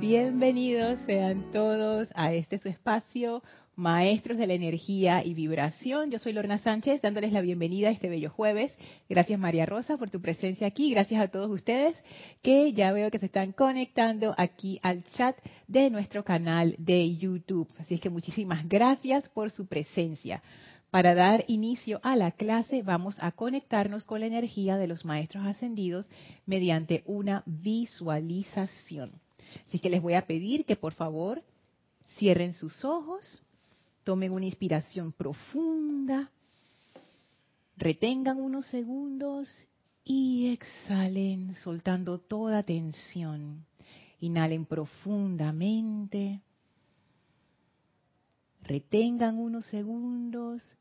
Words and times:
Bienvenidos 0.00 0.98
sean 1.04 1.52
todos 1.52 2.08
a 2.14 2.32
este 2.32 2.56
su 2.56 2.70
espacio, 2.70 3.42
Maestros 3.76 4.38
de 4.38 4.46
la 4.46 4.54
Energía 4.54 5.22
y 5.22 5.34
Vibración. 5.34 6.10
Yo 6.10 6.18
soy 6.18 6.32
Lorna 6.32 6.56
Sánchez, 6.56 7.02
dándoles 7.02 7.34
la 7.34 7.42
bienvenida 7.42 7.88
a 7.88 7.90
este 7.90 8.08
bello 8.08 8.30
jueves. 8.30 8.74
Gracias 9.10 9.38
María 9.38 9.66
Rosa 9.66 9.98
por 9.98 10.08
tu 10.08 10.22
presencia 10.22 10.66
aquí. 10.66 10.90
Gracias 10.90 11.20
a 11.20 11.28
todos 11.28 11.50
ustedes 11.50 12.02
que 12.40 12.72
ya 12.72 12.92
veo 12.92 13.10
que 13.10 13.18
se 13.18 13.26
están 13.26 13.52
conectando 13.52 14.34
aquí 14.38 14.80
al 14.82 15.04
chat 15.04 15.36
de 15.68 15.90
nuestro 15.90 16.24
canal 16.24 16.74
de 16.78 17.14
YouTube. 17.16 17.68
Así 17.78 17.96
es 17.96 18.00
que 18.00 18.08
muchísimas 18.08 18.66
gracias 18.66 19.28
por 19.28 19.50
su 19.50 19.66
presencia. 19.66 20.42
Para 20.90 21.14
dar 21.14 21.44
inicio 21.46 22.00
a 22.02 22.16
la 22.16 22.30
clase 22.30 22.82
vamos 22.82 23.16
a 23.20 23.32
conectarnos 23.32 24.04
con 24.04 24.20
la 24.20 24.26
energía 24.26 24.78
de 24.78 24.88
los 24.88 25.04
maestros 25.04 25.44
ascendidos 25.44 26.08
mediante 26.46 27.02
una 27.04 27.42
visualización. 27.44 29.20
Así 29.66 29.78
que 29.78 29.90
les 29.90 30.02
voy 30.02 30.14
a 30.14 30.26
pedir 30.26 30.64
que 30.64 30.76
por 30.76 30.92
favor 30.94 31.42
cierren 32.18 32.52
sus 32.52 32.84
ojos, 32.84 33.42
tomen 34.04 34.32
una 34.32 34.46
inspiración 34.46 35.12
profunda, 35.12 36.30
retengan 37.76 38.40
unos 38.40 38.66
segundos 38.66 39.48
y 40.04 40.52
exhalen 40.52 41.54
soltando 41.54 42.18
toda 42.18 42.62
tensión. 42.62 43.64
Inhalen 44.20 44.66
profundamente, 44.66 46.42
retengan 48.62 49.38
unos 49.38 49.64
segundos 49.66 50.76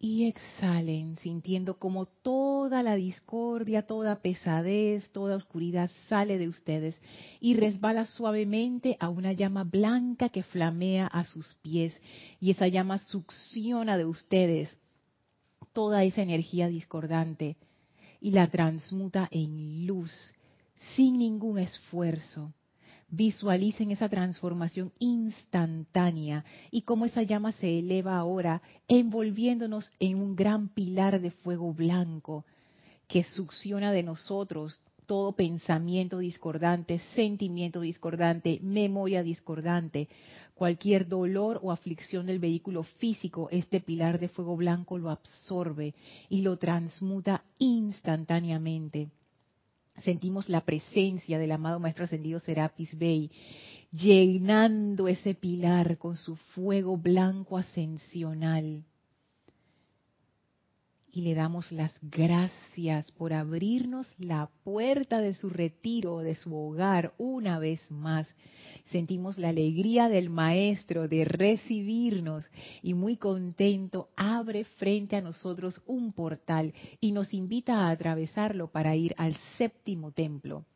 y 0.00 0.26
exhalen 0.26 1.16
sintiendo 1.16 1.78
como 1.78 2.06
toda 2.06 2.84
la 2.84 2.94
discordia, 2.94 3.86
toda 3.86 4.20
pesadez, 4.20 5.10
toda 5.10 5.36
oscuridad 5.36 5.90
sale 6.08 6.38
de 6.38 6.46
ustedes 6.46 6.94
y 7.40 7.54
resbala 7.54 8.04
suavemente 8.04 8.96
a 9.00 9.08
una 9.08 9.32
llama 9.32 9.64
blanca 9.64 10.28
que 10.28 10.44
flamea 10.44 11.06
a 11.08 11.24
sus 11.24 11.54
pies 11.62 12.00
y 12.40 12.52
esa 12.52 12.68
llama 12.68 12.98
succiona 12.98 13.98
de 13.98 14.04
ustedes 14.04 14.78
toda 15.72 16.04
esa 16.04 16.22
energía 16.22 16.68
discordante 16.68 17.56
y 18.20 18.30
la 18.30 18.48
transmuta 18.48 19.28
en 19.32 19.86
luz 19.86 20.12
sin 20.94 21.18
ningún 21.18 21.58
esfuerzo 21.58 22.52
visualicen 23.10 23.90
esa 23.90 24.08
transformación 24.08 24.92
instantánea 24.98 26.44
y 26.70 26.82
cómo 26.82 27.06
esa 27.06 27.22
llama 27.22 27.52
se 27.52 27.78
eleva 27.78 28.16
ahora 28.16 28.60
envolviéndonos 28.86 29.90
en 29.98 30.16
un 30.16 30.36
gran 30.36 30.68
pilar 30.68 31.20
de 31.20 31.30
fuego 31.30 31.72
blanco 31.72 32.44
que 33.06 33.24
succiona 33.24 33.92
de 33.92 34.02
nosotros 34.02 34.80
todo 35.06 35.32
pensamiento 35.32 36.18
discordante, 36.18 36.98
sentimiento 37.14 37.80
discordante, 37.80 38.60
memoria 38.62 39.22
discordante, 39.22 40.06
cualquier 40.54 41.08
dolor 41.08 41.60
o 41.62 41.72
aflicción 41.72 42.26
del 42.26 42.38
vehículo 42.38 42.82
físico, 42.82 43.48
este 43.50 43.80
pilar 43.80 44.18
de 44.18 44.28
fuego 44.28 44.54
blanco 44.54 44.98
lo 44.98 45.08
absorbe 45.08 45.94
y 46.28 46.42
lo 46.42 46.58
transmuta 46.58 47.42
instantáneamente 47.58 49.08
sentimos 50.04 50.48
la 50.48 50.62
presencia 50.62 51.38
del 51.38 51.52
amado 51.52 51.80
Maestro 51.80 52.04
Ascendido 52.04 52.38
Serapis 52.38 52.96
Bey, 52.96 53.30
llenando 53.90 55.08
ese 55.08 55.34
pilar 55.34 55.98
con 55.98 56.16
su 56.16 56.36
fuego 56.36 56.96
blanco 56.96 57.56
ascensional 57.56 58.84
y 61.18 61.20
le 61.20 61.34
damos 61.34 61.72
las 61.72 61.92
gracias 62.00 63.10
por 63.10 63.32
abrirnos 63.32 64.06
la 64.20 64.50
puerta 64.62 65.20
de 65.20 65.34
su 65.34 65.50
retiro, 65.50 66.18
de 66.18 66.36
su 66.36 66.54
hogar, 66.54 67.12
una 67.18 67.58
vez 67.58 67.80
más. 67.90 68.32
Sentimos 68.92 69.36
la 69.36 69.48
alegría 69.48 70.08
del 70.08 70.30
Maestro 70.30 71.08
de 71.08 71.24
recibirnos 71.24 72.44
y 72.84 72.94
muy 72.94 73.16
contento 73.16 74.10
abre 74.14 74.62
frente 74.62 75.16
a 75.16 75.20
nosotros 75.20 75.82
un 75.86 76.12
portal 76.12 76.72
y 77.00 77.10
nos 77.10 77.34
invita 77.34 77.80
a 77.80 77.90
atravesarlo 77.90 78.70
para 78.70 78.94
ir 78.94 79.12
al 79.18 79.34
séptimo 79.56 80.12
templo 80.12 80.66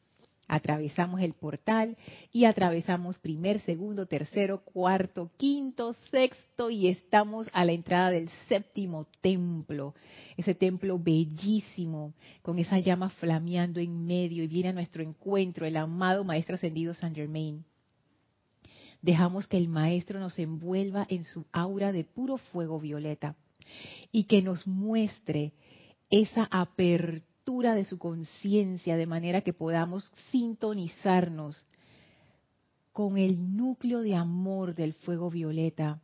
atravesamos 0.49 1.21
el 1.21 1.35
portal 1.35 1.97
y 2.33 2.45
atravesamos 2.45 3.19
primer, 3.19 3.61
segundo, 3.61 4.07
tercero, 4.07 4.63
cuarto, 4.65 5.31
quinto, 5.37 5.95
sexto 6.11 6.71
y 6.71 6.89
estamos 6.89 7.49
a 7.53 7.65
la 7.65 7.73
entrada 7.73 8.11
del 8.11 8.29
séptimo 8.49 9.07
templo. 9.21 9.95
Ese 10.37 10.55
templo 10.55 10.99
bellísimo, 10.99 12.15
con 12.43 12.59
esa 12.59 12.79
llama 12.79 13.11
flameando 13.11 13.81
en 13.81 14.07
medio 14.07 14.45
y 14.45 14.49
viene 14.49 14.71
a 14.71 14.75
nuestro 14.75 15.03
encuentro 15.03 15.67
el 15.67 15.77
amado 15.77 16.25
Maestro 16.25 16.57
Ascendido 16.57 16.95
San 16.95 17.15
Germain. 17.15 17.65
Dejamos 19.01 19.49
que 19.49 19.57
el 19.57 19.69
Maestro 19.69 20.21
nos 20.21 20.39
envuelva 20.39 21.07
en 21.09 21.25
su 21.25 21.45
aura 21.53 21.93
de 21.93 22.05
puro 22.05 22.37
fuego 22.37 22.79
violeta 22.79 23.35
y 24.13 24.25
que 24.25 24.43
nos 24.43 24.67
muestre 24.67 25.53
esa 26.11 26.47
apertura 26.51 27.32
de 27.45 27.85
su 27.85 27.99
conciencia 27.99 28.97
de 28.97 29.07
manera 29.07 29.41
que 29.41 29.53
podamos 29.53 30.13
sintonizarnos 30.31 31.65
con 32.93 33.19
el 33.19 33.57
núcleo 33.57 34.01
de 34.01 34.15
amor 34.15 34.77
del 34.77 34.93
fuego 34.95 35.29
violeta. 35.29 36.01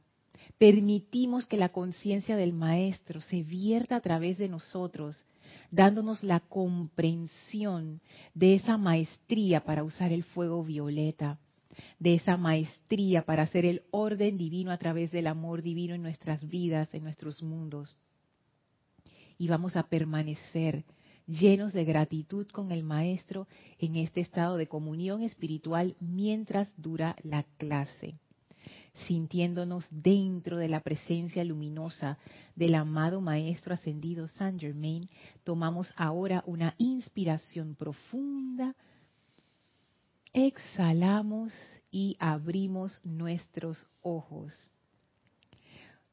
Permitimos 0.59 1.47
que 1.47 1.56
la 1.56 1.69
conciencia 1.69 2.37
del 2.37 2.53
Maestro 2.53 3.21
se 3.21 3.44
vierta 3.44 3.97
a 3.97 4.00
través 4.00 4.37
de 4.38 4.49
nosotros, 4.49 5.25
dándonos 5.71 6.25
la 6.25 6.41
comprensión 6.41 8.00
de 8.34 8.56
esa 8.56 8.76
maestría 8.76 9.65
para 9.65 9.84
usar 9.84 10.12
el 10.12 10.25
fuego 10.25 10.65
violeta, 10.65 11.38
de 12.00 12.15
esa 12.15 12.37
maestría 12.37 13.25
para 13.25 13.44
hacer 13.44 13.65
el 13.65 13.82
orden 13.93 14.37
divino 14.38 14.72
a 14.72 14.78
través 14.78 15.12
del 15.12 15.28
amor 15.28 15.62
divino 15.62 15.94
en 15.94 16.03
nuestras 16.03 16.47
vidas, 16.49 16.93
en 16.94 17.05
nuestros 17.05 17.43
mundos. 17.44 17.97
Y 19.38 19.47
vamos 19.47 19.76
a 19.76 19.84
permanecer 19.84 20.84
llenos 21.28 21.75
de 21.75 21.84
gratitud 21.84 22.49
con 22.49 22.72
el 22.72 22.83
Maestro 22.83 23.47
en 23.78 23.97
este 23.97 24.21
estado 24.21 24.56
de 24.56 24.66
comunión 24.66 25.22
espiritual 25.22 25.94
mientras 26.00 26.72
dura 26.81 27.15
la 27.22 27.44
clase, 27.59 28.15
sintiéndonos 29.06 29.87
dentro 29.91 30.56
de 30.56 30.69
la 30.69 30.81
presencia 30.81 31.44
luminosa 31.44 32.19
del 32.56 32.75
amado 32.75 33.21
Maestro 33.21 33.75
ascendido 33.75 34.27
Saint 34.27 34.59
Germain, 34.59 35.09
tomamos 35.44 35.93
ahora 35.97 36.43
una 36.47 36.75
inspiración 36.78 37.75
profunda, 37.75 38.75
exhalamos 40.33 41.53
y 41.91 42.17
abrimos 42.19 43.00
nuestros 43.05 43.87
ojos. 44.00 44.71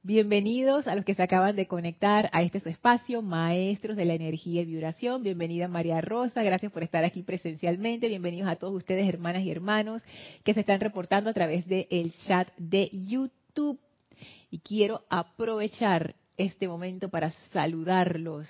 Bienvenidos 0.08 0.88
a 0.88 0.94
los 0.94 1.04
que 1.04 1.16
se 1.16 1.24
acaban 1.24 1.56
de 1.56 1.66
conectar 1.66 2.30
a 2.32 2.44
este 2.44 2.60
su 2.60 2.70
espacio, 2.70 3.24
Maestros 3.24 3.98
de 3.98 4.06
la 4.06 4.14
Energía 4.14 4.62
y 4.62 4.66
Vibración. 4.66 5.24
Bienvenida 5.24 5.68
María 5.68 6.00
Rosa, 6.00 6.44
gracias 6.44 6.72
por 6.72 6.84
estar 6.84 7.04
aquí 7.04 7.24
presencialmente. 7.24 8.08
Bienvenidos 8.08 8.48
a 8.48 8.56
todos 8.56 8.76
ustedes, 8.76 9.10
hermanas 9.10 9.42
y 9.42 9.50
hermanos, 9.50 10.04
que 10.44 10.54
se 10.54 10.60
están 10.60 10.80
reportando 10.80 11.32
a 11.32 11.34
través 11.34 11.66
del 11.66 12.14
chat 12.28 12.48
de 12.56 12.92
YouTube. 12.92 13.80
Y 14.52 14.60
quiero 14.60 15.02
aprovechar 15.10 16.14
este 16.38 16.68
momento 16.68 17.10
para 17.10 17.32
saludarlos 17.52 18.48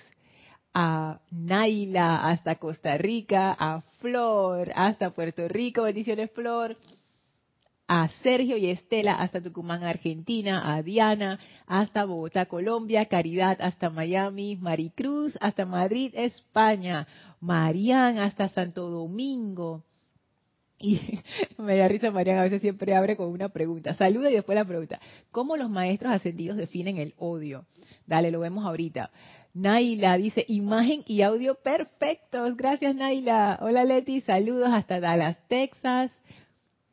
a 0.74 1.20
Naila 1.30 2.28
hasta 2.28 2.56
Costa 2.56 2.98
Rica, 2.98 3.56
a 3.58 3.80
Flor 4.00 4.72
hasta 4.74 5.08
Puerto 5.08 5.48
Rico. 5.48 5.84
Bendiciones, 5.84 6.30
Flor 6.32 6.76
a 7.88 8.08
Sergio 8.22 8.56
y 8.56 8.66
Estela 8.66 9.14
hasta 9.14 9.40
Tucumán, 9.40 9.84
Argentina, 9.84 10.74
a 10.74 10.82
Diana 10.82 11.38
hasta 11.66 12.04
Bogotá, 12.04 12.46
Colombia, 12.46 13.06
Caridad 13.06 13.58
hasta 13.60 13.90
Miami, 13.90 14.56
Maricruz 14.56 15.36
hasta 15.40 15.66
Madrid, 15.66 16.12
España, 16.14 17.06
Marian 17.40 18.18
hasta 18.18 18.48
Santo 18.48 18.90
Domingo. 18.90 19.84
Y 20.78 21.00
me 21.58 21.76
da 21.76 21.88
risa, 21.88 22.10
Marian 22.10 22.38
a 22.38 22.42
veces 22.42 22.60
siempre 22.60 22.94
abre 22.94 23.16
con 23.16 23.28
una 23.28 23.48
pregunta. 23.48 23.94
Saluda 23.94 24.30
y 24.30 24.34
después 24.34 24.56
la 24.56 24.64
pregunta. 24.64 25.00
¿Cómo 25.30 25.56
los 25.56 25.70
maestros 25.70 26.12
ascendidos 26.12 26.56
definen 26.56 26.98
el 26.98 27.14
odio? 27.18 27.66
Dale, 28.06 28.30
lo 28.30 28.40
vemos 28.40 28.66
ahorita. 28.66 29.10
Naila 29.54 30.18
dice, 30.18 30.44
imagen 30.48 31.02
y 31.06 31.22
audio 31.22 31.54
perfectos. 31.54 32.56
Gracias, 32.58 32.94
Naila. 32.94 33.58
Hola, 33.62 33.84
Leti. 33.84 34.20
Saludos 34.20 34.68
hasta 34.70 35.00
Dallas, 35.00 35.38
Texas. 35.48 36.12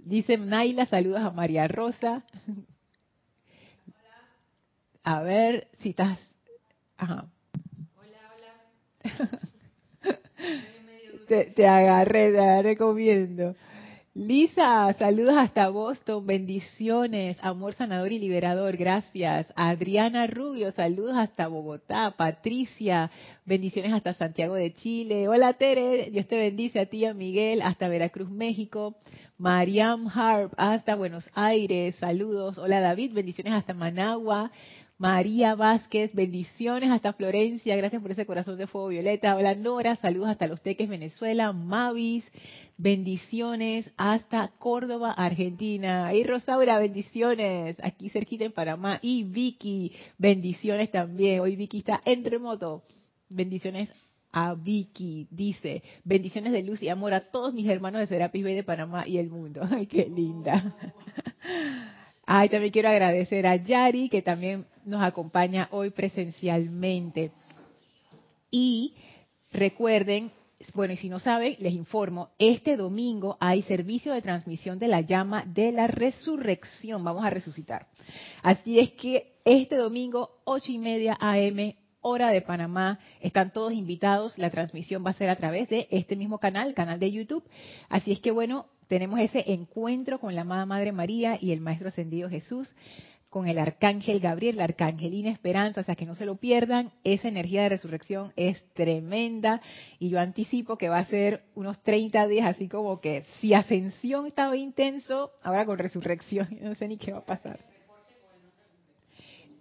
Dice 0.06 0.38
Naila, 0.38 0.86
saludos 0.86 1.22
a 1.22 1.32
María 1.32 1.68
Rosa. 1.68 2.24
A 5.04 5.22
ver 5.22 5.68
si 5.80 5.90
estás. 5.90 6.20
Ajá. 6.98 7.26
Hola, 7.98 8.20
hola. 8.36 9.40
te, 11.56 11.68
agarré, 11.68 12.32
te 12.32 12.40
agarré 12.40 12.78
comiendo. 12.78 13.56
Lisa, 14.16 14.94
saludos 15.00 15.34
hasta 15.36 15.70
Boston, 15.70 16.28
bendiciones, 16.28 17.36
amor 17.42 17.74
sanador 17.74 18.12
y 18.12 18.20
liberador, 18.20 18.78
gracias. 18.78 19.52
Adriana 19.56 20.28
Rubio, 20.28 20.72
saludos 20.72 21.16
hasta 21.18 21.48
Bogotá. 21.48 22.14
Patricia, 22.16 23.10
bendiciones 23.44 23.92
hasta 23.92 24.14
Santiago 24.14 24.54
de 24.54 24.72
Chile. 24.76 25.28
Hola 25.28 25.54
Tere, 25.54 26.12
Dios 26.12 26.28
te 26.28 26.38
bendice 26.38 26.80
a 26.80 26.86
ti, 26.86 27.06
a 27.06 27.16
Miguel, 27.16 27.64
hasta 27.64 27.88
Veracruz, 27.88 28.30
México. 28.30 28.96
Mariam 29.40 30.08
Harp, 30.08 30.54
hasta 30.58 30.94
Buenos 30.94 31.28
Aires, 31.34 31.96
saludos. 31.96 32.60
Hola 32.60 32.82
David, 32.82 33.14
bendiciones 33.14 33.54
hasta 33.54 33.74
Managua. 33.74 34.52
María 35.00 35.56
Vázquez, 35.56 36.14
bendiciones 36.14 36.92
hasta 36.92 37.14
Florencia, 37.14 37.76
gracias 37.76 38.02
por 38.02 38.12
ese 38.12 38.28
corazón 38.28 38.58
de 38.58 38.68
fuego 38.68 38.90
violeta. 38.90 39.36
Hola 39.36 39.56
Nora, 39.56 39.96
saludos 39.96 40.30
hasta 40.30 40.48
Los 40.48 40.62
Teques, 40.62 40.88
Venezuela. 40.88 41.52
Mavis, 41.52 42.24
bendiciones 42.84 43.90
hasta 43.96 44.50
Córdoba, 44.60 45.14
Argentina. 45.14 46.14
Y 46.14 46.26
Rosaura, 46.26 46.78
bendiciones 46.80 47.78
aquí 47.82 48.10
cerquita 48.10 48.44
en 48.44 48.52
Panamá. 48.52 49.00
Y 49.02 49.24
Vicky, 49.24 49.94
bendiciones 50.18 50.92
también. 50.92 51.40
Hoy 51.40 51.56
Vicky 51.56 51.78
está 51.78 52.02
en 52.04 52.26
remoto. 52.26 52.84
Bendiciones 53.30 53.90
a 54.34 54.54
Vicky. 54.54 55.28
Dice, 55.32 55.82
bendiciones 56.04 56.52
de 56.52 56.62
luz 56.62 56.84
y 56.84 56.90
amor 56.90 57.14
a 57.14 57.32
todos 57.32 57.54
mis 57.54 57.70
hermanos 57.70 58.02
de 58.02 58.08
Serapis 58.08 58.44
Bay 58.44 58.54
de 58.54 58.64
Panamá 58.64 59.08
y 59.08 59.18
el 59.18 59.30
mundo. 59.30 59.62
Ay, 59.72 59.88
qué 59.88 60.06
linda. 60.10 60.76
Ay, 62.26 62.50
también 62.50 62.74
quiero 62.74 62.90
agradecer 62.90 63.48
a 63.48 63.56
Yari, 63.56 64.10
que 64.10 64.22
también 64.22 64.66
nos 64.84 65.02
acompaña 65.02 65.70
hoy 65.72 65.90
presencialmente. 65.92 67.32
Y 68.52 68.94
recuerden, 69.54 70.32
bueno, 70.74 70.94
y 70.94 70.98
si 70.98 71.10
no 71.10 71.20
saben, 71.20 71.56
les 71.60 71.74
informo, 71.74 72.30
este 72.40 72.78
domingo 72.78 73.38
hay 73.40 73.62
servicio 73.64 74.14
de 74.14 74.22
transmisión 74.22 74.80
de 74.80 74.88
la 74.88 75.02
llama 75.02 75.44
de 75.46 75.72
la 75.72 75.88
resurrección. 75.88 77.04
Vamos 77.04 77.26
a 77.26 77.30
resucitar. 77.30 77.88
Así 78.42 78.80
es 78.80 78.92
que 78.92 79.34
este 79.46 79.76
domingo, 79.76 80.42
ocho 80.46 80.72
y 80.72 80.78
media 80.78 81.18
AM, 81.20 81.74
hora 82.04 82.30
de 82.30 82.42
Panamá. 82.42 83.00
Están 83.22 83.52
todos 83.52 83.74
invitados. 83.74 84.38
La 84.38 84.52
transmisión 84.52 85.04
va 85.04 85.10
a 85.10 85.14
ser 85.14 85.30
a 85.30 85.38
través 85.38 85.70
de 85.70 85.88
este 85.90 86.16
mismo 86.16 86.38
canal, 86.38 86.74
canal 86.76 87.00
de 87.00 87.12
YouTube. 87.12 87.44
Así 87.90 88.12
es 88.12 88.20
que 88.20 88.32
bueno, 88.32 88.68
tenemos 88.88 89.20
ese 89.20 89.52
encuentro 89.52 90.20
con 90.20 90.36
la 90.36 90.42
amada 90.42 90.66
Madre 90.66 90.92
María 90.92 91.38
y 91.42 91.52
el 91.52 91.62
Maestro 91.62 91.88
Ascendido 91.88 92.30
Jesús, 92.30 92.70
con 93.34 93.48
el 93.48 93.58
Arcángel 93.58 94.20
Gabriel, 94.20 94.58
la 94.58 94.66
Arcangelina 94.66 95.32
Esperanza, 95.32 95.82
o 95.82 95.84
sea 95.84 95.96
que 95.96 96.06
no 96.06 96.14
se 96.14 96.28
lo 96.28 96.36
pierdan, 96.36 96.92
esa 97.04 97.28
energía 97.28 97.64
de 97.64 97.70
resurrección 97.70 98.32
es 98.36 98.64
tremenda 98.76 99.60
y 99.98 100.10
yo 100.10 100.20
anticipo 100.20 100.78
que 100.78 100.88
va 100.88 101.00
a 101.00 101.06
ser 101.06 101.42
unos 101.56 101.82
30 101.82 102.28
días 102.28 102.46
así 102.46 102.68
como 102.68 103.02
que 103.02 103.24
si 103.42 103.56
ascensión 103.56 104.28
estaba 104.28 104.56
intenso, 104.56 105.32
ahora 105.42 105.66
con 105.66 105.80
resurrección, 105.80 106.48
no 106.62 106.76
sé 106.76 106.88
ni 106.88 106.98
qué 106.98 107.12
va 107.12 107.20
a 107.20 107.26
pasar. 107.26 107.60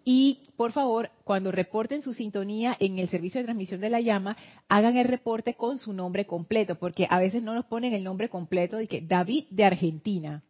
Y 0.04 0.40
por 0.58 0.72
favor, 0.72 1.08
cuando 1.24 1.50
reporten 1.50 2.02
su 2.02 2.12
sintonía 2.12 2.76
en 2.78 2.98
el 2.98 3.08
servicio 3.08 3.40
de 3.40 3.46
transmisión 3.46 3.80
de 3.80 3.88
la 3.88 4.02
llama, 4.02 4.36
hagan 4.68 4.98
el 4.98 5.06
reporte 5.06 5.54
con 5.54 5.78
su 5.78 5.94
nombre 5.94 6.26
completo, 6.26 6.74
porque 6.74 7.06
a 7.08 7.18
veces 7.18 7.42
no 7.42 7.54
nos 7.54 7.64
ponen 7.64 7.94
el 7.94 8.04
nombre 8.04 8.28
completo 8.28 8.76
de 8.76 8.86
que 8.86 9.00
David 9.00 9.46
de 9.48 9.64
Argentina. 9.64 10.42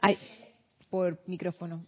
Ay, 0.00 0.16
por 0.90 1.18
micrófono. 1.26 1.84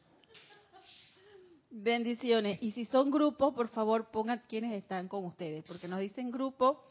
Bendiciones. 1.70 2.58
Y 2.62 2.72
si 2.72 2.84
son 2.84 3.10
grupos, 3.10 3.54
por 3.54 3.68
favor 3.68 4.10
pongan 4.10 4.42
quienes 4.48 4.72
están 4.74 5.08
con 5.08 5.24
ustedes, 5.24 5.64
porque 5.64 5.88
nos 5.88 6.00
dicen 6.00 6.30
grupo 6.30 6.82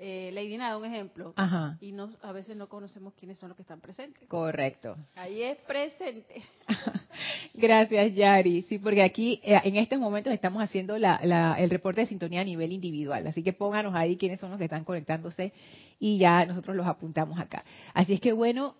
eh, 0.00 0.30
Lady 0.32 0.56
Nada, 0.56 0.76
un 0.76 0.84
ejemplo. 0.84 1.34
Y 1.80 1.90
no, 1.90 2.10
a 2.22 2.30
veces 2.30 2.56
no 2.56 2.68
conocemos 2.68 3.14
quiénes 3.14 3.36
son 3.38 3.48
los 3.48 3.56
que 3.56 3.62
están 3.62 3.80
presentes. 3.80 4.28
Correcto. 4.28 4.96
Ahí 5.16 5.42
es 5.42 5.58
presente. 5.58 6.42
Gracias, 7.54 8.14
Yari. 8.14 8.62
Sí, 8.62 8.78
porque 8.78 9.02
aquí 9.02 9.40
eh, 9.42 9.60
en 9.64 9.76
estos 9.76 9.98
momentos 9.98 10.32
estamos 10.32 10.62
haciendo 10.62 10.94
el 10.94 11.70
reporte 11.70 12.02
de 12.02 12.06
sintonía 12.06 12.42
a 12.42 12.44
nivel 12.44 12.72
individual. 12.72 13.26
Así 13.26 13.42
que 13.42 13.52
pónganos 13.52 13.94
ahí 13.94 14.16
quiénes 14.16 14.38
son 14.38 14.50
los 14.50 14.58
que 14.58 14.66
están 14.66 14.84
conectándose 14.84 15.52
y 15.98 16.18
ya 16.18 16.46
nosotros 16.46 16.76
los 16.76 16.86
apuntamos 16.86 17.40
acá. 17.40 17.64
Así 17.92 18.14
es 18.14 18.20
que 18.20 18.32
bueno, 18.32 18.76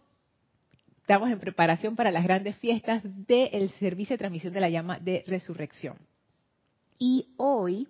estamos 1.09 1.31
en 1.31 1.41
preparación 1.41 1.97
para 1.97 2.11
las 2.11 2.23
grandes 2.23 2.55
fiestas 2.59 3.03
del 3.03 3.71
servicio 3.79 4.13
de 4.13 4.19
transmisión 4.19 4.53
de 4.53 4.61
la 4.61 4.69
llama 4.69 4.99
de 4.99 5.25
resurrección. 5.27 5.97
Y 6.99 7.29
hoy 7.39 7.89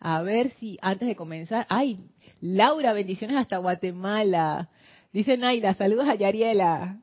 a 0.00 0.20
ver 0.22 0.50
si 0.58 0.76
antes 0.82 1.06
de 1.06 1.14
comenzar, 1.14 1.64
ay, 1.68 2.00
Laura, 2.40 2.92
bendiciones 2.92 3.36
hasta 3.36 3.58
Guatemala. 3.58 4.68
Dice 5.12 5.36
Naila, 5.36 5.74
saludos 5.74 6.08
a 6.08 6.16
Yariela. 6.16 6.98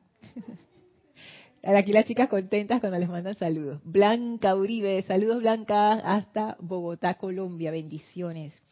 Aquí 1.62 1.92
las 1.92 2.04
chicas 2.04 2.28
contentas 2.28 2.80
cuando 2.80 2.98
les 2.98 3.08
mandan 3.08 3.34
saludos. 3.34 3.80
Blanca 3.84 4.54
Uribe, 4.54 5.02
saludos 5.04 5.40
Blanca 5.40 5.92
hasta 5.94 6.58
Bogotá, 6.60 7.14
Colombia, 7.14 7.70
bendiciones. 7.70 8.62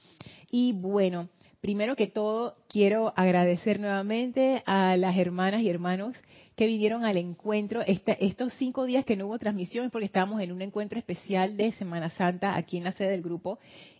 Y 0.50 0.74
bueno, 0.74 1.30
primero 1.60 1.96
que 1.96 2.06
todo 2.06 2.56
quiero 2.68 3.12
agradecer 3.16 3.80
nuevamente 3.80 4.62
a 4.66 4.96
las 4.96 5.16
hermanas 5.16 5.62
y 5.62 5.68
hermanos 5.68 6.16
que 6.56 6.66
vinieron 6.66 7.04
al 7.04 7.16
encuentro. 7.16 7.82
Estos 7.86 8.52
cinco 8.54 8.84
días 8.84 9.04
que 9.04 9.16
no 9.16 9.26
hubo 9.26 9.38
transmisión 9.38 9.86
es 9.86 9.90
porque 9.90 10.06
estábamos 10.06 10.40
en 10.40 10.52
un 10.52 10.62
encuentro 10.62 10.98
especial 10.98 11.56
de 11.56 11.72
Semana 11.72 12.10
Santa 12.10 12.56
aquí 12.56 12.78
en 12.78 12.84
la 12.84 12.92
sede 12.92 13.10
del 13.10 13.22
grupo 13.22 13.58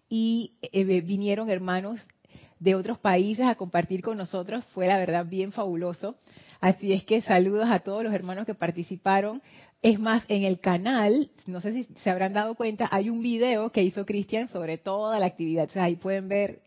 y 0.08 0.52
eh, 0.62 1.00
vinieron 1.02 1.50
hermanos 1.50 2.00
de 2.58 2.74
otros 2.74 2.98
países 2.98 3.46
a 3.46 3.54
compartir 3.54 4.02
con 4.02 4.16
nosotros. 4.16 4.64
Fue 4.74 4.86
la 4.86 4.98
verdad 4.98 5.26
bien 5.26 5.52
fabuloso. 5.52 6.16
Así 6.60 6.92
es 6.92 7.04
que 7.04 7.22
saludos 7.22 7.68
a 7.70 7.78
todos 7.80 8.04
los 8.04 8.12
hermanos 8.12 8.46
que 8.46 8.54
participaron. 8.54 9.40
Es 9.82 9.98
más, 9.98 10.24
en 10.28 10.44
el 10.44 10.60
canal, 10.60 11.30
no 11.46 11.60
sé 11.60 11.72
si 11.72 11.84
se 11.84 12.10
habrán 12.10 12.34
dado 12.34 12.54
cuenta, 12.54 12.86
hay 12.92 13.08
un 13.08 13.22
video 13.22 13.70
que 13.70 13.82
hizo 13.82 14.04
Cristian 14.04 14.48
sobre 14.48 14.76
toda 14.76 15.18
la 15.18 15.26
actividad. 15.26 15.70
Ahí 15.76 15.96
pueden 15.96 16.28
ver 16.28 16.60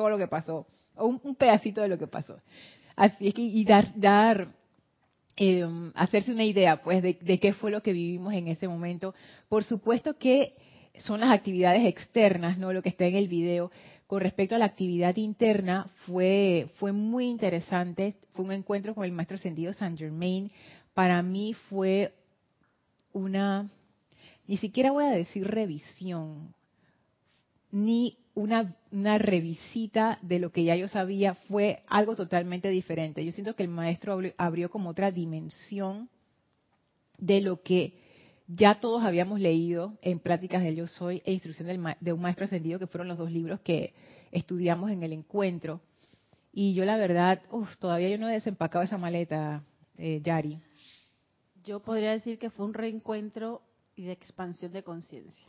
todo 0.00 0.10
lo 0.10 0.18
que 0.18 0.28
pasó, 0.28 0.66
o 0.96 1.06
un, 1.06 1.34
pedacito 1.34 1.82
de 1.82 1.88
lo 1.88 1.98
que 1.98 2.06
pasó. 2.06 2.40
Así 2.96 3.28
es 3.28 3.34
que, 3.34 3.42
y 3.42 3.64
dar, 3.64 3.92
dar 3.94 4.48
em, 5.36 5.92
hacerse 5.94 6.32
una 6.32 6.44
idea, 6.44 6.82
pues, 6.82 7.02
de, 7.02 7.18
de 7.20 7.38
qué 7.38 7.52
fue 7.52 7.70
lo 7.70 7.82
que 7.82 7.92
vivimos 7.92 8.32
en 8.34 8.48
ese 8.48 8.66
momento. 8.66 9.14
Por 9.48 9.64
supuesto 9.64 10.16
que 10.18 10.54
son 10.98 11.20
las 11.20 11.30
actividades 11.30 11.86
externas, 11.86 12.58
¿no? 12.58 12.72
Lo 12.72 12.82
que 12.82 12.88
está 12.88 13.06
en 13.06 13.16
el 13.16 13.28
video. 13.28 13.70
Con 14.06 14.20
respecto 14.20 14.56
a 14.56 14.58
la 14.58 14.64
actividad 14.64 15.16
interna, 15.16 15.88
fue, 16.06 16.66
fue 16.76 16.92
muy 16.92 17.26
interesante. 17.26 18.16
Fue 18.32 18.44
un 18.44 18.52
encuentro 18.52 18.94
con 18.94 19.04
el 19.04 19.12
maestro 19.12 19.36
ascendido 19.36 19.72
Saint 19.72 19.98
Germain. 19.98 20.50
Para 20.94 21.22
mí 21.22 21.54
fue 21.68 22.12
una, 23.12 23.70
ni 24.46 24.56
siquiera 24.56 24.92
voy 24.92 25.04
a 25.04 25.10
decir 25.10 25.46
revisión, 25.46 26.54
ni 27.70 28.19
una, 28.34 28.76
una 28.90 29.18
revisita 29.18 30.18
de 30.22 30.38
lo 30.38 30.50
que 30.52 30.64
ya 30.64 30.76
yo 30.76 30.88
sabía, 30.88 31.34
fue 31.34 31.82
algo 31.88 32.16
totalmente 32.16 32.68
diferente. 32.68 33.24
Yo 33.24 33.32
siento 33.32 33.54
que 33.54 33.64
el 33.64 33.68
maestro 33.68 34.20
abrió 34.36 34.70
como 34.70 34.90
otra 34.90 35.10
dimensión 35.10 36.08
de 37.18 37.40
lo 37.40 37.62
que 37.62 37.94
ya 38.46 38.80
todos 38.80 39.04
habíamos 39.04 39.40
leído 39.40 39.96
en 40.02 40.18
Pláticas 40.18 40.62
del 40.62 40.76
Yo 40.76 40.86
Soy 40.86 41.22
e 41.24 41.32
Instrucción 41.32 41.68
de 42.00 42.12
un 42.12 42.20
Maestro 42.20 42.46
Ascendido, 42.46 42.78
que 42.78 42.86
fueron 42.86 43.08
los 43.08 43.18
dos 43.18 43.30
libros 43.30 43.60
que 43.60 43.94
estudiamos 44.32 44.90
en 44.90 45.02
el 45.02 45.12
encuentro. 45.12 45.80
Y 46.52 46.74
yo 46.74 46.84
la 46.84 46.96
verdad, 46.96 47.42
todavía 47.78 48.08
yo 48.08 48.18
no 48.18 48.28
he 48.28 48.32
desempacado 48.32 48.82
esa 48.82 48.98
maleta, 48.98 49.62
eh, 49.96 50.20
Yari. 50.22 50.58
Yo 51.62 51.80
podría 51.80 52.10
decir 52.10 52.38
que 52.38 52.50
fue 52.50 52.66
un 52.66 52.74
reencuentro 52.74 53.62
y 53.94 54.04
de 54.04 54.12
expansión 54.12 54.72
de 54.72 54.82
conciencia. 54.82 55.46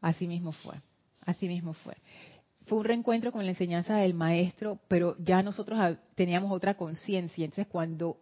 Así 0.00 0.26
mismo 0.26 0.52
fue, 0.52 0.76
así 1.26 1.48
mismo 1.48 1.72
fue. 1.74 1.94
Fue 2.66 2.78
un 2.78 2.84
reencuentro 2.84 3.32
con 3.32 3.44
la 3.44 3.50
enseñanza 3.50 3.96
del 3.96 4.14
maestro, 4.14 4.78
pero 4.88 5.16
ya 5.18 5.42
nosotros 5.42 5.78
teníamos 6.14 6.52
otra 6.52 6.74
conciencia. 6.74 7.44
Entonces 7.44 7.66
cuando 7.66 8.18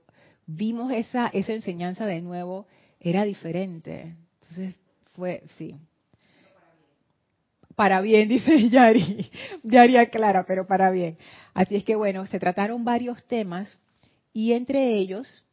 vimos 0.46 0.90
esa, 0.92 1.28
esa 1.28 1.52
enseñanza 1.52 2.06
de 2.06 2.22
nuevo, 2.22 2.66
era 3.00 3.24
diferente. 3.24 4.16
Entonces 4.40 4.78
fue, 5.12 5.42
sí. 5.58 5.76
Para 7.76 8.00
bien, 8.00 8.28
dice 8.28 8.68
Yari. 8.70 9.30
Yari 9.62 9.96
aclara, 9.96 10.44
pero 10.46 10.66
para 10.66 10.90
bien. 10.90 11.16
Así 11.54 11.76
es 11.76 11.84
que 11.84 11.96
bueno, 11.96 12.26
se 12.26 12.38
trataron 12.38 12.84
varios 12.84 13.22
temas 13.24 13.78
y 14.32 14.52
entre 14.52 14.96
ellos 14.96 15.44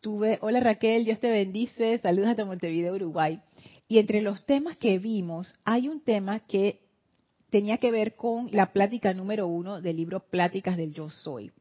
tuve, 0.00 0.38
hola 0.40 0.60
Raquel, 0.60 1.04
Dios 1.04 1.20
te 1.20 1.30
bendice, 1.30 1.98
saludos 1.98 2.30
hasta 2.30 2.44
Montevideo, 2.44 2.94
Uruguay. 2.94 3.40
Y 3.92 3.98
entre 3.98 4.22
los 4.22 4.46
temas 4.46 4.78
que 4.78 4.98
vimos, 4.98 5.54
hay 5.64 5.86
un 5.86 6.00
tema 6.00 6.40
que 6.46 6.80
tenía 7.50 7.76
que 7.76 7.90
ver 7.90 8.16
con 8.16 8.48
la 8.50 8.72
plática 8.72 9.12
número 9.12 9.46
uno 9.46 9.82
del 9.82 9.98
libro 9.98 10.20
Pláticas 10.20 10.78
del 10.78 10.94
Yo 10.94 11.10
Soy. 11.10 11.52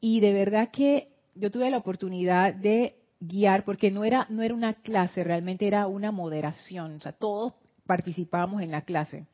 Y 0.00 0.20
de 0.20 0.32
verdad 0.32 0.70
que 0.70 1.08
yo 1.34 1.50
tuve 1.50 1.70
la 1.70 1.76
oportunidad 1.76 2.54
de 2.54 2.94
guiar, 3.20 3.66
porque 3.66 3.90
no 3.90 4.06
era, 4.06 4.26
no 4.30 4.42
era 4.42 4.54
una 4.54 4.72
clase, 4.80 5.22
realmente 5.24 5.66
era 5.66 5.88
una 5.88 6.10
moderación, 6.10 6.94
o 6.94 7.00
sea, 7.00 7.12
todos 7.12 7.52
participábamos 7.84 8.62
en 8.62 8.70
la 8.70 8.80
clase. 8.80 9.26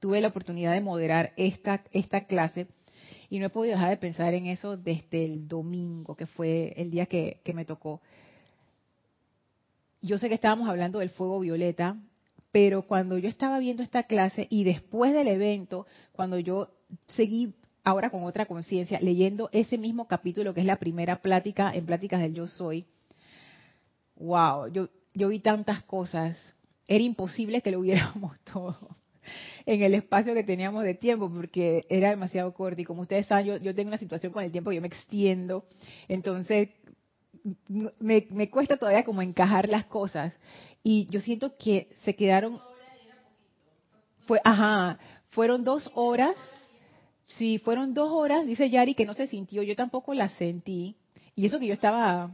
Tuve 0.00 0.22
la 0.22 0.28
oportunidad 0.28 0.72
de 0.72 0.80
moderar 0.80 1.34
esta, 1.36 1.84
esta 1.92 2.24
clase 2.24 2.66
Y 3.28 3.40
no 3.40 3.46
he 3.48 3.50
podido 3.50 3.74
dejar 3.74 3.90
de 3.90 3.98
pensar 3.98 4.32
en 4.32 4.46
eso 4.46 4.78
desde 4.78 5.22
el 5.22 5.48
domingo, 5.48 6.16
que 6.16 6.24
fue 6.24 6.72
el 6.78 6.90
día 6.90 7.04
que, 7.04 7.42
que 7.44 7.52
me 7.52 7.66
tocó. 7.66 8.00
Yo 10.06 10.18
sé 10.18 10.28
que 10.28 10.36
estábamos 10.36 10.68
hablando 10.68 11.00
del 11.00 11.10
fuego 11.10 11.40
violeta, 11.40 11.96
pero 12.52 12.82
cuando 12.82 13.18
yo 13.18 13.28
estaba 13.28 13.58
viendo 13.58 13.82
esta 13.82 14.04
clase 14.04 14.46
y 14.48 14.62
después 14.62 15.12
del 15.12 15.26
evento, 15.26 15.84
cuando 16.12 16.38
yo 16.38 16.70
seguí 17.08 17.54
ahora 17.82 18.10
con 18.10 18.22
otra 18.22 18.46
conciencia, 18.46 19.00
leyendo 19.00 19.50
ese 19.52 19.78
mismo 19.78 20.06
capítulo 20.06 20.54
que 20.54 20.60
es 20.60 20.66
la 20.66 20.76
primera 20.76 21.22
plática 21.22 21.72
en 21.74 21.86
Pláticas 21.86 22.20
del 22.20 22.34
Yo 22.34 22.46
Soy, 22.46 22.86
wow, 24.14 24.68
yo, 24.68 24.88
yo 25.12 25.28
vi 25.28 25.40
tantas 25.40 25.82
cosas, 25.82 26.36
era 26.86 27.02
imposible 27.02 27.60
que 27.60 27.72
lo 27.72 27.80
hubiéramos 27.80 28.38
todo 28.52 28.76
en 29.66 29.82
el 29.82 29.94
espacio 29.94 30.34
que 30.34 30.44
teníamos 30.44 30.84
de 30.84 30.94
tiempo, 30.94 31.28
porque 31.28 31.84
era 31.88 32.10
demasiado 32.10 32.54
corto. 32.54 32.80
Y 32.80 32.84
como 32.84 33.02
ustedes 33.02 33.26
saben, 33.26 33.46
yo, 33.46 33.56
yo 33.56 33.74
tengo 33.74 33.88
una 33.88 33.98
situación 33.98 34.32
con 34.32 34.44
el 34.44 34.52
tiempo, 34.52 34.70
yo 34.70 34.80
me 34.80 34.86
extiendo, 34.86 35.64
entonces 36.06 36.68
me, 37.68 38.26
me 38.30 38.50
cuesta 38.50 38.76
todavía 38.76 39.04
como 39.04 39.22
encajar 39.22 39.68
las 39.68 39.86
cosas. 39.86 40.36
Y 40.82 41.06
yo 41.10 41.20
siento 41.20 41.56
que 41.56 41.88
se 42.04 42.14
quedaron... 42.14 42.60
Fue, 44.26 44.40
ajá, 44.42 44.98
fueron 45.30 45.64
dos 45.64 45.90
horas. 45.94 46.34
Sí, 47.26 47.58
fueron 47.58 47.94
dos 47.94 48.10
horas, 48.10 48.46
dice 48.46 48.70
Yari, 48.70 48.94
que 48.94 49.06
no 49.06 49.14
se 49.14 49.26
sintió. 49.26 49.62
Yo 49.62 49.76
tampoco 49.76 50.14
la 50.14 50.28
sentí. 50.30 50.96
Y 51.34 51.46
eso 51.46 51.58
que 51.58 51.66
yo 51.66 51.74
estaba 51.74 52.30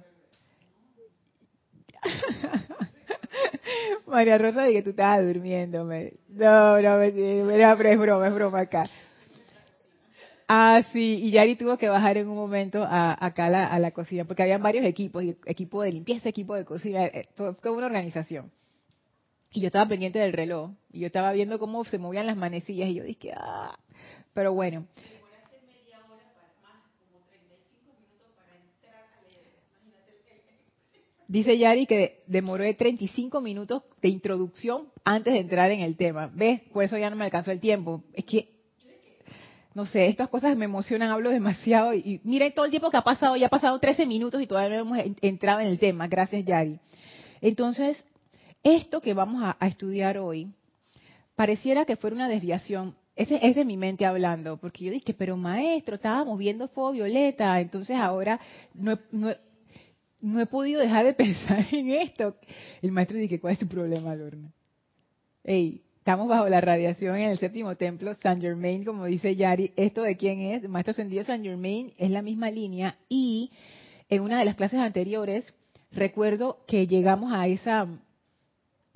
María 4.07 4.38
Rosa 4.38 4.64
dije 4.64 4.78
que 4.78 4.83
tú 4.83 4.90
estabas 4.90 5.25
durmiéndome. 5.25 6.14
No, 6.28 6.81
no, 6.81 7.76
pero 7.76 7.88
es 7.88 7.99
broma, 7.99 8.28
es 8.28 8.35
broma 8.35 8.61
acá. 8.61 8.88
Ah, 10.54 10.82
sí, 10.92 11.18
y 11.23 11.30
Yari 11.30 11.56
tuvo 11.56 11.78
que 11.78 11.88
bajar 11.88 12.18
en 12.18 12.28
un 12.28 12.37
momento 12.37 12.85
a, 12.85 13.16
acá 13.25 13.47
a 13.47 13.78
la, 13.78 13.90
cocina, 13.92 14.26
porque 14.26 14.42
habían 14.42 14.62
varios 14.62 14.85
equipos, 14.85 15.25
equipo 15.47 15.80
de 15.80 15.92
limpieza, 15.92 16.28
equipo 16.28 16.54
de 16.54 16.66
cocina, 16.66 17.06
eh, 17.06 17.26
fue 17.35 17.71
una 17.71 17.87
organización. 17.87 18.52
Y 19.50 19.62
yo 19.62 19.68
estaba 19.68 19.88
pendiente 19.88 20.18
del 20.18 20.35
reloj, 20.35 20.73
y 20.92 21.00
yo 21.00 21.06
estaba 21.06 21.32
viendo 21.32 21.59
cómo 21.59 21.82
se 21.87 21.97
movían 21.97 22.26
las 22.26 22.37
manecillas, 22.37 22.90
y 22.90 22.97
yo 22.97 23.04
dije, 23.04 23.32
ah, 23.35 23.78
pero 24.35 24.52
bueno. 24.52 24.87
Dice 31.28 31.56
Yari 31.56 31.87
que 31.87 32.25
demoró 32.26 32.62
de 32.62 32.75
35 32.75 33.40
minutos 33.40 33.85
de 34.02 34.11
introducción 34.11 34.88
antes 35.02 35.32
de 35.32 35.40
entrar 35.40 35.71
en 35.71 35.80
el 35.80 35.97
tema. 35.97 36.30
¿Ves? 36.35 36.61
Por 36.75 36.85
eso 36.85 36.99
ya 36.99 37.09
no 37.09 37.16
me 37.16 37.25
alcanzó 37.25 37.52
el 37.52 37.61
tiempo. 37.61 38.04
Es 38.12 38.26
que, 38.26 38.62
no 39.74 39.86
sé, 39.86 40.06
estas 40.06 40.28
cosas 40.28 40.56
me 40.56 40.64
emocionan, 40.64 41.10
hablo 41.10 41.30
demasiado. 41.30 41.94
Y, 41.94 42.20
miren 42.24 42.52
todo 42.52 42.64
el 42.64 42.70
tiempo 42.70 42.90
que 42.90 42.96
ha 42.96 43.02
pasado, 43.02 43.36
ya 43.36 43.46
ha 43.46 43.50
pasado 43.50 43.78
13 43.78 44.06
minutos 44.06 44.40
y 44.42 44.46
todavía 44.46 44.76
no 44.76 44.82
hemos 44.82 45.16
entrado 45.20 45.60
en 45.60 45.68
el 45.68 45.78
tema. 45.78 46.08
Gracias, 46.08 46.44
Yari. 46.44 46.78
Entonces, 47.40 48.04
esto 48.62 49.00
que 49.00 49.14
vamos 49.14 49.42
a, 49.42 49.66
estudiar 49.66 50.18
hoy, 50.18 50.52
pareciera 51.34 51.84
que 51.84 51.96
fuera 51.96 52.16
una 52.16 52.28
desviación. 52.28 52.94
Ese 53.16 53.38
es 53.42 53.56
de 53.56 53.64
mi 53.64 53.76
mente 53.76 54.06
hablando, 54.06 54.56
porque 54.56 54.84
yo 54.84 54.92
dije, 54.92 55.12
pero 55.14 55.36
maestro, 55.36 55.96
estábamos 55.96 56.38
viendo 56.38 56.68
fuego 56.68 56.92
violeta, 56.92 57.60
entonces 57.60 57.96
ahora 57.96 58.40
no, 58.74 58.98
no 59.10 59.34
no 60.22 60.40
he 60.40 60.46
podido 60.46 60.80
dejar 60.80 61.04
de 61.04 61.12
pensar 61.14 61.66
en 61.72 61.90
esto. 61.90 62.36
El 62.80 62.92
maestro 62.92 63.18
dice, 63.18 63.40
¿cuál 63.40 63.54
es 63.54 63.58
tu 63.58 63.68
problema, 63.68 64.14
Lorna? 64.14 64.50
Ey, 65.44 65.82
estamos 66.02 66.26
bajo 66.26 66.49
la 66.49 66.61
radiación 66.61 67.14
en 67.14 67.30
el 67.30 67.38
séptimo 67.38 67.76
templo, 67.76 68.12
Saint 68.14 68.42
Germain, 68.42 68.85
como 68.85 69.04
dice 69.04 69.37
Yari. 69.37 69.73
¿Esto 69.76 70.02
de 70.02 70.16
quién 70.16 70.40
es? 70.40 70.68
Maestro 70.68 70.90
ascendido 70.90 71.23
Saint 71.23 71.44
Germain 71.44 71.92
es 71.97 72.11
la 72.11 72.23
misma 72.23 72.50
línea 72.50 72.99
y 73.09 73.52
en 74.09 74.23
una 74.23 74.40
de 74.40 74.44
las 74.44 74.56
clases 74.56 74.80
anteriores 74.80 75.54
recuerdo 75.92 76.59
que 76.66 76.88
llegamos 76.88 77.32
a 77.32 77.47
esa, 77.47 77.87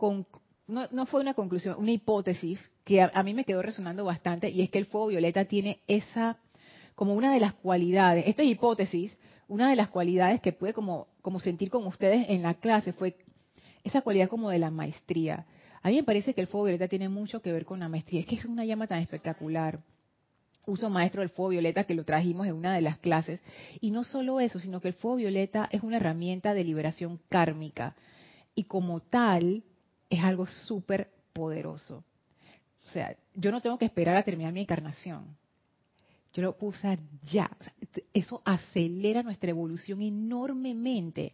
no, 0.01 0.89
no, 0.91 1.07
fue 1.07 1.21
una 1.21 1.35
conclusión, 1.35 1.77
una 1.79 1.93
hipótesis 1.93 2.59
que 2.83 3.01
a, 3.01 3.13
a 3.15 3.23
mí 3.23 3.35
me 3.35 3.45
quedó 3.45 3.63
resonando 3.63 4.05
bastante 4.05 4.51
y 4.51 4.63
es 4.63 4.71
que 4.71 4.79
el 4.79 4.87
fuego 4.87 5.07
violeta 5.07 5.45
tiene 5.45 5.79
esa, 5.87 6.39
como 6.97 7.15
una 7.15 7.33
de 7.33 7.39
las 7.39 7.55
cualidades, 7.55 8.25
esto 8.27 8.43
es 8.43 8.49
hipótesis, 8.49 9.17
una 9.47 9.71
de 9.71 9.77
las 9.77 9.91
cualidades 9.91 10.41
que 10.41 10.53
pude 10.53 10.73
como, 10.73 11.07
como 11.23 11.39
sentir 11.39 11.71
con 11.71 11.87
ustedes 11.87 12.29
en 12.31 12.43
la 12.43 12.55
clase 12.55 12.93
fue 12.93 13.15
esa 13.85 14.03
cualidad 14.03 14.29
como 14.29 14.51
de 14.51 14.59
la 14.59 14.73
maestría. 14.73 15.47
A 15.87 15.89
mí 15.89 15.95
me 15.95 16.03
parece 16.03 16.35
que 16.35 16.41
el 16.41 16.49
fuego 16.49 16.65
violeta 16.65 16.89
tiene 16.89 17.09
mucho 17.09 17.41
que 17.41 17.53
ver 17.53 17.65
con 17.65 17.79
la 17.79 17.89
maestría. 17.89 18.19
Es 18.19 18.27
que 18.27 18.35
es 18.35 18.45
una 18.45 18.65
llama 18.65 18.89
tan 18.89 19.01
espectacular. 19.01 19.79
Uso 20.67 20.91
maestro 20.91 21.21
del 21.21 21.31
fuego 21.31 21.51
violeta 21.51 21.85
que 21.85 21.95
lo 21.95 22.03
trajimos 22.03 22.49
en 22.49 22.55
una 22.55 22.75
de 22.75 22.81
las 22.81 22.99
clases. 22.99 23.41
Y 23.81 23.93
no 23.93 24.03
solo 24.03 24.41
eso, 24.41 24.59
sino 24.59 24.81
que 24.81 24.89
el 24.89 24.95
fuego 24.95 25.19
violeta 25.19 25.69
es 25.71 25.85
una 25.85 25.99
herramienta 25.99 26.55
de 26.55 26.65
liberación 26.65 27.21
kármica. 27.29 27.95
Y 28.57 28.65
como 28.65 28.99
tal, 28.99 29.63
es 30.11 30.25
algo 30.25 30.49
súper 30.49 31.09
poderoso. 31.33 32.03
O 32.85 32.89
sea, 32.89 33.17
yo 33.37 33.53
no 33.53 33.61
tengo 33.61 33.79
que 33.79 33.85
esperar 33.85 34.17
a 34.17 34.25
terminar 34.25 34.53
mi 34.53 34.63
encarnación 34.63 35.37
yo 36.33 36.43
lo 36.43 36.59
puedo 36.59 36.75
ya. 37.33 37.51
Eso 38.13 38.43
acelera 38.45 39.23
nuestra 39.23 39.49
evolución 39.49 40.03
enormemente. 40.03 41.33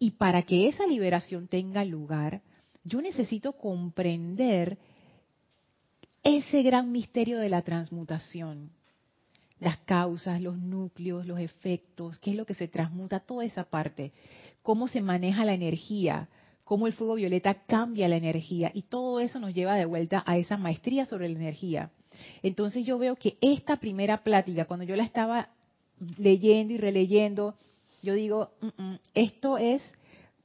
Y 0.00 0.12
para 0.12 0.42
que 0.42 0.66
esa 0.66 0.84
liberación 0.84 1.46
tenga 1.46 1.84
lugar, 1.84 2.42
yo 2.84 3.00
necesito 3.00 3.52
comprender 3.52 4.78
ese 6.22 6.62
gran 6.62 6.92
misterio 6.92 7.38
de 7.38 7.48
la 7.48 7.62
transmutación. 7.62 8.70
Las 9.58 9.78
causas, 9.78 10.40
los 10.40 10.58
núcleos, 10.58 11.26
los 11.26 11.38
efectos, 11.38 12.18
qué 12.18 12.30
es 12.30 12.36
lo 12.36 12.46
que 12.46 12.54
se 12.54 12.68
transmuta, 12.68 13.20
toda 13.20 13.44
esa 13.44 13.64
parte. 13.64 14.12
Cómo 14.62 14.88
se 14.88 15.02
maneja 15.02 15.44
la 15.44 15.52
energía, 15.52 16.28
cómo 16.64 16.86
el 16.86 16.94
fuego 16.94 17.16
violeta 17.16 17.54
cambia 17.66 18.08
la 18.08 18.16
energía. 18.16 18.70
Y 18.72 18.82
todo 18.82 19.20
eso 19.20 19.38
nos 19.38 19.52
lleva 19.52 19.74
de 19.74 19.84
vuelta 19.84 20.22
a 20.26 20.38
esa 20.38 20.56
maestría 20.56 21.04
sobre 21.04 21.28
la 21.28 21.38
energía. 21.38 21.90
Entonces 22.42 22.86
yo 22.86 22.98
veo 22.98 23.16
que 23.16 23.36
esta 23.40 23.76
primera 23.76 24.22
plática, 24.22 24.64
cuando 24.64 24.84
yo 24.84 24.96
la 24.96 25.04
estaba 25.04 25.50
leyendo 26.16 26.72
y 26.72 26.78
releyendo, 26.78 27.54
yo 28.02 28.14
digo, 28.14 28.50
mm, 28.60 28.82
mm, 28.82 28.98
esto 29.14 29.58
es, 29.58 29.82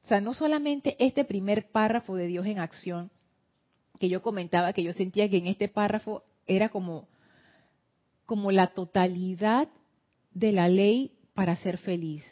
o 0.05 0.07
sea, 0.07 0.21
no 0.21 0.35
solamente 0.35 0.95
este 1.00 1.25
primer 1.25 1.71
párrafo 1.71 2.15
de 2.15 2.27
Dios 2.27 2.45
en 2.45 2.59
acción, 2.59 3.09
que 4.00 4.07
yo 4.07 4.21
comentaba 4.21 4.71
que 4.71 4.83
yo 4.83 4.93
sentía 4.93 5.27
que 5.27 5.38
en 5.38 5.47
este 5.47 5.67
párrafo 5.67 6.21
era 6.45 6.69
como, 6.69 7.07
como 8.27 8.51
la 8.51 8.67
totalidad 8.67 9.67
de 10.31 10.51
la 10.51 10.69
ley 10.69 11.12
para 11.33 11.55
ser 11.55 11.79
feliz. 11.79 12.24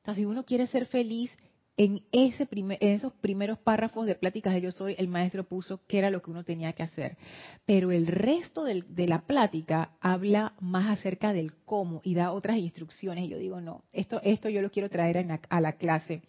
O 0.00 0.04
sea, 0.06 0.14
si 0.14 0.24
uno 0.24 0.46
quiere 0.46 0.66
ser 0.66 0.86
feliz, 0.86 1.30
en, 1.76 2.02
ese 2.12 2.46
primer, 2.46 2.78
en 2.80 2.92
esos 2.92 3.12
primeros 3.14 3.58
párrafos 3.58 4.06
de 4.06 4.14
pláticas 4.14 4.54
de 4.54 4.60
yo 4.60 4.72
soy, 4.72 4.94
el 4.98 5.08
maestro 5.08 5.44
puso 5.44 5.80
qué 5.86 5.98
era 5.98 6.10
lo 6.10 6.22
que 6.22 6.30
uno 6.30 6.44
tenía 6.44 6.72
que 6.72 6.82
hacer. 6.82 7.16
Pero 7.66 7.90
el 7.90 8.06
resto 8.06 8.64
de 8.64 9.08
la 9.08 9.22
plática 9.22 9.90
habla 10.00 10.54
más 10.60 10.88
acerca 10.98 11.32
del 11.32 11.54
cómo 11.64 12.00
y 12.04 12.14
da 12.14 12.32
otras 12.32 12.58
instrucciones. 12.58 13.24
Y 13.24 13.28
yo 13.28 13.38
digo, 13.38 13.60
no, 13.60 13.82
esto, 13.92 14.20
esto 14.22 14.48
yo 14.48 14.62
lo 14.62 14.70
quiero 14.70 14.88
traer 14.88 15.26
a 15.48 15.60
la 15.60 15.72
clase. 15.72 16.22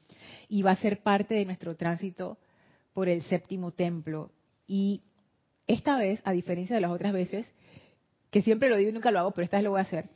Y 0.48 0.62
va 0.62 0.72
a 0.72 0.76
ser 0.78 1.02
parte 1.02 1.36
de 1.36 1.46
nuestro 1.46 1.76
tránsito 1.76 2.38
por 2.94 3.10
el 3.10 3.22
séptimo 3.24 3.72
templo. 3.72 4.32
Y 4.68 5.02
esta 5.68 5.98
vez, 5.98 6.22
a 6.24 6.32
diferencia 6.32 6.76
de 6.76 6.82
las 6.82 6.92
otras 6.92 7.14
veces, 7.14 7.52
que 8.32 8.42
siempre 8.42 8.70
lo 8.70 8.78
digo 8.78 8.90
y 8.90 8.94
nunca 8.94 9.12
lo 9.12 9.20
hago, 9.20 9.32
pero 9.32 9.46
esta 9.46 9.58
vez 9.58 9.64
lo 9.64 9.72
voy 9.72 9.80
a 9.80 9.84
hacer, 9.84 10.10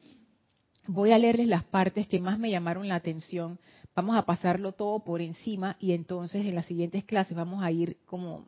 voy 0.87 1.11
a 1.11 1.17
leerles 1.17 1.47
las 1.47 1.63
partes 1.63 2.07
que 2.07 2.19
más 2.19 2.39
me 2.39 2.49
llamaron 2.49 2.87
la 2.87 2.95
atención 2.95 3.59
vamos 3.95 4.15
a 4.15 4.25
pasarlo 4.25 4.71
todo 4.71 5.03
por 5.03 5.21
encima 5.21 5.75
y 5.77 5.91
entonces 5.91 6.45
en 6.45 6.55
las 6.55 6.65
siguientes 6.65 7.03
clases 7.03 7.35
vamos 7.35 7.61
a 7.61 7.69
ir 7.69 7.97
como 8.05 8.47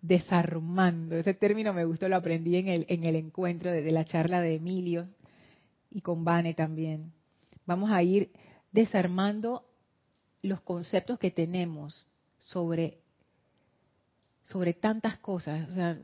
desarmando. 0.00 1.16
Ese 1.16 1.34
término 1.34 1.72
me 1.72 1.84
gustó, 1.84 2.08
lo 2.08 2.14
aprendí 2.14 2.54
en 2.56 2.68
el, 2.68 2.86
en 2.88 3.02
el 3.02 3.16
encuentro 3.16 3.72
de, 3.72 3.90
la 3.90 4.04
charla 4.04 4.40
de 4.40 4.54
Emilio 4.54 5.08
y 5.90 6.02
con 6.02 6.24
Vane 6.24 6.54
también. 6.54 7.12
Vamos 7.66 7.90
a 7.90 8.00
ir 8.04 8.30
desarmando 8.70 9.64
los 10.44 10.60
conceptos 10.60 11.18
que 11.18 11.30
tenemos 11.30 12.06
sobre, 12.38 12.98
sobre 14.44 14.74
tantas 14.74 15.18
cosas. 15.18 15.68
O 15.68 15.72
sea, 15.72 15.98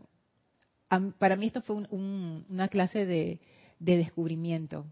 para 1.19 1.37
mí 1.37 1.47
esto 1.47 1.63
fue 1.63 1.77
una 1.77 2.69
clase 2.69 3.07
de 3.07 3.39
descubrimiento. 3.79 4.87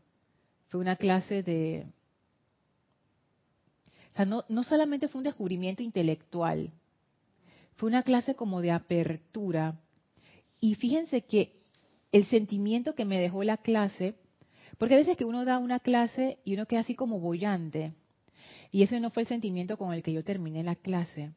Fue 0.68 0.80
una 0.80 0.96
clase 0.96 1.42
de, 1.42 1.86
no, 4.26 4.44
no 4.48 4.64
solamente 4.64 5.08
fue 5.08 5.20
un 5.20 5.24
descubrimiento 5.24 5.82
intelectual, 5.82 6.70
fue 7.76 7.88
una 7.88 8.02
clase 8.02 8.34
como 8.34 8.60
de 8.60 8.72
apertura. 8.72 9.80
Y 10.60 10.74
fíjense 10.74 11.22
que 11.22 11.54
el 12.12 12.26
sentimiento 12.26 12.94
que 12.94 13.04
me 13.04 13.20
dejó 13.20 13.44
la 13.44 13.58
clase, 13.58 14.14
porque 14.76 14.94
a 14.94 14.98
veces 14.98 15.16
que 15.16 15.24
uno 15.24 15.44
da 15.44 15.58
una 15.58 15.80
clase 15.80 16.38
y 16.44 16.54
uno 16.54 16.66
queda 16.66 16.80
así 16.80 16.94
como 16.94 17.20
bollante, 17.20 17.94
y 18.70 18.82
ese 18.82 19.00
no 19.00 19.10
fue 19.10 19.22
el 19.22 19.28
sentimiento 19.28 19.76
con 19.76 19.92
el 19.92 20.02
que 20.02 20.12
yo 20.12 20.24
terminé 20.24 20.62
la 20.62 20.74
clase. 20.76 21.32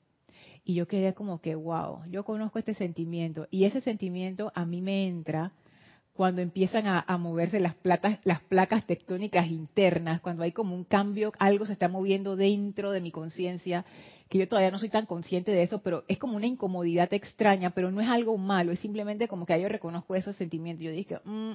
Y 0.64 0.76
yo 0.76 0.88
quedé 0.88 1.14
como 1.14 1.42
que, 1.42 1.56
wow, 1.56 2.04
yo 2.10 2.24
conozco 2.24 2.60
este 2.60 2.74
sentimiento. 2.74 3.48
Y 3.50 3.66
ese 3.66 3.82
sentimiento 3.82 4.52
a 4.54 4.66
mí 4.66 4.82
me 4.82 5.08
entra 5.08 5.54
cuando 6.14 6.42
empiezan 6.42 6.86
a, 6.88 7.18
moverse 7.18 7.60
las, 7.60 7.76
las 8.26 8.42
placas 8.42 8.86
tectónicas 8.86 9.48
internas, 9.48 10.22
cuando 10.22 10.44
hay 10.44 10.52
como 10.52 10.76
un 10.76 10.84
cambio, 10.84 11.32
algo 11.40 11.66
se 11.66 11.74
está 11.74 11.88
moviendo 11.88 12.36
dentro 12.36 12.92
de 12.92 13.02
mi 13.02 13.12
conciencia, 13.12 13.86
que 14.30 14.38
yo 14.38 14.48
todavía 14.48 14.72
no 14.72 14.78
soy 14.78 14.90
tan 14.90 15.06
consciente 15.06 15.52
de 15.52 15.64
eso, 15.64 15.82
pero 15.82 16.04
es 16.08 16.18
como 16.20 16.36
una 16.36 16.48
incomodidad 16.48 17.12
extraña, 17.14 17.72
pero 17.72 17.92
no 17.92 18.02
es 18.02 18.10
algo 18.10 18.38
malo, 18.38 18.72
es 18.72 18.80
simplemente 18.80 19.28
como 19.28 19.46
que 19.46 19.60
yo 19.60 19.70
reconozco 19.70 20.16
esos 20.16 20.36
sentimientos. 20.36 20.84
Yo 20.84 20.92
dije, 20.92 21.20
mm, 21.24 21.54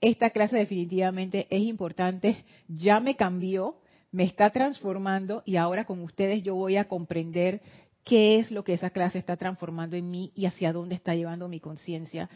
esta 0.00 0.30
clase 0.30 0.56
definitivamente 0.56 1.46
es 1.48 1.62
importante, 1.62 2.44
ya 2.68 3.00
me 3.00 3.16
cambió, 3.16 3.76
me 4.12 4.24
está 4.24 4.50
transformando 4.50 5.42
y 5.44 5.56
ahora 5.56 5.84
con 5.84 6.00
ustedes 6.00 6.42
yo 6.42 6.54
voy 6.54 6.76
a 6.76 6.88
comprender 6.88 7.62
qué 8.04 8.38
es 8.38 8.50
lo 8.50 8.64
que 8.64 8.74
esa 8.74 8.90
clase 8.90 9.18
está 9.18 9.36
transformando 9.36 9.96
en 9.96 10.10
mí 10.10 10.32
y 10.34 10.46
hacia 10.46 10.72
dónde 10.72 10.94
está 10.94 11.14
llevando 11.14 11.48
mi 11.48 11.60
conciencia 11.60 12.28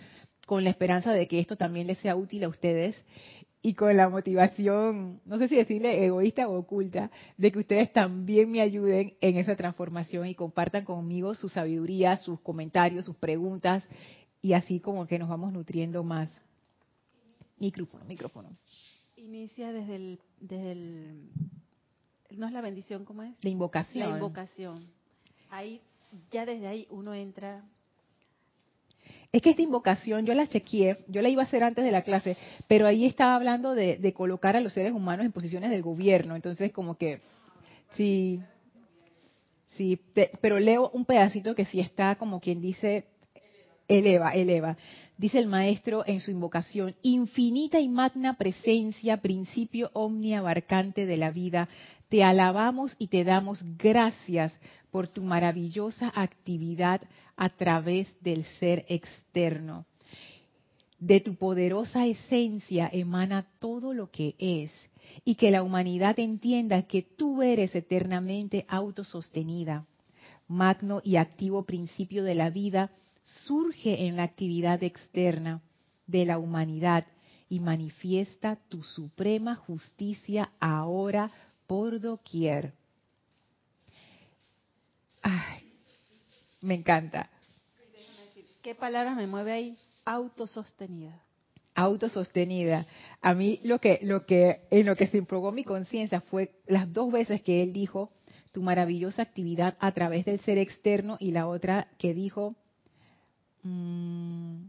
con 0.46 0.62
la 0.62 0.70
esperanza 0.70 1.12
de 1.12 1.26
que 1.26 1.40
esto 1.40 1.56
también 1.56 1.86
les 1.86 1.98
sea 1.98 2.16
útil 2.16 2.44
a 2.44 2.48
ustedes 2.48 3.02
y 3.62 3.72
con 3.72 3.96
la 3.96 4.10
motivación, 4.10 5.22
no 5.24 5.38
sé 5.38 5.48
si 5.48 5.56
decirle 5.56 6.04
egoísta 6.04 6.46
o 6.48 6.58
oculta, 6.58 7.10
de 7.38 7.50
que 7.50 7.60
ustedes 7.60 7.90
también 7.94 8.52
me 8.52 8.60
ayuden 8.60 9.14
en 9.22 9.38
esa 9.38 9.56
transformación 9.56 10.26
y 10.26 10.34
compartan 10.34 10.84
conmigo 10.84 11.34
su 11.34 11.48
sabiduría, 11.48 12.18
sus 12.18 12.40
comentarios, 12.40 13.06
sus 13.06 13.16
preguntas 13.16 13.82
y 14.42 14.52
así 14.52 14.80
como 14.80 15.06
que 15.06 15.18
nos 15.18 15.30
vamos 15.30 15.50
nutriendo 15.50 16.04
más. 16.04 16.28
Micrófono, 17.58 18.04
micrófono. 18.04 18.50
Inicia 19.16 19.72
desde 19.72 19.96
el, 19.96 20.20
desde 20.40 20.72
el 20.72 21.30
no 22.36 22.46
es 22.46 22.52
la 22.52 22.60
bendición, 22.60 23.04
¿cómo 23.04 23.22
es? 23.22 23.34
La 23.42 23.50
invocación. 23.50 24.08
La 24.08 24.14
invocación. 24.14 24.86
Ahí, 25.50 25.80
ya 26.30 26.44
desde 26.46 26.66
ahí 26.66 26.86
uno 26.90 27.14
entra 27.14 27.64
es 29.34 29.42
que 29.42 29.50
esta 29.50 29.62
invocación 29.62 30.24
yo 30.24 30.32
la 30.32 30.46
chequeé, 30.46 30.96
yo 31.08 31.20
la 31.20 31.28
iba 31.28 31.42
a 31.42 31.44
hacer 31.44 31.64
antes 31.64 31.84
de 31.84 31.90
la 31.90 32.02
clase, 32.02 32.36
pero 32.68 32.86
ahí 32.86 33.04
estaba 33.04 33.34
hablando 33.34 33.74
de, 33.74 34.12
colocar 34.14 34.56
a 34.56 34.60
los 34.60 34.72
seres 34.72 34.92
humanos 34.92 35.26
en 35.26 35.32
posiciones 35.32 35.70
del 35.70 35.82
gobierno, 35.82 36.36
entonces 36.36 36.70
como 36.70 36.96
que 36.96 37.20
sí, 37.96 38.40
sí, 39.76 40.00
pero 40.40 40.60
leo 40.60 40.88
un 40.90 41.04
pedacito 41.04 41.56
que 41.56 41.64
sí 41.64 41.80
está 41.80 42.14
como 42.14 42.38
quien 42.38 42.60
dice, 42.60 43.06
eleva, 43.88 44.30
eleva. 44.34 44.76
Dice 45.16 45.38
el 45.38 45.46
maestro 45.46 46.02
en 46.06 46.20
su 46.20 46.32
invocación, 46.32 46.96
infinita 47.02 47.78
y 47.78 47.88
magna 47.88 48.36
presencia, 48.36 49.18
principio 49.18 49.90
omniabarcante 49.92 51.06
de 51.06 51.16
la 51.16 51.30
vida, 51.30 51.68
te 52.08 52.24
alabamos 52.24 52.96
y 52.98 53.06
te 53.06 53.22
damos 53.22 53.62
gracias 53.78 54.58
por 54.90 55.06
tu 55.06 55.22
maravillosa 55.22 56.12
actividad 56.14 57.00
a 57.36 57.48
través 57.48 58.08
del 58.22 58.44
ser 58.58 58.86
externo. 58.88 59.86
De 60.98 61.20
tu 61.20 61.36
poderosa 61.36 62.06
esencia 62.06 62.90
emana 62.92 63.46
todo 63.60 63.94
lo 63.94 64.10
que 64.10 64.34
es 64.38 64.72
y 65.24 65.36
que 65.36 65.52
la 65.52 65.62
humanidad 65.62 66.18
entienda 66.18 66.82
que 66.82 67.02
tú 67.02 67.42
eres 67.42 67.74
eternamente 67.76 68.64
autosostenida. 68.68 69.86
Magno 70.48 71.00
y 71.04 71.16
activo 71.16 71.64
principio 71.64 72.24
de 72.24 72.34
la 72.34 72.50
vida 72.50 72.90
surge 73.24 74.06
en 74.06 74.16
la 74.16 74.24
actividad 74.24 74.82
externa 74.82 75.62
de 76.06 76.24
la 76.24 76.38
humanidad 76.38 77.06
y 77.48 77.60
manifiesta 77.60 78.56
tu 78.68 78.82
suprema 78.82 79.54
justicia 79.54 80.52
ahora 80.60 81.30
por 81.66 82.00
doquier. 82.00 82.72
Ay, 85.22 85.72
me 86.60 86.74
encanta. 86.74 87.30
¿Qué 88.62 88.74
palabra 88.74 89.14
me 89.14 89.26
mueve 89.26 89.52
ahí? 89.52 89.78
Autosostenida. 90.04 91.20
Autosostenida. 91.74 92.86
A 93.20 93.34
mí 93.34 93.60
lo 93.64 93.78
que, 93.78 93.98
lo 94.02 94.26
que, 94.26 94.60
en 94.70 94.86
lo 94.86 94.96
que 94.96 95.06
se 95.06 95.18
improgó 95.18 95.52
mi 95.52 95.64
conciencia 95.64 96.20
fue 96.20 96.54
las 96.66 96.92
dos 96.92 97.10
veces 97.10 97.42
que 97.42 97.62
él 97.62 97.72
dijo 97.72 98.12
tu 98.52 98.62
maravillosa 98.62 99.22
actividad 99.22 99.76
a 99.80 99.92
través 99.92 100.24
del 100.24 100.40
ser 100.40 100.58
externo 100.58 101.16
y 101.20 101.32
la 101.32 101.46
otra 101.46 101.88
que 101.98 102.14
dijo 102.14 102.54
mmm, 103.64 104.66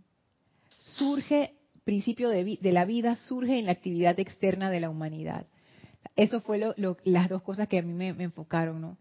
surge 0.80 1.54
principio 1.84 2.30
de, 2.30 2.58
la 2.64 2.86
vida 2.86 3.16
surge 3.16 3.60
en 3.60 3.68
la 3.68 3.74
actividad 3.74 4.20
externa 4.20 4.72
de 4.72 4.80
la 4.80 4.90
humanidad. 4.90 5.46
Eso 6.16 6.42
fue 6.42 6.58
lo, 6.58 6.98
las 7.04 7.30
dos 7.30 7.44
cosas 7.44 7.68
que 7.68 7.78
a 7.78 7.84
mí 7.84 7.94
me, 7.94 8.14
me 8.14 8.24
enfocaron, 8.24 8.82
¿no? 8.82 8.98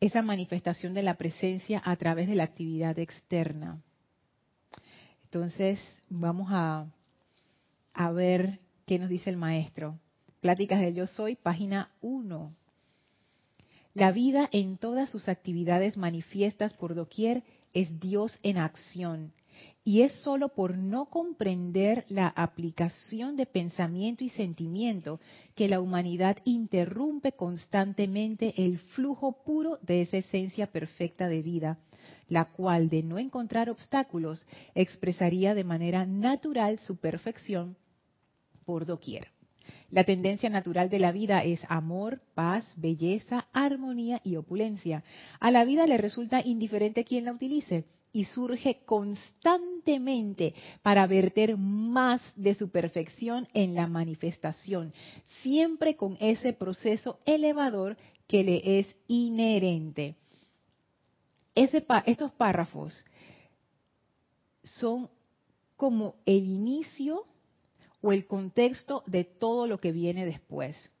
esa 0.00 0.20
manifestación 0.20 0.92
de 0.92 1.02
la 1.02 1.14
presencia 1.14 1.80
a 1.84 1.96
través 1.96 2.28
de 2.28 2.34
la 2.34 2.44
actividad 2.44 2.98
externa. 2.98 3.80
Entonces, 5.24 5.80
vamos 6.10 6.48
a, 6.50 6.86
a 7.94 8.10
ver 8.12 8.60
qué 8.86 8.98
nos 8.98 9.08
dice 9.08 9.30
el 9.30 9.38
maestro. 9.38 9.98
Pláticas 10.40 10.80
del 10.80 10.94
Yo 10.94 11.06
Soy, 11.06 11.36
página 11.36 11.90
1. 12.02 12.54
La 13.94 14.12
vida 14.12 14.48
en 14.52 14.76
todas 14.76 15.08
sus 15.08 15.28
actividades 15.28 15.96
manifiestas 15.96 16.74
por 16.74 16.94
doquier 16.94 17.42
es 17.74 18.00
Dios 18.00 18.38
en 18.42 18.56
acción 18.56 19.32
y 19.84 20.02
es 20.02 20.12
sólo 20.22 20.48
por 20.48 20.76
no 20.76 21.06
comprender 21.06 22.06
la 22.08 22.28
aplicación 22.28 23.36
de 23.36 23.46
pensamiento 23.46 24.24
y 24.24 24.30
sentimiento 24.30 25.20
que 25.54 25.68
la 25.68 25.80
humanidad 25.80 26.38
interrumpe 26.44 27.32
constantemente 27.32 28.54
el 28.64 28.78
flujo 28.78 29.44
puro 29.44 29.78
de 29.82 30.02
esa 30.02 30.16
esencia 30.16 30.68
perfecta 30.68 31.28
de 31.28 31.42
vida, 31.42 31.78
la 32.28 32.46
cual 32.46 32.88
de 32.88 33.02
no 33.02 33.18
encontrar 33.18 33.68
obstáculos 33.68 34.46
expresaría 34.74 35.54
de 35.54 35.64
manera 35.64 36.06
natural 36.06 36.78
su 36.78 36.96
perfección 36.96 37.76
por 38.64 38.86
doquier. 38.86 39.33
La 39.94 40.02
tendencia 40.02 40.50
natural 40.50 40.90
de 40.90 40.98
la 40.98 41.12
vida 41.12 41.44
es 41.44 41.60
amor, 41.68 42.20
paz, 42.34 42.64
belleza, 42.74 43.46
armonía 43.52 44.20
y 44.24 44.34
opulencia. 44.34 45.04
A 45.38 45.52
la 45.52 45.64
vida 45.64 45.86
le 45.86 45.98
resulta 45.98 46.44
indiferente 46.44 47.04
quien 47.04 47.26
la 47.26 47.32
utilice 47.32 47.84
y 48.12 48.24
surge 48.24 48.80
constantemente 48.86 50.52
para 50.82 51.06
verter 51.06 51.56
más 51.56 52.20
de 52.34 52.54
su 52.54 52.70
perfección 52.70 53.46
en 53.54 53.76
la 53.76 53.86
manifestación, 53.86 54.92
siempre 55.42 55.94
con 55.94 56.16
ese 56.18 56.52
proceso 56.52 57.20
elevador 57.24 57.96
que 58.26 58.42
le 58.42 58.80
es 58.80 58.88
inherente. 59.06 60.16
estos 61.54 62.32
párrafos 62.32 63.04
son 64.64 65.08
como 65.76 66.16
el 66.26 66.48
inicio 66.48 67.22
o 68.04 68.12
el 68.12 68.26
contexto 68.26 69.02
de 69.06 69.24
todo 69.24 69.66
lo 69.66 69.78
que 69.78 69.90
viene 69.90 70.26
después. 70.26 70.92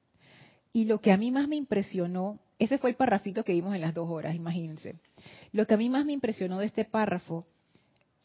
Y 0.72 0.86
lo 0.86 1.02
que 1.02 1.12
a 1.12 1.18
mí 1.18 1.30
más 1.30 1.46
me 1.48 1.56
impresionó, 1.56 2.40
ese 2.58 2.78
fue 2.78 2.88
el 2.88 2.96
párrafito 2.96 3.44
que 3.44 3.52
vimos 3.52 3.74
en 3.74 3.82
las 3.82 3.92
dos 3.92 4.08
horas, 4.08 4.34
imagínense. 4.34 4.96
Lo 5.52 5.66
que 5.66 5.74
a 5.74 5.76
mí 5.76 5.90
más 5.90 6.06
me 6.06 6.14
impresionó 6.14 6.58
de 6.58 6.66
este 6.66 6.86
párrafo 6.86 7.46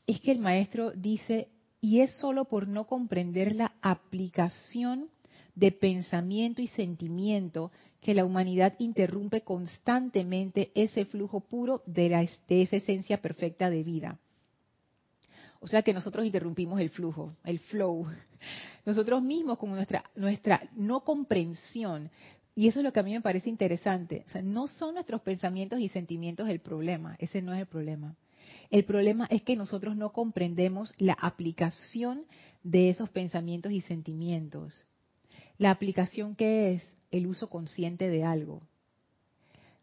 es 0.08 0.22
que 0.22 0.32
el 0.32 0.39
maestro 0.39 0.92
dice, 0.92 1.50
y 1.82 2.00
es 2.00 2.15
solo 2.15 2.46
por 2.46 2.70
no 2.70 2.88
comprender 2.88 3.54
la 3.54 3.74
aplicación 3.82 5.10
de 5.56 5.74
pensamiento 5.74 6.62
y 6.62 6.68
sentimiento 6.68 7.74
que 8.00 8.13
la 8.13 8.24
humanidad 8.24 8.76
interrumpe 8.80 9.42
constantemente 9.42 10.72
ese 10.74 11.04
flujo 11.04 11.42
puro 11.42 11.84
de, 11.86 12.08
la, 12.08 12.26
de 12.48 12.62
esa 12.62 12.78
esencia 12.78 13.22
perfecta 13.22 13.70
de 13.70 13.84
vida. 13.84 14.20
O 15.60 15.67
sea 15.67 15.82
que 15.82 15.93
nosotros 15.93 16.26
interrumpimos 16.26 16.80
el 16.80 16.89
flujo, 16.89 17.34
el 17.43 17.60
flow. 17.60 18.08
Nosotros 18.86 19.22
mismos 19.22 19.58
con 19.58 19.72
nuestra, 19.72 20.04
nuestra 20.15 20.69
no 20.76 21.02
comprensión 21.02 22.10
y 22.60 22.67
eso 22.67 22.80
es 22.80 22.84
lo 22.84 22.91
que 22.91 23.00
a 23.00 23.04
mí 23.04 23.13
me 23.13 23.22
parece 23.22 23.50
interesante. 23.50 24.24
O 24.28 24.30
sea, 24.30 24.41
no 24.41 24.67
son 24.67 24.95
nuestros 24.95 25.22
pensamientos 25.22 25.80
y 25.80 25.88
sentimientos 25.88 26.50
el 26.50 26.60
problema, 26.60 27.15
ese 27.19 27.41
no 27.41 27.54
es 27.54 27.62
el 27.62 27.67
problema. 27.67 28.17
El 28.69 28.84
problema 28.84 29.28
es 29.30 29.43
que 29.43 29.56
nosotros 29.56 29.95
no 29.95 30.12
comprendemos 30.12 30.93
la 30.98 31.13
aplicación 31.13 32.26
de 32.63 32.89
esos 32.89 33.10
pensamientos 33.10 33.72
y 33.72 33.80
sentimientos. 33.80 34.86
La 35.58 35.72
aplicación 35.72 36.36
que 36.36 36.74
es 36.74 36.91
el 37.12 37.28
uso 37.28 37.50
consciente 37.50 38.10
de 38.10 38.26
algo. 38.26 38.62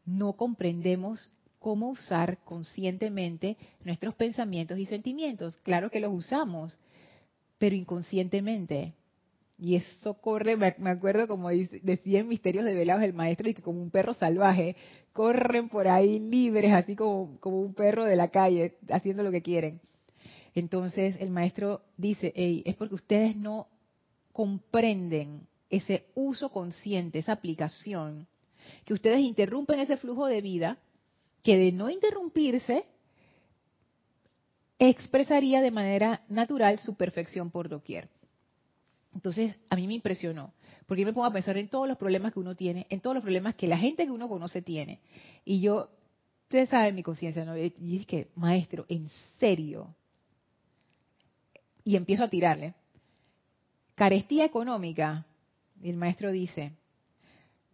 No 0.04 0.34
comprendemos 0.34 1.30
cómo 1.66 1.88
usar 1.88 2.38
conscientemente 2.44 3.56
nuestros 3.82 4.14
pensamientos 4.14 4.78
y 4.78 4.86
sentimientos. 4.86 5.56
Claro 5.64 5.90
que 5.90 5.98
los 5.98 6.14
usamos, 6.14 6.78
pero 7.58 7.74
inconscientemente. 7.74 8.92
Y 9.58 9.74
eso 9.74 10.14
corre, 10.14 10.56
me 10.56 10.90
acuerdo 10.90 11.26
como 11.26 11.48
decía 11.48 12.20
en 12.20 12.28
Misterios 12.28 12.64
de 12.64 12.72
Velados 12.72 13.02
el 13.02 13.14
maestro, 13.14 13.48
y 13.48 13.54
que 13.54 13.62
como 13.62 13.82
un 13.82 13.90
perro 13.90 14.14
salvaje, 14.14 14.76
corren 15.12 15.68
por 15.68 15.88
ahí 15.88 16.20
libres, 16.20 16.72
así 16.72 16.94
como, 16.94 17.36
como 17.40 17.60
un 17.60 17.74
perro 17.74 18.04
de 18.04 18.14
la 18.14 18.28
calle, 18.28 18.76
haciendo 18.88 19.24
lo 19.24 19.32
que 19.32 19.42
quieren. 19.42 19.80
Entonces 20.54 21.16
el 21.18 21.30
maestro 21.30 21.82
dice, 21.96 22.32
hey, 22.36 22.62
es 22.64 22.76
porque 22.76 22.94
ustedes 22.94 23.34
no 23.34 23.66
comprenden 24.32 25.48
ese 25.68 26.04
uso 26.14 26.50
consciente, 26.50 27.18
esa 27.18 27.32
aplicación, 27.32 28.28
que 28.84 28.94
ustedes 28.94 29.18
interrumpen 29.18 29.80
ese 29.80 29.96
flujo 29.96 30.28
de 30.28 30.40
vida, 30.42 30.78
que 31.46 31.56
de 31.56 31.70
no 31.70 31.88
interrumpirse, 31.88 32.86
expresaría 34.80 35.60
de 35.60 35.70
manera 35.70 36.24
natural 36.28 36.80
su 36.80 36.96
perfección 36.96 37.52
por 37.52 37.68
doquier. 37.68 38.08
Entonces, 39.14 39.54
a 39.70 39.76
mí 39.76 39.86
me 39.86 39.94
impresionó, 39.94 40.52
porque 40.86 41.02
yo 41.02 41.06
me 41.06 41.12
pongo 41.12 41.28
a 41.28 41.32
pensar 41.32 41.56
en 41.56 41.68
todos 41.68 41.86
los 41.86 41.98
problemas 41.98 42.32
que 42.32 42.40
uno 42.40 42.56
tiene, 42.56 42.88
en 42.90 42.98
todos 42.98 43.14
los 43.14 43.22
problemas 43.22 43.54
que 43.54 43.68
la 43.68 43.78
gente 43.78 44.06
que 44.06 44.10
uno 44.10 44.28
conoce 44.28 44.60
tiene. 44.60 44.98
Y 45.44 45.60
yo, 45.60 45.88
ustedes 46.46 46.68
saben 46.68 46.96
mi 46.96 47.04
conciencia, 47.04 47.44
¿no? 47.44 47.56
Y 47.56 47.96
es 47.96 48.06
que, 48.06 48.26
maestro, 48.34 48.84
en 48.88 49.08
serio. 49.38 49.94
Y 51.84 51.94
empiezo 51.94 52.24
a 52.24 52.28
tirarle. 52.28 52.74
Carestía 53.94 54.44
económica, 54.44 55.24
y 55.80 55.90
el 55.90 55.96
maestro 55.96 56.32
dice, 56.32 56.72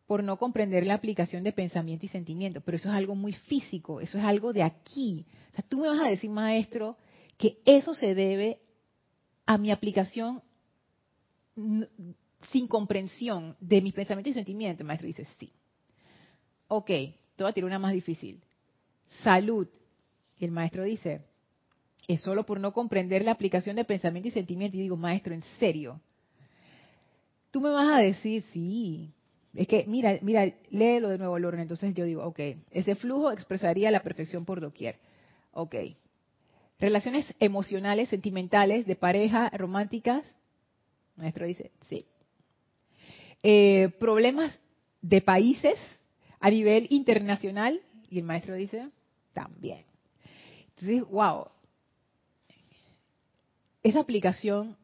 por 0.06 0.22
no 0.22 0.36
comprender 0.36 0.86
la 0.86 0.94
aplicación 0.94 1.42
de 1.42 1.52
pensamiento 1.52 2.06
y 2.06 2.08
sentimiento, 2.08 2.60
pero 2.60 2.76
eso 2.76 2.88
es 2.88 2.94
algo 2.94 3.14
muy 3.14 3.32
físico, 3.32 4.00
eso 4.00 4.18
es 4.18 4.24
algo 4.24 4.52
de 4.52 4.62
aquí. 4.62 5.26
O 5.52 5.56
sea, 5.56 5.64
tú 5.68 5.80
me 5.80 5.88
vas 5.88 6.00
a 6.00 6.08
decir, 6.08 6.30
maestro, 6.30 6.96
que 7.38 7.58
eso 7.64 7.94
se 7.94 8.14
debe 8.14 8.60
a 9.46 9.58
mi 9.58 9.70
aplicación 9.70 10.42
sin 12.50 12.66
comprensión 12.66 13.56
de 13.60 13.80
mis 13.80 13.94
pensamientos 13.94 14.32
y 14.32 14.34
sentimientos. 14.34 14.80
El 14.80 14.86
maestro 14.86 15.06
dice, 15.06 15.26
sí. 15.38 15.52
Ok, 16.68 16.86
te 16.86 17.14
voy 17.38 17.50
a 17.50 17.52
tirar 17.52 17.68
una 17.68 17.78
más 17.78 17.92
difícil. 17.92 18.42
Salud. 19.22 19.68
El 20.38 20.50
maestro 20.50 20.82
dice, 20.82 21.22
es 22.08 22.20
solo 22.20 22.44
por 22.44 22.58
no 22.58 22.72
comprender 22.72 23.24
la 23.24 23.32
aplicación 23.32 23.76
de 23.76 23.84
pensamiento 23.84 24.28
y 24.28 24.32
sentimiento. 24.32 24.76
Y 24.76 24.80
digo, 24.80 24.96
maestro, 24.96 25.34
¿en 25.34 25.42
serio? 25.58 26.00
Tú 27.50 27.60
me 27.60 27.70
vas 27.70 27.88
a 27.88 27.98
decir, 27.98 28.42
sí. 28.52 29.12
Es 29.54 29.68
que, 29.68 29.84
mira, 29.86 30.18
mira, 30.22 30.50
léelo 30.70 31.10
de 31.10 31.18
nuevo, 31.18 31.38
Lorna. 31.38 31.62
Entonces 31.62 31.94
yo 31.94 32.04
digo, 32.04 32.24
ok, 32.24 32.40
ese 32.70 32.94
flujo 32.94 33.30
expresaría 33.30 33.90
la 33.90 34.02
perfección 34.02 34.44
por 34.44 34.60
doquier. 34.60 34.98
Ok. 35.52 35.74
Relaciones 36.78 37.32
emocionales, 37.38 38.08
sentimentales, 38.08 38.86
de 38.86 38.96
pareja, 38.96 39.50
románticas, 39.50 40.24
maestro 41.16 41.46
dice, 41.46 41.70
sí. 41.88 42.06
Eh, 43.42 43.90
problemas 44.00 44.58
de 45.00 45.20
países 45.20 45.78
a 46.40 46.50
nivel 46.50 46.86
internacional, 46.90 47.80
y 48.10 48.18
el 48.18 48.24
maestro 48.24 48.54
dice, 48.54 48.88
también. 49.32 49.84
Entonces, 50.70 51.04
wow. 51.08 51.46
Esa 53.82 54.00
aplicación, 54.00 54.76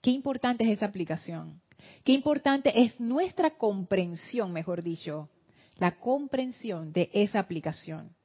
qué 0.00 0.10
importante 0.10 0.64
es 0.64 0.70
esa 0.70 0.86
aplicación. 0.86 1.60
Qué 2.04 2.12
importante 2.12 2.82
es 2.82 2.98
nuestra 3.00 3.50
comprensión, 3.56 4.52
mejor 4.52 4.82
dicho, 4.82 5.28
la 5.78 5.98
comprensión 5.98 6.92
de 6.92 7.10
esa 7.12 7.38
aplicación 7.38 8.16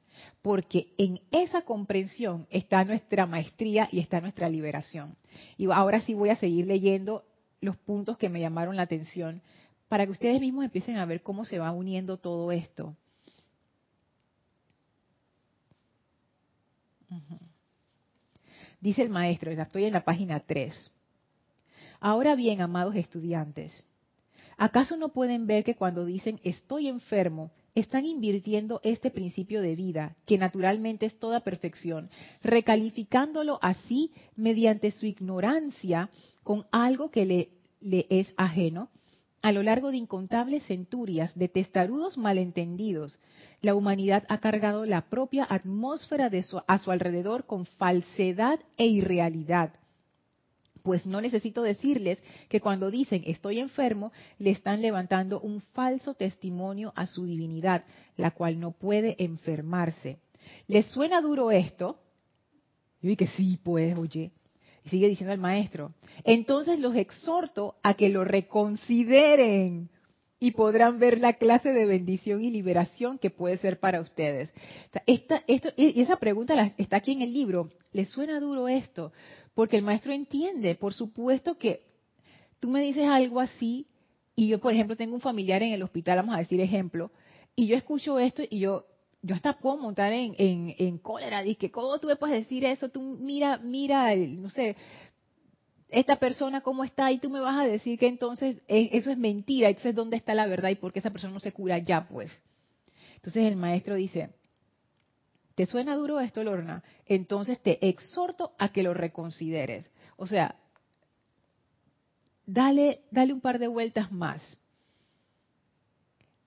porque 0.42 0.94
en 0.98 1.20
esa 1.30 1.62
comprensión 1.62 2.46
está 2.50 2.84
nuestra 2.84 3.26
maestría 3.26 3.88
y 3.90 4.00
está 4.00 4.20
nuestra 4.20 4.48
liberación. 4.48 5.16
Y 5.56 5.70
ahora 5.70 6.00
sí 6.00 6.14
voy 6.14 6.30
a 6.30 6.36
seguir 6.36 6.66
leyendo 6.66 7.24
los 7.60 7.76
puntos 7.76 8.16
que 8.18 8.28
me 8.28 8.40
llamaron 8.40 8.76
la 8.76 8.82
atención 8.82 9.42
para 9.88 10.04
que 10.06 10.12
ustedes 10.12 10.40
mismos 10.40 10.64
empiecen 10.64 10.96
a 10.96 11.06
ver 11.06 11.22
cómo 11.22 11.44
se 11.44 11.58
va 11.58 11.72
uniendo 11.72 12.16
todo 12.18 12.52
esto. 12.52 12.96
Dice 18.80 19.02
el 19.02 19.08
maestro, 19.08 19.50
estoy 19.50 19.84
en 19.84 19.92
la 19.94 20.04
página 20.04 20.40
3. 20.40 20.92
Ahora 22.04 22.34
bien, 22.34 22.60
amados 22.60 22.96
estudiantes, 22.96 23.86
¿acaso 24.58 24.98
no 24.98 25.14
pueden 25.14 25.46
ver 25.46 25.64
que 25.64 25.74
cuando 25.74 26.04
dicen 26.04 26.38
estoy 26.44 26.86
enfermo, 26.86 27.50
están 27.74 28.04
invirtiendo 28.04 28.82
este 28.84 29.10
principio 29.10 29.62
de 29.62 29.74
vida, 29.74 30.14
que 30.26 30.36
naturalmente 30.36 31.06
es 31.06 31.18
toda 31.18 31.40
perfección, 31.40 32.10
recalificándolo 32.42 33.58
así 33.62 34.12
mediante 34.36 34.90
su 34.90 35.06
ignorancia 35.06 36.10
con 36.42 36.66
algo 36.72 37.10
que 37.10 37.24
le, 37.80 38.04
es 38.10 38.34
ajeno. 38.36 38.90
A 39.40 39.50
lo 39.52 39.62
largo 39.62 39.90
de 39.90 39.96
incontables 39.96 40.62
centurias 40.66 41.34
de 41.34 41.48
testarudos 41.48 42.18
malentendidos, 42.18 43.18
la 43.62 43.74
humanidad 43.74 44.24
ha 44.28 44.40
cargado 44.40 44.84
la 44.84 45.08
propia 45.08 45.46
atmósfera 45.48 46.28
de 46.28 46.44
a 46.66 46.78
su 46.78 46.90
alrededor 46.90 47.46
con 47.46 47.64
falsedad 47.64 48.60
e 48.76 48.88
irrealidad 48.88 49.72
pues 50.84 51.06
no 51.06 51.22
necesito 51.22 51.62
decirles 51.62 52.22
que 52.50 52.60
cuando 52.60 52.90
dicen 52.90 53.22
estoy 53.26 53.58
enfermo, 53.58 54.12
le 54.38 54.50
están 54.50 54.82
levantando 54.82 55.40
un 55.40 55.62
falso 55.72 56.12
testimonio 56.12 56.92
a 56.94 57.06
su 57.06 57.24
divinidad, 57.24 57.84
la 58.18 58.32
cual 58.32 58.60
no 58.60 58.72
puede 58.72 59.16
enfermarse. 59.18 60.18
¿Les 60.68 60.84
suena 60.88 61.22
duro 61.22 61.50
esto? 61.50 61.98
Y 63.00 63.08
dije 63.08 63.26
sí, 63.28 63.58
pues, 63.64 63.96
oye. 63.96 64.30
Y 64.84 64.90
sigue 64.90 65.08
diciendo 65.08 65.32
el 65.32 65.40
maestro. 65.40 65.94
Entonces 66.22 66.78
los 66.78 66.94
exhorto 66.96 67.76
a 67.82 67.94
que 67.94 68.10
lo 68.10 68.22
reconsideren 68.22 69.88
y 70.38 70.50
podrán 70.50 70.98
ver 70.98 71.18
la 71.18 71.32
clase 71.32 71.72
de 71.72 71.86
bendición 71.86 72.44
y 72.44 72.50
liberación 72.50 73.16
que 73.16 73.30
puede 73.30 73.56
ser 73.56 73.80
para 73.80 74.02
ustedes. 74.02 74.52
Esta, 75.06 75.42
esto, 75.46 75.70
y 75.78 75.98
esa 76.02 76.16
pregunta 76.16 76.74
está 76.76 76.98
aquí 76.98 77.12
en 77.12 77.22
el 77.22 77.32
libro. 77.32 77.70
¿Les 77.92 78.10
suena 78.10 78.38
duro 78.38 78.68
esto? 78.68 79.12
Porque 79.54 79.76
el 79.76 79.82
maestro 79.82 80.12
entiende, 80.12 80.74
por 80.74 80.94
supuesto 80.94 81.56
que 81.56 81.86
tú 82.60 82.70
me 82.70 82.80
dices 82.80 83.06
algo 83.06 83.40
así 83.40 83.86
y 84.36 84.48
yo, 84.48 84.60
por 84.60 84.72
ejemplo, 84.72 84.96
tengo 84.96 85.14
un 85.14 85.20
familiar 85.20 85.62
en 85.62 85.72
el 85.72 85.82
hospital, 85.82 86.16
vamos 86.16 86.34
a 86.34 86.38
decir 86.38 86.60
ejemplo, 86.60 87.10
y 87.54 87.66
yo 87.68 87.76
escucho 87.76 88.18
esto 88.18 88.42
y 88.48 88.58
yo 88.58 88.86
yo 89.24 89.34
hasta 89.34 89.54
puedo 89.54 89.78
montar 89.78 90.12
en, 90.12 90.34
en, 90.36 90.74
en 90.76 90.98
cólera, 90.98 91.42
que 91.58 91.70
¿cómo 91.70 91.98
tú 91.98 92.08
me 92.08 92.16
puedes 92.16 92.40
decir 92.40 92.62
eso? 92.66 92.90
Tú 92.90 93.00
mira, 93.00 93.56
mira, 93.56 94.14
no 94.14 94.50
sé, 94.50 94.76
esta 95.88 96.16
persona 96.16 96.60
cómo 96.60 96.84
está 96.84 97.10
y 97.10 97.18
tú 97.18 97.30
me 97.30 97.40
vas 97.40 97.58
a 97.58 97.66
decir 97.66 97.98
que 97.98 98.06
entonces 98.06 98.58
e, 98.68 98.90
eso 98.92 99.10
es 99.10 99.16
mentira, 99.16 99.68
entonces 99.68 99.94
¿dónde 99.94 100.18
está 100.18 100.34
la 100.34 100.46
verdad 100.46 100.68
y 100.68 100.74
por 100.74 100.92
qué 100.92 100.98
esa 100.98 101.10
persona 101.10 101.32
no 101.32 101.40
se 101.40 101.52
cura 101.52 101.78
ya 101.78 102.06
pues? 102.06 102.30
Entonces 103.14 103.44
el 103.44 103.56
maestro 103.56 103.94
dice, 103.94 104.28
¿Te 105.54 105.66
suena 105.66 105.94
duro 105.94 106.20
esto, 106.20 106.42
Lorna? 106.42 106.82
Entonces 107.06 107.60
te 107.60 107.86
exhorto 107.88 108.52
a 108.58 108.70
que 108.70 108.82
lo 108.82 108.92
reconsideres. 108.92 109.88
O 110.16 110.26
sea, 110.26 110.56
dale, 112.46 113.02
dale 113.10 113.32
un 113.32 113.40
par 113.40 113.58
de 113.58 113.68
vueltas 113.68 114.10
más. 114.10 114.40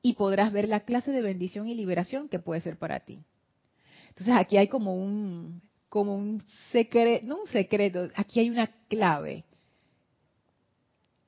Y 0.02 0.14
podrás 0.14 0.52
ver 0.52 0.68
la 0.68 0.82
clase 0.82 1.12
de 1.12 1.22
bendición 1.22 1.68
y 1.68 1.76
liberación 1.76 2.30
que 2.30 2.40
puede 2.40 2.62
ser 2.62 2.78
para 2.78 3.00
ti. 3.00 3.20
Entonces 4.10 4.36
aquí 4.36 4.58
hay 4.58 4.68
como 4.68 4.96
un, 4.96 5.62
como 5.90 6.16
un 6.16 6.44
secreto, 6.72 7.26
no 7.26 7.42
un 7.42 7.48
secreto, 7.48 8.10
aquí 8.16 8.40
hay 8.40 8.50
una 8.50 8.68
clave 8.90 9.46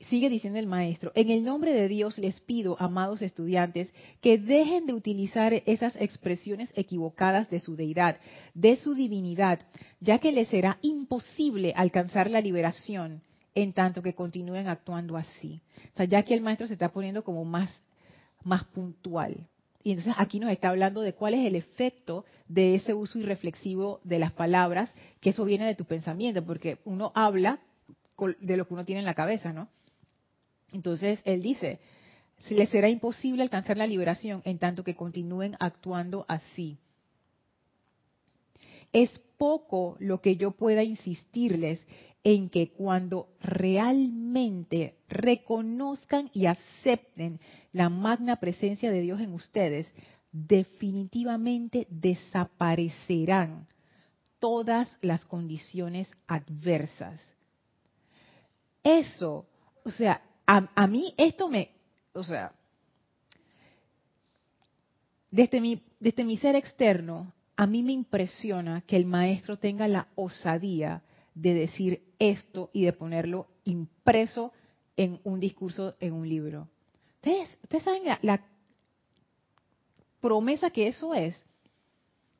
sigue 0.07 0.29
diciendo 0.29 0.59
el 0.59 0.67
maestro, 0.67 1.12
en 1.15 1.29
el 1.29 1.43
nombre 1.43 1.73
de 1.73 1.88
Dios 1.88 2.17
les 2.17 2.39
pido, 2.41 2.77
amados 2.79 3.21
estudiantes, 3.21 3.91
que 4.21 4.38
dejen 4.38 4.85
de 4.85 4.93
utilizar 4.93 5.53
esas 5.65 5.95
expresiones 5.97 6.71
equivocadas 6.75 7.49
de 7.49 7.59
su 7.59 7.75
deidad, 7.75 8.17
de 8.53 8.77
su 8.77 8.93
divinidad, 8.93 9.59
ya 9.99 10.19
que 10.19 10.31
les 10.31 10.47
será 10.47 10.79
imposible 10.81 11.73
alcanzar 11.75 12.29
la 12.29 12.41
liberación 12.41 13.21
en 13.55 13.73
tanto 13.73 14.01
que 14.01 14.15
continúen 14.15 14.67
actuando 14.67 15.17
así. 15.17 15.62
O 15.93 15.97
sea, 15.97 16.05
ya 16.05 16.23
que 16.23 16.33
el 16.33 16.41
maestro 16.41 16.67
se 16.67 16.73
está 16.73 16.89
poniendo 16.89 17.23
como 17.23 17.43
más, 17.43 17.69
más 18.43 18.63
puntual. 18.65 19.47
Y 19.83 19.91
entonces 19.91 20.13
aquí 20.17 20.39
nos 20.39 20.51
está 20.51 20.69
hablando 20.69 21.01
de 21.01 21.13
cuál 21.13 21.33
es 21.33 21.45
el 21.45 21.55
efecto 21.55 22.25
de 22.47 22.75
ese 22.75 22.93
uso 22.93 23.19
irreflexivo 23.19 23.99
de 24.03 24.19
las 24.19 24.31
palabras, 24.31 24.93
que 25.19 25.31
eso 25.31 25.45
viene 25.45 25.65
de 25.65 25.75
tu 25.75 25.85
pensamiento, 25.85 26.43
porque 26.45 26.77
uno 26.85 27.12
habla 27.15 27.59
de 28.39 28.57
lo 28.57 28.67
que 28.67 28.73
uno 28.73 28.85
tiene 28.85 28.99
en 28.99 29.05
la 29.05 29.13
cabeza, 29.13 29.53
¿no? 29.53 29.69
Entonces, 30.73 31.21
él 31.25 31.41
dice, 31.41 31.79
les 32.49 32.69
será 32.69 32.89
imposible 32.89 33.43
alcanzar 33.43 33.77
la 33.77 33.88
liberación 33.88 34.41
en 34.45 34.60
tanto 34.60 34.84
que 34.84 34.95
continúen 34.95 35.55
actuando 35.60 36.25
así. 36.27 36.77
Es 38.91 39.19
poco 39.38 39.95
lo 39.99 40.21
que 40.21 40.36
yo 40.36 40.51
pueda 40.51 40.84
insistirles 40.84 41.82
en 42.23 42.49
que 42.49 42.71
cuando 42.71 43.29
realmente 43.39 44.95
reconozcan 45.08 46.29
y 46.34 46.47
acepten 46.47 47.39
la 47.71 47.89
magna 47.89 48.38
presencia 48.38 48.91
de 48.91 49.01
Dios 49.01 49.21
en 49.21 49.34
ustedes, 49.34 49.88
definitivamente 50.32 51.88
desaparecerán 51.89 53.67
todas 54.39 54.97
las 55.01 55.25
condiciones 55.25 56.10
adversas. 56.27 57.21
Eso, 58.84 59.47
o 59.84 59.89
sea, 59.89 60.21
a, 60.51 60.88
mí 60.88 61.13
esto 61.17 61.47
me, 61.47 61.69
o 62.13 62.23
sea, 62.23 62.51
desde 65.29 65.62
mi, 65.62 65.83
desde 65.99 66.23
mi 66.23 66.38
ser 66.38 66.55
externo, 66.55 67.33
a 67.55 67.67
mí 67.67 67.83
me 67.83 67.91
impresiona 67.91 68.81
que 68.81 68.95
el 68.95 69.05
maestro 69.05 69.59
tenga 69.59 69.88
la 69.88 70.07
osadía 70.15 71.03
de 71.35 71.53
decir 71.53 72.01
esto 72.17 72.71
y 72.73 72.83
de 72.83 72.93
ponerlo 72.93 73.47
impreso 73.63 74.51
en 74.97 75.19
un 75.23 75.39
discurso, 75.39 75.95
en 75.99 76.13
un 76.13 76.27
libro. 76.27 76.67
Ustedes, 77.17 77.49
ustedes 77.62 77.83
saben 77.83 78.03
la 78.21 78.43
promesa 80.19 80.71
que 80.71 80.88
eso 80.88 81.13
es. 81.13 81.35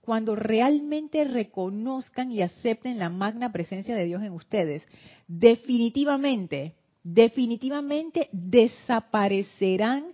cuando 0.02 0.36
realmente 0.36 1.24
reconozcan 1.26 2.32
y 2.32 2.41
acepten 2.41 2.98
la 2.98 3.10
magna 3.10 3.52
presencia 3.52 3.93
de 3.93 4.06
Dios 4.06 4.24
en 4.24 4.32
ustedes, 4.32 4.88
definitivamente, 5.28 6.79
definitivamente 7.13 8.30
desaparecerán 8.32 10.13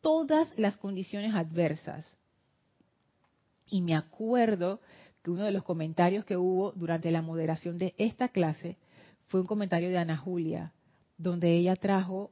todas 0.00 0.48
las 0.56 0.76
condiciones 0.78 1.34
adversas. 1.34 2.06
Y 3.66 3.82
me 3.82 3.94
acuerdo 3.94 4.80
que 5.22 5.30
uno 5.30 5.44
de 5.44 5.52
los 5.52 5.62
comentarios 5.62 6.24
que 6.24 6.36
hubo 6.36 6.72
durante 6.72 7.10
la 7.10 7.22
moderación 7.22 7.78
de 7.78 7.94
esta 7.98 8.28
clase 8.28 8.76
fue 9.26 9.40
un 9.40 9.46
comentario 9.46 9.90
de 9.90 9.98
Ana 9.98 10.16
Julia, 10.16 10.72
donde 11.18 11.54
ella 11.54 11.76
trajo 11.76 12.30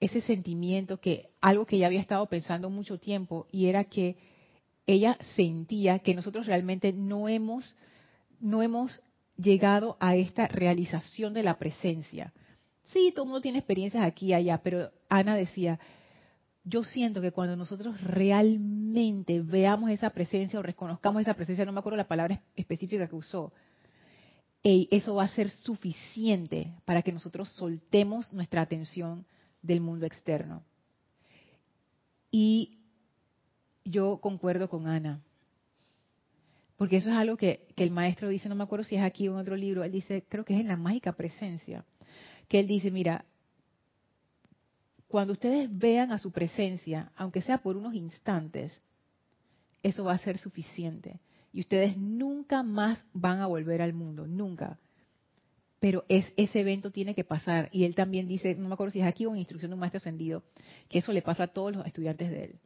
ese 0.00 0.20
sentimiento 0.20 1.00
que 1.00 1.30
algo 1.40 1.66
que 1.66 1.76
ella 1.76 1.86
había 1.86 2.00
estado 2.00 2.26
pensando 2.26 2.70
mucho 2.70 2.98
tiempo 2.98 3.46
y 3.50 3.66
era 3.66 3.84
que 3.84 4.16
ella 4.86 5.18
sentía 5.34 5.98
que 5.98 6.14
nosotros 6.14 6.46
realmente 6.46 6.92
no 6.92 7.28
hemos 7.28 7.76
no 8.40 8.62
hemos 8.62 9.00
llegado 9.36 9.96
a 10.00 10.16
esta 10.16 10.46
realización 10.46 11.32
de 11.34 11.42
la 11.42 11.58
presencia. 11.58 12.32
Sí, 12.86 13.12
todo 13.12 13.24
el 13.24 13.30
mundo 13.30 13.40
tiene 13.40 13.58
experiencias 13.58 14.04
aquí 14.04 14.26
y 14.26 14.34
allá, 14.34 14.60
pero 14.62 14.90
Ana 15.08 15.34
decía, 15.34 15.78
yo 16.64 16.82
siento 16.84 17.20
que 17.20 17.32
cuando 17.32 17.56
nosotros 17.56 18.00
realmente 18.00 19.40
veamos 19.40 19.90
esa 19.90 20.10
presencia 20.10 20.58
o 20.58 20.62
reconozcamos 20.62 21.22
esa 21.22 21.34
presencia, 21.34 21.64
no 21.64 21.72
me 21.72 21.80
acuerdo 21.80 21.96
la 21.96 22.08
palabra 22.08 22.40
específica 22.56 23.06
que 23.06 23.16
usó, 23.16 23.52
eso 24.62 25.14
va 25.16 25.24
a 25.24 25.28
ser 25.28 25.50
suficiente 25.50 26.72
para 26.86 27.02
que 27.02 27.12
nosotros 27.12 27.50
soltemos 27.50 28.32
nuestra 28.32 28.62
atención 28.62 29.26
del 29.60 29.82
mundo 29.82 30.06
externo. 30.06 30.62
Y 32.30 32.78
yo 33.84 34.18
concuerdo 34.22 34.70
con 34.70 34.86
Ana, 34.86 35.20
porque 36.76 36.96
eso 36.96 37.10
es 37.10 37.16
algo 37.16 37.36
que, 37.36 37.68
el 37.76 37.90
maestro 37.90 38.28
dice, 38.28 38.48
no 38.48 38.54
me 38.54 38.64
acuerdo 38.64 38.84
si 38.84 38.96
es 38.96 39.02
aquí 39.02 39.28
o 39.28 39.32
en 39.32 39.38
otro 39.38 39.54
libro, 39.54 39.84
él 39.84 39.92
dice, 39.92 40.24
creo 40.28 40.44
que 40.44 40.54
es 40.54 40.60
en 40.60 40.68
la 40.68 40.76
mágica 40.76 41.12
presencia, 41.12 41.84
que 42.48 42.60
él 42.60 42.66
dice, 42.66 42.90
mira, 42.90 43.24
cuando 45.08 45.32
ustedes 45.32 45.68
vean 45.76 46.12
a 46.12 46.18
su 46.18 46.32
presencia, 46.32 47.12
aunque 47.16 47.42
sea 47.42 47.58
por 47.58 47.76
unos 47.76 47.94
instantes, 47.94 48.82
eso 49.82 50.04
va 50.04 50.12
a 50.12 50.18
ser 50.18 50.38
suficiente. 50.38 51.20
Y 51.52 51.60
ustedes 51.60 51.96
nunca 51.96 52.62
más 52.62 53.04
van 53.12 53.40
a 53.40 53.46
volver 53.46 53.80
al 53.80 53.92
mundo, 53.92 54.26
nunca 54.26 54.78
pero 55.84 56.02
es, 56.08 56.32
ese 56.38 56.60
evento 56.60 56.90
tiene 56.90 57.14
que 57.14 57.24
pasar. 57.24 57.68
Y 57.70 57.84
él 57.84 57.94
también 57.94 58.26
dice, 58.26 58.54
no 58.54 58.68
me 58.68 58.72
acuerdo 58.72 58.92
si 58.92 59.00
es 59.00 59.06
aquí 59.06 59.26
o 59.26 59.32
en 59.32 59.36
instrucción 59.36 59.68
de 59.68 59.74
un 59.74 59.80
maestro 59.80 59.98
ascendido, 59.98 60.42
que 60.88 61.00
eso 61.00 61.12
le 61.12 61.20
pasa 61.20 61.42
a 61.42 61.48
todos 61.48 61.76
los 61.76 61.84
estudiantes 61.84 62.30
de 62.30 62.44
él. 62.44 62.58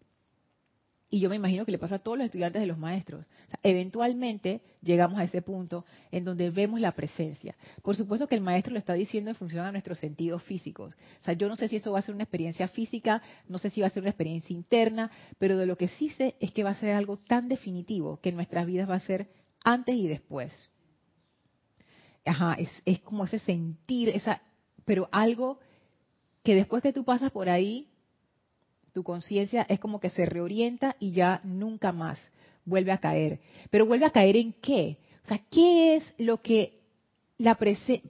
Y 1.10 1.20
yo 1.20 1.30
me 1.30 1.36
imagino 1.36 1.64
que 1.64 1.72
le 1.72 1.78
pasa 1.78 1.96
a 1.96 1.98
todos 2.00 2.18
los 2.18 2.26
estudiantes 2.26 2.60
de 2.60 2.66
los 2.66 2.78
maestros. 2.78 3.24
eventualmente 3.62 4.60
llegamos 4.82 5.18
a 5.18 5.24
ese 5.24 5.40
punto 5.40 5.84
en 6.10 6.24
donde 6.24 6.50
vemos 6.50 6.80
la 6.80 6.92
presencia. 6.92 7.56
Por 7.82 7.96
supuesto 7.96 8.26
que 8.26 8.34
el 8.34 8.42
maestro 8.42 8.72
lo 8.72 8.78
está 8.78 8.92
diciendo 8.92 9.30
en 9.30 9.36
función 9.36 9.64
a 9.64 9.72
nuestros 9.72 9.98
sentidos 9.98 10.42
físicos. 10.42 10.94
O 11.22 11.24
sea, 11.24 11.34
yo 11.34 11.48
no 11.48 11.56
sé 11.56 11.68
si 11.68 11.76
eso 11.76 11.92
va 11.92 12.00
a 12.00 12.02
ser 12.02 12.14
una 12.14 12.24
experiencia 12.24 12.68
física, 12.68 13.22
no 13.48 13.58
sé 13.58 13.70
si 13.70 13.80
va 13.80 13.86
a 13.86 13.90
ser 13.90 14.02
una 14.02 14.10
experiencia 14.10 14.54
interna, 14.54 15.10
pero 15.38 15.56
de 15.56 15.66
lo 15.66 15.76
que 15.76 15.88
sí 15.88 16.10
sé 16.10 16.36
es 16.40 16.52
que 16.52 16.62
va 16.62 16.70
a 16.70 16.74
ser 16.74 16.94
algo 16.94 17.16
tan 17.16 17.48
definitivo 17.48 18.20
que 18.20 18.28
en 18.28 18.36
nuestras 18.36 18.66
vidas 18.66 18.88
va 18.88 18.96
a 18.96 19.00
ser 19.00 19.30
antes 19.64 19.96
y 19.96 20.08
después 20.08 20.52
ajá, 22.28 22.56
es, 22.84 23.00
como 23.00 23.24
ese 23.24 23.38
sentir, 23.38 24.10
esa, 24.10 24.42
pero 24.84 25.08
algo 25.12 25.58
que 26.42 26.54
después 26.54 26.82
que 26.82 26.92
tú 26.92 27.04
pasas 27.04 27.32
por 27.32 27.48
ahí, 27.48 27.88
tu 28.92 29.02
conciencia 29.02 29.62
es 29.68 29.78
como 29.80 30.00
que 30.00 30.10
se 30.10 30.26
reorienta 30.26 30.96
y 30.98 31.12
ya 31.12 31.40
nunca 31.44 31.92
más 31.92 32.18
vuelve 32.64 32.92
a 32.92 32.98
caer. 32.98 33.40
Pero 33.70 33.86
vuelve 33.86 34.06
a 34.06 34.10
caer 34.10 34.36
en 34.36 34.52
qué? 34.52 34.98
O 35.24 35.28
sea, 35.28 35.38
¿qué 35.50 35.96
es 35.96 36.04
lo 36.18 36.40
que 36.42 36.78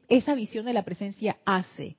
esa 0.08 0.34
visión 0.34 0.66
de 0.66 0.72
la 0.72 0.84
presencia 0.84 1.38
hace? 1.44 1.96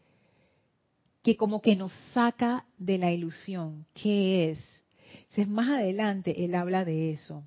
Que 1.23 1.35
como 1.35 1.61
que 1.61 1.75
nos 1.75 1.91
saca 2.13 2.65
de 2.77 2.97
la 2.97 3.11
ilusión. 3.11 3.85
¿Qué 3.93 4.51
es? 4.51 4.83
Entonces, 5.21 5.47
más 5.47 5.69
adelante 5.69 6.43
él 6.43 6.55
habla 6.55 6.85
de 6.85 7.11
eso. 7.11 7.43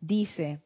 Dice, 0.00 0.60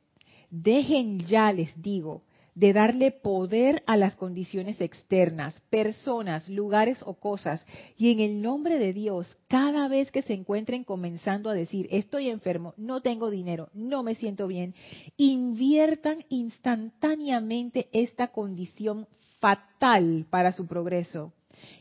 Dejen 0.50 1.20
ya, 1.20 1.52
les 1.52 1.80
digo, 1.80 2.22
de 2.60 2.74
darle 2.74 3.10
poder 3.10 3.82
a 3.86 3.96
las 3.96 4.16
condiciones 4.16 4.82
externas, 4.82 5.58
personas, 5.70 6.46
lugares 6.46 7.02
o 7.06 7.14
cosas, 7.14 7.64
y 7.96 8.12
en 8.12 8.20
el 8.20 8.42
nombre 8.42 8.78
de 8.78 8.92
Dios, 8.92 9.26
cada 9.48 9.88
vez 9.88 10.10
que 10.10 10.20
se 10.20 10.34
encuentren 10.34 10.84
comenzando 10.84 11.48
a 11.48 11.54
decir, 11.54 11.88
estoy 11.90 12.28
enfermo, 12.28 12.74
no 12.76 13.00
tengo 13.00 13.30
dinero, 13.30 13.70
no 13.72 14.02
me 14.02 14.14
siento 14.14 14.46
bien, 14.46 14.74
inviertan 15.16 16.26
instantáneamente 16.28 17.88
esta 17.92 18.28
condición 18.28 19.08
fatal 19.38 20.26
para 20.28 20.52
su 20.52 20.66
progreso. 20.66 21.32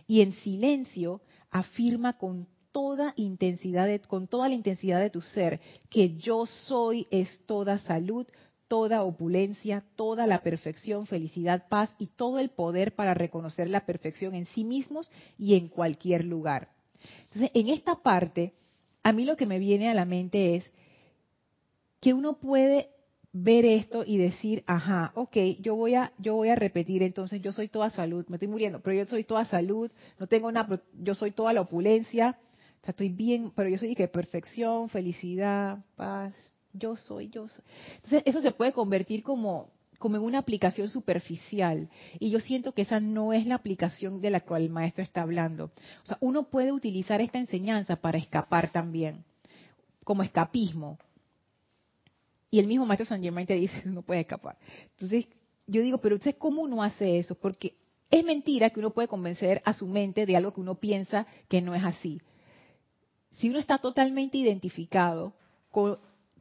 Y 0.07 0.21
en 0.21 0.31
silencio 0.31 1.19
afirma 1.51 2.17
con 2.17 2.47
toda 2.71 3.13
intensidad, 3.17 3.89
con 4.07 4.27
toda 4.29 4.47
la 4.47 4.55
intensidad 4.55 5.01
de 5.01 5.09
tu 5.09 5.19
ser, 5.19 5.59
que 5.89 6.15
yo 6.15 6.45
soy 6.45 7.05
es 7.11 7.45
toda 7.45 7.79
salud, 7.79 8.25
toda 8.69 9.03
opulencia, 9.03 9.83
toda 9.97 10.27
la 10.27 10.41
perfección, 10.41 11.07
felicidad, 11.07 11.67
paz 11.67 11.93
y 11.99 12.07
todo 12.07 12.39
el 12.39 12.49
poder 12.49 12.95
para 12.95 13.13
reconocer 13.13 13.69
la 13.69 13.85
perfección 13.85 14.35
en 14.35 14.45
sí 14.45 14.63
mismos 14.63 15.11
y 15.37 15.55
en 15.55 15.67
cualquier 15.67 16.23
lugar. 16.23 16.69
Entonces, 17.23 17.51
en 17.53 17.69
esta 17.69 17.95
parte, 17.95 18.53
a 19.03 19.11
mí 19.11 19.25
lo 19.25 19.35
que 19.35 19.45
me 19.45 19.59
viene 19.59 19.89
a 19.89 19.93
la 19.93 20.05
mente 20.05 20.55
es 20.55 20.71
que 21.99 22.13
uno 22.13 22.37
puede 22.39 22.89
ver 23.31 23.65
esto 23.65 24.03
y 24.05 24.17
decir, 24.17 24.63
ajá, 24.67 25.11
ok, 25.15 25.37
yo 25.59 25.75
voy 25.75 25.95
a, 25.95 26.13
yo 26.17 26.35
voy 26.35 26.49
a 26.49 26.55
repetir, 26.55 27.03
entonces 27.03 27.41
yo 27.41 27.51
soy 27.51 27.67
toda 27.67 27.89
salud, 27.89 28.25
me 28.27 28.37
estoy 28.37 28.47
muriendo, 28.47 28.81
pero 28.81 28.95
yo 28.97 29.05
soy 29.05 29.23
toda 29.23 29.45
salud, 29.45 29.91
no 30.19 30.27
tengo 30.27 30.51
nada, 30.51 30.81
yo 30.93 31.15
soy 31.15 31.31
toda 31.31 31.53
la 31.53 31.61
opulencia, 31.61 32.39
o 32.81 32.85
sea, 32.85 32.91
estoy 32.91 33.09
bien, 33.09 33.51
pero 33.55 33.69
yo 33.69 33.77
soy 33.77 33.95
que 33.95 34.07
perfección, 34.07 34.89
felicidad, 34.89 35.83
paz, 35.95 36.33
yo 36.73 36.95
soy, 36.95 37.29
yo 37.29 37.47
soy. 37.47 37.63
Entonces, 37.95 38.23
eso 38.25 38.41
se 38.41 38.51
puede 38.51 38.73
convertir 38.73 39.23
como, 39.23 39.69
como 39.97 40.17
en 40.17 40.23
una 40.23 40.39
aplicación 40.39 40.89
superficial. 40.89 41.89
Y 42.19 42.29
yo 42.29 42.39
siento 42.39 42.73
que 42.73 42.83
esa 42.83 42.99
no 42.99 43.33
es 43.33 43.45
la 43.45 43.55
aplicación 43.55 44.21
de 44.21 44.29
la 44.29 44.41
cual 44.41 44.63
el 44.63 44.69
maestro 44.69 45.03
está 45.03 45.21
hablando. 45.21 45.71
O 46.03 46.05
sea, 46.05 46.17
uno 46.21 46.43
puede 46.43 46.71
utilizar 46.71 47.21
esta 47.21 47.37
enseñanza 47.37 47.95
para 47.95 48.17
escapar 48.17 48.71
también, 48.71 49.23
como 50.03 50.23
escapismo. 50.23 50.97
Y 52.51 52.59
el 52.59 52.67
mismo 52.67 52.85
maestro 52.85 53.05
San 53.05 53.21
Germain 53.21 53.45
te 53.45 53.53
dice, 53.53 53.83
no 53.85 54.01
puede 54.01 54.21
escapar. 54.21 54.57
Entonces, 54.91 55.27
yo 55.67 55.81
digo, 55.81 55.99
pero 55.99 56.15
usted 56.15 56.35
cómo 56.37 56.61
uno 56.63 56.81
hace 56.81 57.19
eso? 57.19 57.35
Porque 57.35 57.75
es 58.09 58.23
mentira 58.23 58.71
que 58.71 58.79
uno 58.79 58.89
puede 58.89 59.07
convencer 59.07 59.61
a 59.65 59.73
su 59.73 59.87
mente 59.87 60.25
de 60.25 60.35
algo 60.35 60.51
que 60.51 60.61
uno 60.61 60.75
piensa 60.75 61.27
que 61.47 61.61
no 61.61 61.75
es 61.75 61.83
así. 61.83 62.21
Si 63.33 63.49
uno 63.49 63.59
está 63.59 63.77
totalmente 63.77 64.37
identificado 64.37 65.33
con 65.71 65.99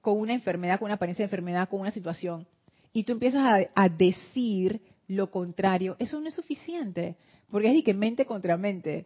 con 0.09 0.21
una 0.21 0.33
enfermedad, 0.33 0.79
con 0.79 0.87
una 0.87 0.94
apariencia 0.94 1.23
de 1.23 1.27
enfermedad, 1.27 1.68
con 1.68 1.81
una 1.81 1.90
situación, 1.90 2.47
y 2.94 3.05
tú 3.05 3.12
empiezas 3.12 3.68
a, 3.75 3.88
decir 3.90 4.81
lo 5.07 5.31
contrario, 5.31 5.97
eso 5.99 6.18
no 6.18 6.29
es 6.29 6.35
suficiente, 6.35 7.18
porque 7.51 7.68
es 7.68 7.75
de 7.75 7.83
que 7.83 7.92
mente 7.92 8.25
contra 8.25 8.57
mente. 8.57 9.05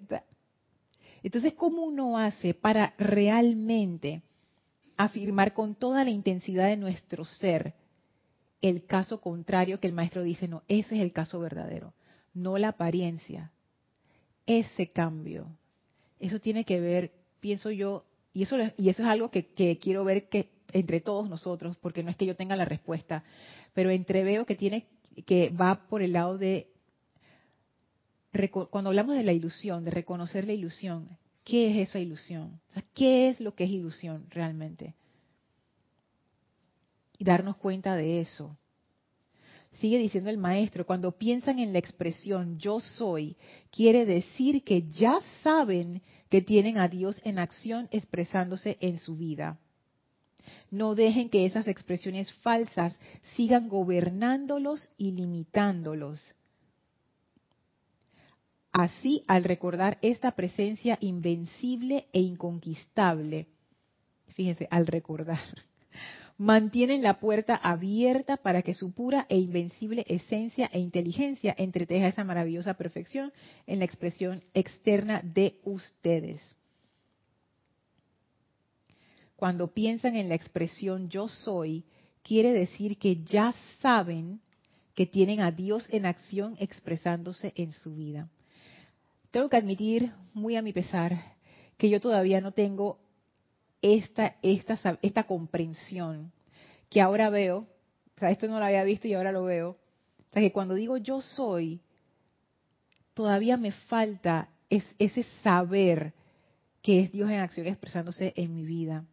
Entonces, 1.25 1.55
¿cómo 1.55 1.83
uno 1.83 2.19
hace 2.19 2.55
para 2.55 2.95
realmente 2.99 4.23
afirmar 4.97 5.55
con 5.55 5.75
toda 5.75 6.05
la 6.05 6.11
intensidad 6.11 6.69
de 6.69 6.77
nuestro 6.77 7.25
ser 7.25 7.75
el 8.61 8.87
caso 8.87 9.21
contrario 9.21 9.81
que 9.81 9.89
el 9.89 9.95
maestro 9.95 10.23
dice, 10.23 10.47
no, 10.47 10.63
ese 10.69 10.95
es 10.95 11.03
el 11.03 11.13
caso 11.13 11.41
verdadero, 11.41 11.95
no 12.33 12.59
la 12.59 12.69
apariencia, 12.69 13.51
ese 14.47 14.93
cambio. 14.93 15.49
Eso 16.21 16.39
tiene 16.39 16.65
que 16.65 16.79
ver, 16.79 17.11
pienso 17.41 17.73
yo, 17.73 18.05
y 18.33 18.45
eso, 18.45 18.57
y 18.79 18.89
eso 18.89 19.03
es 19.03 19.09
algo 19.09 19.33
que, 19.33 19.47
que 19.47 19.79
quiero 19.79 20.05
ver 20.05 20.29
que 20.29 20.62
entre 20.73 21.01
todos 21.01 21.29
nosotros, 21.29 21.77
porque 21.77 22.03
no 22.03 22.11
es 22.11 22.17
que 22.17 22.27
yo 22.27 22.37
tenga 22.37 22.57
la 22.57 22.65
respuesta, 22.65 23.25
pero 23.75 23.91
entreveo 23.91 24.47
que 24.47 24.57
tiene 24.57 24.87
que 25.27 25.51
va 25.51 25.87
por 25.89 26.03
el 26.03 26.15
lado 26.15 26.39
de 26.39 26.69
cuando 28.71 28.89
hablamos 28.89 29.15
de 29.15 29.25
la 29.25 29.33
ilusión, 29.33 29.85
de 29.85 29.91
reconocer 29.91 30.47
la 30.47 30.55
ilusión, 30.55 31.19
¿qué 31.45 31.71
es 31.71 31.89
esa 31.89 31.99
ilusión? 31.99 32.61
¿Qué 32.95 33.29
es 33.29 33.41
lo 33.41 33.55
que 33.55 33.65
es 33.65 33.71
ilusión 33.71 34.27
realmente? 34.31 34.95
Y 37.19 37.25
darnos 37.25 37.57
cuenta 37.57 37.95
de 37.95 38.21
eso. 38.21 38.57
Sigue 39.73 39.99
diciendo 39.99 40.31
el 40.31 40.39
maestro, 40.39 40.87
cuando 40.87 41.13
piensan 41.13 41.59
en 41.59 41.73
la 41.73 41.79
expresión 41.79 42.59
yo 42.59 42.81
soy, 42.81 43.37
quiere 43.71 44.07
decir 44.07 44.65
que 44.65 44.83
ya 44.83 45.19
saben 45.43 46.03
que 46.31 46.43
tienen 46.43 46.79
a 46.79 46.89
Dios 46.89 47.21
en 47.25 47.39
acción 47.39 47.89
expresándose 47.91 48.77
en 48.81 48.99
su 48.99 49.17
vida. 49.17 49.59
No 50.73 50.95
dejen 50.95 51.29
que 51.29 51.45
esas 51.45 51.69
expresiones 51.69 52.33
falsas 52.33 52.99
sigan 53.37 53.69
gobernándolos 53.69 54.89
y 54.97 55.13
limitándolos. 55.13 56.35
Así, 58.73 59.23
al 59.29 59.45
recordar 59.45 59.99
esta 60.01 60.31
presencia 60.31 60.97
invencible 61.03 62.07
e 62.15 62.21
inconquistable, 62.21 63.49
fíjense, 64.29 64.67
al 64.71 64.87
recordar, 64.87 65.45
mantienen 66.39 67.03
la 67.03 67.21
puerta 67.21 67.55
abierta 67.55 68.39
para 68.39 68.63
que 68.63 68.73
su 68.73 68.95
pura 68.95 69.27
e 69.29 69.37
invencible 69.37 70.07
esencia 70.09 70.71
e 70.73 70.79
inteligencia 70.79 71.55
entreteja 71.59 72.09
esa 72.09 72.25
maravillosa 72.25 72.73
perfección 72.79 73.31
en 73.67 73.81
la 73.81 73.85
expresión 73.85 74.43
externa 74.55 75.21
de 75.23 75.61
ustedes. 75.65 76.41
Cuando 79.43 79.75
piensan 79.75 80.15
en 80.15 80.29
la 80.29 80.37
expresión 80.37 81.09
yo 81.09 81.27
soy, 81.27 81.85
quiere 82.23 82.53
decir 82.53 82.97
que 82.97 83.25
ya 83.25 83.53
saben 83.81 84.41
que 84.95 85.05
tienen 85.05 85.41
a 85.41 85.51
Dios 85.51 85.85
en 85.91 86.07
acción 86.07 86.55
expresándose 86.61 87.53
en 87.57 87.73
su 87.73 87.93
vida. 87.97 88.29
Tengo 89.33 89.49
que 89.49 89.57
admitir, 89.57 90.13
muy 90.33 90.55
a 90.55 90.63
mi 90.63 90.73
pesar, 90.73 91.35
que 91.77 91.91
yo 91.91 91.99
todavía 91.99 92.41
no 92.41 92.53
tengo 92.53 93.01
esta, 93.81 94.37
esta, 94.43 94.79
esta 95.03 95.25
comprensión 95.25 96.31
que 96.89 97.01
ahora 97.01 97.29
veo, 97.29 97.67
o 98.15 98.21
sea, 98.21 98.31
esto 98.31 98.47
no 98.47 98.61
lo 98.61 98.65
había 98.65 98.85
visto 98.85 99.09
y 99.09 99.15
ahora 99.15 99.33
lo 99.33 99.43
veo, 99.43 99.71
o 99.71 100.33
sea, 100.33 100.41
que 100.41 100.53
cuando 100.53 100.75
digo 100.75 100.99
yo 100.99 101.21
soy, 101.21 101.81
todavía 103.13 103.57
me 103.57 103.73
falta 103.73 104.51
ese 104.71 105.25
saber 105.43 106.15
que 106.81 107.01
es 107.01 107.11
Dios 107.11 107.29
en 107.29 107.41
acción 107.41 107.67
expresándose 107.67 108.35
en 108.37 108.55
mi 108.55 108.65
vida. 108.65 109.05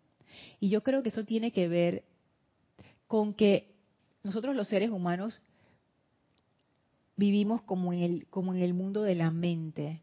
Y 0.60 0.69
yo 0.69 0.84
creo 0.84 1.04
que 1.04 1.10
eso 1.10 1.25
tiene 1.25 1.52
que 1.52 1.67
ver 1.67 2.04
con 3.08 3.34
que 3.34 3.71
nosotros 4.23 4.56
los 4.56 4.67
seres 4.67 4.91
humanos 4.91 5.41
vivimos 7.15 7.62
como 7.63 7.91
en 7.91 7.99
el, 7.99 8.28
como 8.28 8.54
en 8.54 8.62
el 8.62 8.73
mundo 8.73 9.02
de 9.04 9.15
la 9.15 9.30
mente. 9.30 10.02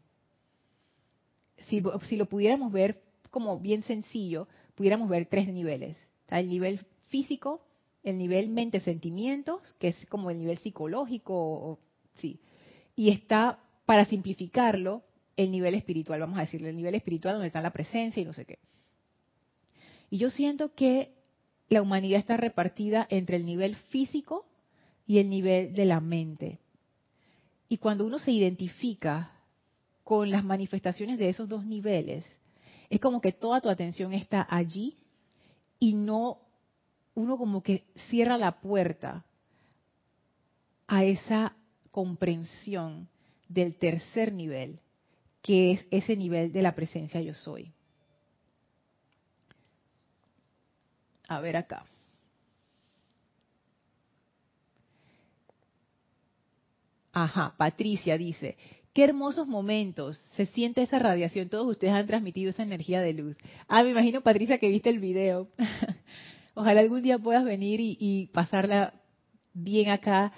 Si, 1.67 1.81
lo 1.81 2.25
pudiéramos 2.27 2.71
ver 2.71 3.01
como 3.31 3.59
bien 3.59 3.81
sencillo, 3.83 4.47
pudiéramos 4.75 5.09
ver 5.09 5.25
tres 5.25 5.47
niveles. 5.47 5.97
Está 6.21 6.39
el 6.39 6.47
nivel 6.47 6.79
físico, 7.09 7.65
el 8.03 8.17
nivel 8.17 8.49
mente-sentimientos, 8.49 9.73
que 9.79 9.89
es 9.89 10.05
como 10.07 10.29
el 10.29 10.37
nivel 10.37 10.59
psicológico, 10.59 11.79
sí. 12.13 12.39
Y 12.95 13.09
está, 13.09 13.59
para 13.85 14.05
simplificarlo, 14.05 15.03
el 15.35 15.51
nivel 15.51 15.75
espiritual, 15.75 16.19
vamos 16.19 16.37
a 16.37 16.41
decirle, 16.41 16.69
el 16.69 16.77
nivel 16.77 16.95
espiritual 16.95 17.35
donde 17.35 17.47
está 17.47 17.61
la 17.61 17.73
presencia 17.73 18.21
y 18.21 18.25
no 18.25 18.33
sé 18.33 18.45
qué. 18.45 18.59
Y 20.09 20.17
yo 20.17 20.29
siento 20.29 20.73
que 20.73 21.13
la 21.69 21.81
humanidad 21.81 22.19
está 22.19 22.37
repartida 22.37 23.07
entre 23.09 23.37
el 23.37 23.45
nivel 23.45 23.75
físico 23.75 24.45
y 25.05 25.19
el 25.19 25.29
nivel 25.29 25.73
de 25.73 25.85
la 25.85 25.99
mente. 25.99 26.59
Y 27.67 27.77
cuando 27.77 28.05
uno 28.05 28.19
se 28.19 28.31
identifica 28.31 29.31
con 30.03 30.31
las 30.31 30.43
manifestaciones 30.43 31.17
de 31.17 31.29
esos 31.29 31.49
dos 31.49 31.65
niveles, 31.65 32.25
es 32.89 32.99
como 33.01 33.19
que 33.19 33.33
toda 33.33 33.59
tu 33.59 33.69
atención 33.69 34.13
está 34.13 34.47
allí 34.49 34.95
y 35.79 35.93
no, 35.93 36.39
uno 37.13 37.37
como 37.37 37.61
que 37.61 37.83
cierra 38.09 38.37
la 38.37 38.61
puerta 38.61 39.25
a 40.87 41.03
esa 41.03 41.55
comprensión 41.91 43.09
del 43.49 43.75
tercer 43.75 44.31
nivel, 44.31 44.79
que 45.41 45.73
es 45.73 45.85
ese 45.91 46.15
nivel 46.15 46.53
de 46.53 46.61
la 46.61 46.75
presencia 46.75 47.21
yo 47.21 47.33
soy. 47.33 47.73
A 51.27 51.39
ver 51.41 51.57
acá. 51.57 51.85
Ajá, 57.11 57.55
Patricia 57.57 58.17
dice, 58.17 58.57
Qué 58.97 59.03
hermosos 59.03 59.47
momentos. 59.47 60.17
Se 60.35 60.47
siente 60.47 60.81
esa 60.81 60.97
radiación. 60.97 61.49
Todos 61.49 61.67
ustedes 61.67 61.93
han 61.93 62.07
transmitido 62.07 62.49
esa 62.49 62.63
energía 62.63 62.99
de 62.99 63.13
luz. 63.13 63.37
Ah, 63.67 63.83
me 63.83 63.91
imagino, 63.91 64.21
Patricia, 64.21 64.57
que 64.57 64.69
viste 64.69 64.89
el 64.89 64.97
video. 64.97 65.49
Ojalá 66.55 66.79
algún 66.79 67.03
día 67.03 67.19
puedas 67.19 67.45
venir 67.45 67.79
y, 67.79 68.31
pasarla 68.33 68.95
bien 69.53 69.91
acá 69.91 70.33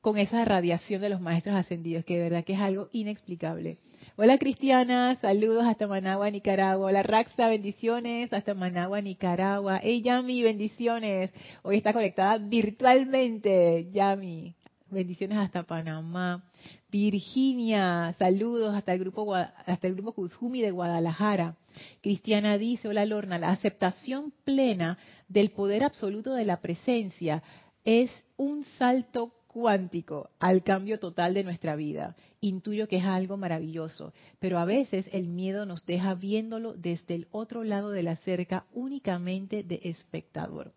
con 0.00 0.16
esa 0.16 0.42
radiación 0.46 1.02
de 1.02 1.10
los 1.10 1.20
maestros 1.20 1.54
ascendidos, 1.54 2.06
que 2.06 2.16
de 2.16 2.22
verdad 2.22 2.44
que 2.44 2.54
es 2.54 2.60
algo 2.60 2.88
inexplicable. 2.92 3.76
Hola 4.24 4.38
Cristiana, 4.38 5.16
saludos 5.16 5.64
hasta 5.66 5.88
Managua, 5.88 6.30
Nicaragua. 6.30 6.86
Hola 6.86 7.02
Raxa, 7.02 7.48
bendiciones 7.48 8.32
hasta 8.32 8.54
Managua, 8.54 9.00
Nicaragua. 9.00 9.80
Hey 9.82 10.00
Yami, 10.00 10.44
bendiciones. 10.44 11.32
Hoy 11.64 11.78
está 11.78 11.92
conectada 11.92 12.38
virtualmente, 12.38 13.90
Yami. 13.90 14.54
Bendiciones 14.90 15.38
hasta 15.38 15.64
Panamá. 15.64 16.40
Virginia, 16.88 18.14
saludos 18.16 18.72
hasta 18.76 18.92
el 18.92 19.00
grupo 19.00 19.34
hasta 19.34 19.88
el 19.88 19.94
grupo 19.94 20.12
Kuzumi 20.12 20.60
de 20.60 20.70
Guadalajara. 20.70 21.56
Cristiana 22.00 22.58
dice, 22.58 22.86
hola 22.86 23.04
Lorna, 23.04 23.40
la 23.40 23.48
aceptación 23.48 24.32
plena 24.44 24.98
del 25.26 25.50
poder 25.50 25.82
absoluto 25.82 26.32
de 26.32 26.44
la 26.44 26.60
presencia 26.60 27.42
es 27.84 28.12
un 28.36 28.62
salto 28.78 29.32
cuántico 29.52 30.30
al 30.38 30.62
cambio 30.62 30.98
total 30.98 31.34
de 31.34 31.44
nuestra 31.44 31.76
vida. 31.76 32.16
Intuyo 32.40 32.88
que 32.88 32.96
es 32.96 33.04
algo 33.04 33.36
maravilloso, 33.36 34.12
pero 34.38 34.58
a 34.58 34.64
veces 34.64 35.06
el 35.12 35.28
miedo 35.28 35.66
nos 35.66 35.86
deja 35.86 36.14
viéndolo 36.14 36.72
desde 36.72 37.14
el 37.14 37.28
otro 37.30 37.62
lado 37.62 37.90
de 37.90 38.02
la 38.02 38.16
cerca 38.16 38.64
únicamente 38.72 39.62
de 39.62 39.80
espectador. 39.84 40.72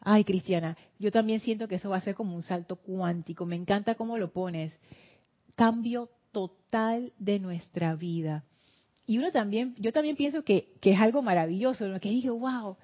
Ay, 0.00 0.24
Cristiana, 0.24 0.76
yo 0.98 1.12
también 1.12 1.40
siento 1.40 1.68
que 1.68 1.74
eso 1.74 1.90
va 1.90 1.98
a 1.98 2.00
ser 2.00 2.14
como 2.14 2.34
un 2.34 2.42
salto 2.42 2.76
cuántico. 2.76 3.44
Me 3.44 3.56
encanta 3.56 3.94
cómo 3.94 4.16
lo 4.16 4.32
pones 4.32 4.72
cambio 5.54 6.08
total 6.32 7.12
de 7.18 7.38
nuestra 7.38 7.94
vida. 7.94 8.44
Y 9.06 9.18
uno 9.18 9.30
también, 9.30 9.74
yo 9.78 9.92
también 9.92 10.16
pienso 10.16 10.42
que, 10.42 10.72
es 10.80 11.00
algo 11.00 11.20
maravilloso, 11.20 11.86
lo 11.88 12.00
que 12.00 12.08
dije, 12.08 12.30
wow. 12.30 12.76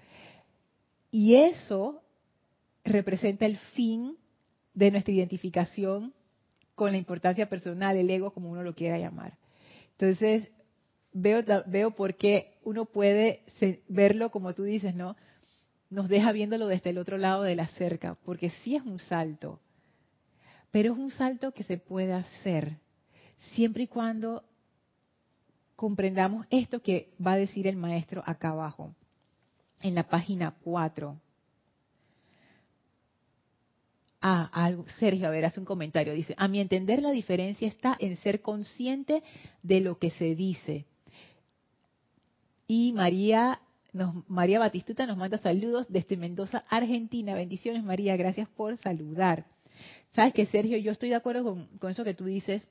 Y 1.10 1.36
eso 1.36 2.02
representa 2.84 3.46
el 3.46 3.56
fin 3.56 4.16
de 4.76 4.92
nuestra 4.92 5.12
identificación 5.12 6.14
con 6.76 6.92
la 6.92 6.98
importancia 6.98 7.48
personal, 7.48 7.96
el 7.96 8.08
ego, 8.08 8.30
como 8.30 8.48
uno 8.48 8.62
lo 8.62 8.76
quiera 8.76 8.96
llamar. 8.96 9.36
Entonces, 9.98 10.48
veo, 11.12 11.42
veo 11.66 11.90
por 11.90 12.14
qué 12.14 12.58
uno 12.62 12.84
puede 12.84 13.42
verlo 13.88 14.30
como 14.30 14.54
tú 14.54 14.62
dices, 14.62 14.94
¿no? 14.94 15.16
Nos 15.90 16.08
deja 16.08 16.30
viéndolo 16.30 16.68
desde 16.68 16.90
el 16.90 16.98
otro 16.98 17.18
lado 17.18 17.42
de 17.42 17.56
la 17.56 17.66
cerca, 17.66 18.16
porque 18.24 18.50
sí 18.50 18.76
es 18.76 18.82
un 18.82 19.00
salto 19.00 19.58
pero 20.76 20.92
es 20.92 20.98
un 20.98 21.10
salto 21.10 21.52
que 21.52 21.64
se 21.64 21.78
puede 21.78 22.12
hacer 22.12 22.76
siempre 23.54 23.84
y 23.84 23.86
cuando 23.86 24.44
comprendamos 25.74 26.46
esto 26.50 26.82
que 26.82 27.14
va 27.24 27.32
a 27.32 27.38
decir 27.38 27.66
el 27.66 27.76
maestro 27.76 28.22
acá 28.26 28.50
abajo, 28.50 28.94
en 29.80 29.94
la 29.94 30.06
página 30.06 30.54
4. 30.62 31.18
Ah, 34.20 34.50
algo, 34.52 34.86
Sergio, 34.98 35.26
a 35.26 35.30
ver, 35.30 35.44
hace 35.44 35.60
un 35.60 35.66
comentario. 35.66 36.14
Dice, 36.14 36.34
a 36.38 36.48
mi 36.48 36.60
entender 36.60 37.02
la 37.02 37.10
diferencia 37.10 37.68
está 37.68 37.96
en 38.00 38.16
ser 38.18 38.40
consciente 38.40 39.22
de 39.62 39.80
lo 39.80 39.98
que 39.98 40.10
se 40.10 40.34
dice. 40.34 40.86
Y 42.66 42.92
María, 42.92 43.60
nos, 43.92 44.28
María 44.28 44.58
Batistuta 44.58 45.06
nos 45.06 45.16
manda 45.16 45.38
saludos 45.38 45.86
desde 45.88 46.16
Mendoza, 46.16 46.64
Argentina. 46.68 47.34
Bendiciones, 47.34 47.84
María, 47.84 48.16
gracias 48.16 48.48
por 48.48 48.76
saludar. 48.78 49.46
Sabes 50.14 50.32
que, 50.32 50.46
Sergio, 50.46 50.78
yo 50.78 50.92
estoy 50.92 51.10
de 51.10 51.14
acuerdo 51.14 51.44
con, 51.78 51.90
eso 51.90 52.04
que 52.04 52.14
tú 52.14 52.24
dices 52.24 52.66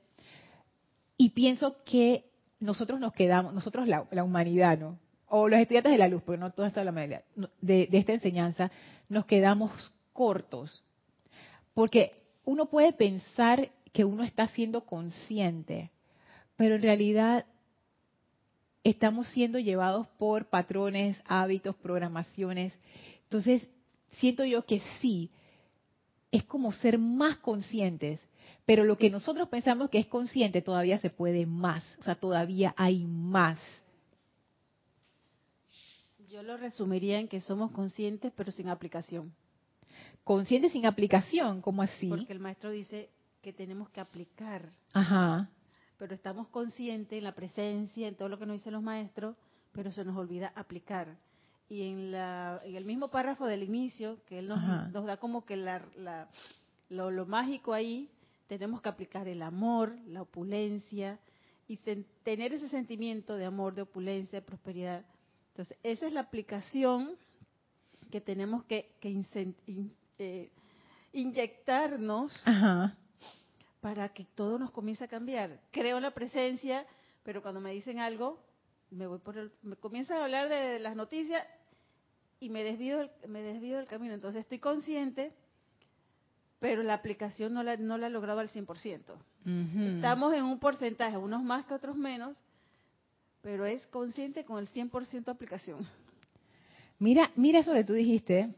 y 1.16 1.30
pienso 1.30 1.76
que 1.84 2.24
nosotros 2.58 3.00
nos 3.00 3.12
quedamos, 3.12 3.54
nosotros 3.54 3.86
la, 3.86 4.02
humanidad, 4.22 4.78
¿no? 4.78 4.98
O 5.28 5.48
los 5.48 5.60
estudiantes 5.60 5.92
de 5.92 5.98
la 5.98 6.08
luz, 6.08 6.22
porque 6.22 6.40
no 6.40 6.50
toda 6.52 6.68
esta 6.68 6.84
la 6.84 6.90
humanidad, 6.90 7.22
de, 7.60 7.86
de 7.86 7.98
esta 7.98 8.12
enseñanza, 8.12 8.70
nos 9.08 9.26
quedamos 9.26 9.92
cortos. 10.12 10.82
Porque 11.76 12.12
uno 12.46 12.70
puede 12.70 12.94
pensar 12.94 13.70
que 13.92 14.06
uno 14.06 14.24
está 14.24 14.48
siendo 14.48 14.86
consciente, 14.86 15.90
pero 16.56 16.76
en 16.76 16.80
realidad 16.80 17.44
estamos 18.82 19.28
siendo 19.28 19.58
llevados 19.58 20.06
por 20.16 20.46
patrones, 20.46 21.20
hábitos, 21.26 21.76
programaciones. 21.76 22.72
Entonces, 23.24 23.68
siento 24.12 24.42
yo 24.46 24.64
que 24.64 24.80
sí, 25.02 25.30
es 26.30 26.44
como 26.44 26.72
ser 26.72 26.96
más 26.96 27.36
conscientes, 27.36 28.20
pero 28.64 28.82
lo 28.84 28.96
que 28.96 29.10
nosotros 29.10 29.46
pensamos 29.50 29.90
que 29.90 29.98
es 29.98 30.06
consciente 30.06 30.62
todavía 30.62 30.96
se 30.96 31.10
puede 31.10 31.44
más, 31.44 31.84
o 32.00 32.02
sea, 32.02 32.14
todavía 32.14 32.74
hay 32.78 33.04
más. 33.04 33.58
Yo 36.30 36.42
lo 36.42 36.56
resumiría 36.56 37.20
en 37.20 37.28
que 37.28 37.42
somos 37.42 37.70
conscientes 37.72 38.32
pero 38.34 38.50
sin 38.50 38.70
aplicación. 38.70 39.34
Conscientes 40.26 40.72
sin 40.72 40.84
aplicación, 40.86 41.62
¿cómo 41.62 41.82
así? 41.82 42.08
Porque 42.08 42.32
el 42.32 42.40
maestro 42.40 42.70
dice 42.70 43.08
que 43.40 43.52
tenemos 43.52 43.88
que 43.90 44.00
aplicar. 44.00 44.72
Ajá. 44.92 45.48
Pero 45.98 46.14
estamos 46.14 46.48
conscientes 46.48 47.16
en 47.16 47.24
la 47.24 47.32
presencia, 47.32 48.08
en 48.08 48.16
todo 48.16 48.28
lo 48.28 48.38
que 48.38 48.44
nos 48.44 48.56
dicen 48.56 48.72
los 48.72 48.82
maestros, 48.82 49.36
pero 49.72 49.92
se 49.92 50.04
nos 50.04 50.16
olvida 50.16 50.52
aplicar 50.56 51.16
y 51.68 51.82
en, 51.82 52.12
la, 52.12 52.60
en 52.64 52.76
el 52.76 52.84
mismo 52.84 53.08
párrafo 53.08 53.46
del 53.46 53.62
inicio, 53.62 54.18
que 54.26 54.38
él 54.38 54.46
nos, 54.46 55.06
da 55.06 55.16
como 55.16 55.44
que 55.44 55.56
la, 55.56 56.28
lo, 56.88 57.26
mágico 57.26 57.72
ahí, 57.72 58.08
tenemos 58.46 58.80
que 58.80 58.88
aplicar 58.88 59.26
el 59.26 59.42
amor, 59.42 59.96
la 60.06 60.22
opulencia, 60.22 61.18
y 61.68 61.78
tener 62.22 62.54
ese 62.54 62.68
sentimiento 62.68 63.36
de 63.36 63.44
amor, 63.44 63.74
de 63.74 63.82
opulencia, 63.82 64.40
de 64.40 64.46
prosperidad, 64.46 65.04
Entonces, 65.48 65.76
esa 65.82 66.06
es 66.06 66.12
la 66.12 66.20
aplicación 66.20 67.16
que 68.12 68.20
tenemos 68.20 68.62
que, 68.64 68.94
eh, 70.18 70.50
inyectarnos 71.12 72.42
para 73.80 74.08
que 74.10 74.24
todo 74.34 74.58
nos 74.58 74.70
comience 74.70 75.04
a 75.04 75.08
cambiar. 75.08 75.60
Creo 75.70 75.96
en 75.96 76.02
la 76.02 76.12
presencia, 76.12 76.86
pero 77.22 77.42
cuando 77.42 77.60
me 77.60 77.72
dicen 77.72 77.98
algo, 77.98 78.42
me 78.90 79.06
voy 79.06 79.18
por 79.18 79.36
el, 79.38 79.52
me 79.62 79.76
comienzan 79.76 80.18
a 80.18 80.24
hablar 80.24 80.48
de 80.48 80.78
las 80.78 80.96
noticias 80.96 81.44
y 82.40 82.50
me 82.50 82.62
desvío, 82.62 83.08
me 83.26 83.42
desvío 83.42 83.78
del 83.78 83.86
camino. 83.86 84.14
Entonces 84.14 84.40
estoy 84.40 84.58
consciente, 84.58 85.32
pero 86.58 86.82
la 86.82 86.94
aplicación 86.94 87.54
no 87.54 87.62
la, 87.62 87.76
no 87.76 87.98
la 87.98 88.08
he 88.08 88.10
logrado 88.10 88.40
al 88.40 88.48
100%. 88.48 89.14
Estamos 89.94 90.34
en 90.34 90.42
un 90.42 90.58
porcentaje, 90.58 91.16
unos 91.16 91.42
más 91.44 91.64
que 91.66 91.74
otros 91.74 91.96
menos, 91.96 92.36
pero 93.42 93.64
es 93.64 93.86
consciente 93.86 94.44
con 94.44 94.58
el 94.58 94.68
100% 94.68 95.28
aplicación. 95.28 95.86
Mira, 96.98 97.30
mira 97.36 97.60
eso 97.60 97.72
que 97.72 97.84
tú 97.84 97.92
dijiste, 97.92 98.52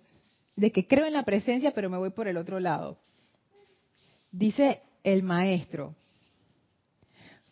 de 0.59 0.72
que 0.72 0.88
creo 0.88 1.06
en 1.06 1.12
la 1.12 1.22
presencia, 1.22 1.70
pero 1.72 1.88
me 1.88 1.98
voy 1.98 2.11
por 2.11 2.26
el 2.26 2.36
otro 2.36 2.59
lado. 2.59 2.98
Dice 4.32 4.80
el 5.04 5.22
maestro, 5.22 5.94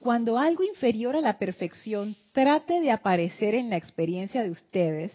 cuando 0.00 0.38
algo 0.38 0.64
inferior 0.64 1.14
a 1.14 1.20
la 1.20 1.38
perfección 1.38 2.16
trate 2.32 2.80
de 2.80 2.90
aparecer 2.90 3.54
en 3.54 3.70
la 3.70 3.76
experiencia 3.76 4.42
de 4.42 4.50
ustedes, 4.50 5.12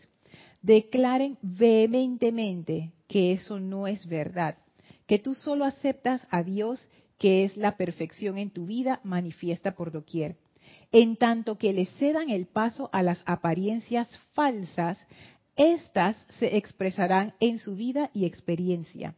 declaren 0.61 1.37
vehementemente 1.41 2.93
que 3.09 3.33
eso 3.33 3.59
no 3.59 3.87
es 3.87 4.07
verdad, 4.07 4.57
que 5.05 5.19
tú 5.19 5.35
solo 5.35 5.65
aceptas 5.65 6.25
a 6.29 6.43
Dios, 6.43 6.87
que 7.19 7.43
es 7.43 7.57
la 7.57 7.75
perfección 7.75 8.37
en 8.37 8.51
tu 8.51 8.67
vida 8.67 9.01
manifiesta 9.03 9.75
por 9.75 9.91
doquier 9.91 10.37
en 10.93 11.15
tanto 11.15 11.57
que 11.57 11.71
le 11.71 11.85
cedan 11.85 12.29
el 12.29 12.47
paso 12.47 12.89
a 12.91 13.01
las 13.01 13.23
apariencias 13.25 14.09
falsas, 14.33 14.97
éstas 15.55 16.15
se 16.39 16.57
expresarán 16.57 17.33
en 17.39 17.59
su 17.59 17.75
vida 17.75 18.09
y 18.13 18.25
experiencia. 18.25 19.15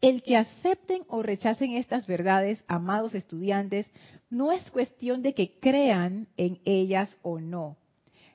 El 0.00 0.22
que 0.22 0.36
acepten 0.36 1.02
o 1.08 1.22
rechacen 1.22 1.72
estas 1.72 2.06
verdades, 2.06 2.62
amados 2.68 3.14
estudiantes, 3.14 3.86
no 4.28 4.52
es 4.52 4.70
cuestión 4.70 5.22
de 5.22 5.34
que 5.34 5.58
crean 5.58 6.28
en 6.36 6.60
ellas 6.64 7.16
o 7.22 7.40
no. 7.40 7.76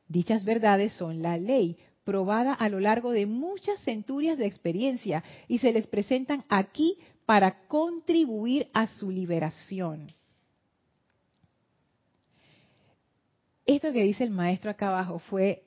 Dichas 0.08 0.44
verdades 0.44 0.94
son 0.94 1.22
la 1.22 1.38
ley, 1.38 1.78
probada 2.04 2.54
a 2.54 2.68
lo 2.70 2.80
largo 2.80 3.12
de 3.12 3.26
muchas 3.26 3.80
centurias 3.84 4.38
de 4.38 4.48
experiencia, 4.48 5.24
y 5.48 5.60
se 5.60 5.72
les 5.72 5.88
presentan 5.88 6.44
aquí 6.50 6.98
para 7.26 7.68
contribuir 7.68 8.70
a 8.74 8.88
su 8.88 9.12
liberación. 9.12 10.12
esto 13.76 13.94
que 13.94 14.04
dice 14.04 14.24
el 14.24 14.32
maestro 14.32 14.72
acá 14.72 14.90
abajo 14.90 15.20
fue 15.20 15.64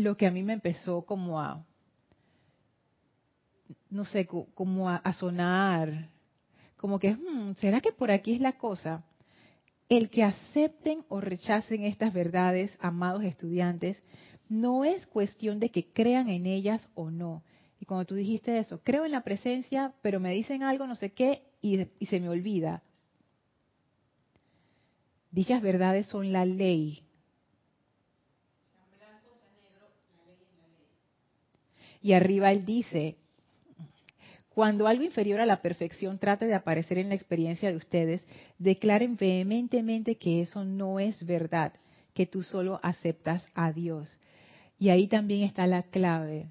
lo 0.00 0.16
que 0.16 0.26
a 0.26 0.30
mí 0.30 0.42
me 0.42 0.52
empezó 0.52 1.02
como 1.02 1.40
a, 1.40 1.64
no 3.90 4.04
sé, 4.04 4.26
como 4.26 4.88
a, 4.88 5.12
sonar, 5.12 6.08
como 6.76 6.98
que, 6.98 7.14
hmm, 7.14 7.54
¿será 7.60 7.80
que 7.80 7.92
por 7.92 8.10
aquí 8.10 8.34
es 8.34 8.40
la 8.40 8.52
cosa? 8.52 9.04
El 9.88 10.08
que 10.10 10.22
acepten 10.22 11.04
o 11.08 11.20
rechacen 11.20 11.84
estas 11.84 12.12
verdades, 12.12 12.76
amados 12.80 13.24
estudiantes, 13.24 14.02
no 14.48 14.84
es 14.84 15.06
cuestión 15.06 15.60
de 15.60 15.70
que 15.70 15.92
crean 15.92 16.28
en 16.28 16.46
ellas 16.46 16.88
o 16.94 17.10
no. 17.10 17.42
Y 17.80 17.86
cuando 17.86 18.04
tú 18.04 18.14
dijiste 18.14 18.58
eso, 18.58 18.80
creo 18.82 19.04
en 19.04 19.12
la 19.12 19.22
presencia, 19.22 19.94
pero 20.02 20.20
me 20.20 20.32
dicen 20.32 20.62
algo, 20.62 20.86
no 20.86 20.94
sé 20.94 21.12
qué, 21.12 21.44
y, 21.60 21.86
y 21.98 22.06
se 22.06 22.20
me 22.20 22.28
olvida. 22.28 22.82
Dichas 25.30 25.62
verdades 25.62 26.06
son 26.06 26.32
la 26.32 26.44
ley, 26.44 27.04
Y 32.00 32.12
arriba 32.14 32.50
él 32.50 32.64
dice, 32.64 33.16
cuando 34.48 34.86
algo 34.86 35.04
inferior 35.04 35.40
a 35.40 35.46
la 35.46 35.62
perfección 35.62 36.18
trate 36.18 36.46
de 36.46 36.54
aparecer 36.54 36.98
en 36.98 37.10
la 37.10 37.14
experiencia 37.14 37.70
de 37.70 37.76
ustedes, 37.76 38.26
declaren 38.58 39.16
vehementemente 39.16 40.16
que 40.16 40.40
eso 40.40 40.64
no 40.64 40.98
es 40.98 41.24
verdad, 41.24 41.72
que 42.14 42.26
tú 42.26 42.42
solo 42.42 42.80
aceptas 42.82 43.46
a 43.54 43.72
Dios. 43.72 44.18
Y 44.78 44.88
ahí 44.88 45.06
también 45.06 45.42
está 45.42 45.66
la 45.66 45.82
clave. 45.84 46.48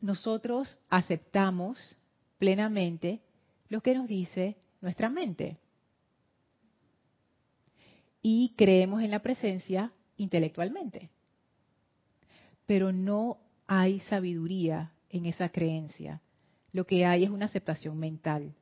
Nosotros 0.00 0.78
aceptamos 0.88 1.96
plenamente 2.38 3.20
lo 3.68 3.80
que 3.80 3.94
nos 3.94 4.06
dice 4.06 4.56
nuestra 4.80 5.10
mente. 5.10 5.58
Y 8.22 8.54
creemos 8.56 9.02
en 9.02 9.10
la 9.10 9.20
presencia 9.20 9.92
intelectualmente 10.16 11.10
pero 12.66 12.92
no 12.92 13.38
hay 13.66 14.00
sabiduría 14.00 14.92
en 15.10 15.26
esa 15.26 15.48
creencia. 15.48 16.20
Lo 16.72 16.86
que 16.86 17.06
hay 17.06 17.24
es 17.24 17.30
una 17.30 17.46
aceptación 17.46 17.98
mental. 17.98 18.54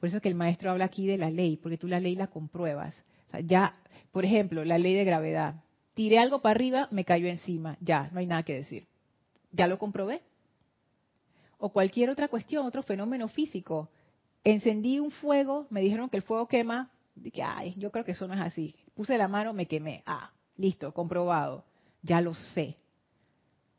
Por 0.00 0.08
eso 0.08 0.16
es 0.16 0.22
que 0.22 0.28
el 0.28 0.34
maestro 0.34 0.70
habla 0.70 0.86
aquí 0.86 1.06
de 1.06 1.18
la 1.18 1.30
ley, 1.30 1.56
porque 1.56 1.78
tú 1.78 1.86
la 1.86 2.00
ley 2.00 2.16
la 2.16 2.28
compruebas. 2.28 3.04
ya, 3.44 3.76
por 4.10 4.24
ejemplo, 4.24 4.64
la 4.64 4.78
ley 4.78 4.94
de 4.94 5.04
gravedad. 5.04 5.62
Tiré 5.94 6.18
algo 6.18 6.40
para 6.40 6.54
arriba, 6.54 6.88
me 6.90 7.04
cayó 7.04 7.28
encima. 7.28 7.76
Ya, 7.80 8.08
no 8.12 8.20
hay 8.20 8.26
nada 8.26 8.42
que 8.42 8.54
decir. 8.54 8.86
Ya 9.52 9.66
lo 9.66 9.78
comprobé. 9.78 10.22
O 11.58 11.72
cualquier 11.72 12.10
otra 12.10 12.28
cuestión, 12.28 12.66
otro 12.66 12.82
fenómeno 12.82 13.28
físico. 13.28 13.90
Encendí 14.44 14.98
un 14.98 15.10
fuego, 15.10 15.66
me 15.70 15.80
dijeron 15.80 16.08
que 16.08 16.16
el 16.16 16.22
fuego 16.22 16.48
quema. 16.48 16.90
Dije, 17.14 17.42
ay, 17.42 17.74
yo 17.76 17.92
creo 17.92 18.04
que 18.04 18.12
eso 18.12 18.26
no 18.26 18.34
es 18.34 18.40
así. 18.40 18.74
Puse 18.94 19.16
la 19.16 19.28
mano, 19.28 19.52
me 19.52 19.66
quemé. 19.66 20.02
Ah, 20.06 20.32
listo, 20.56 20.92
comprobado. 20.92 21.64
Ya 22.02 22.20
lo 22.20 22.34
sé. 22.34 22.78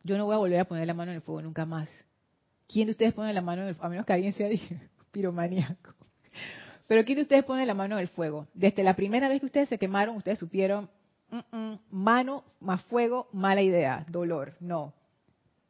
Yo 0.04 0.18
no 0.18 0.26
voy 0.26 0.36
a 0.36 0.38
volver 0.38 0.60
a 0.60 0.66
poner 0.66 0.86
la 0.86 0.93
mano 0.93 1.12
en 1.12 1.16
el 1.16 1.22
fuego 1.22 1.41
nunca 1.41 1.66
más. 1.66 1.89
¿Quién 2.68 2.88
de 2.88 2.91
ustedes 2.91 3.14
pone 3.14 3.34
la 3.34 3.41
mano 3.41 3.62
en 3.62 3.70
el 3.70 3.76
fuego? 3.76 3.88
A 3.88 3.89
menos 3.89 4.06
que 4.06 4.14
alguien 4.14 4.34
sea 4.34 4.49
piromaníaco. 5.12 5.93
Pero 6.88 7.06
¿quién 7.06 7.18
de 7.18 7.22
ustedes 7.22 7.45
pone 7.45 7.66
la 7.66 7.74
mano 7.74 7.95
en 7.95 8.01
el 8.01 8.10
fuego? 8.10 8.47
Desde 8.54 8.84
la 8.84 8.95
primera 8.95 9.30
vez 9.30 9.39
que 9.39 9.45
ustedes 9.45 9.70
se 9.70 9.78
quemaron, 9.78 10.18
ustedes 10.18 10.39
supieron, 10.39 10.89
mano 11.89 12.43
más 12.60 12.84
fuego, 12.84 13.30
mala 13.32 13.62
idea, 13.62 14.06
dolor. 14.10 14.56
No. 14.60 14.93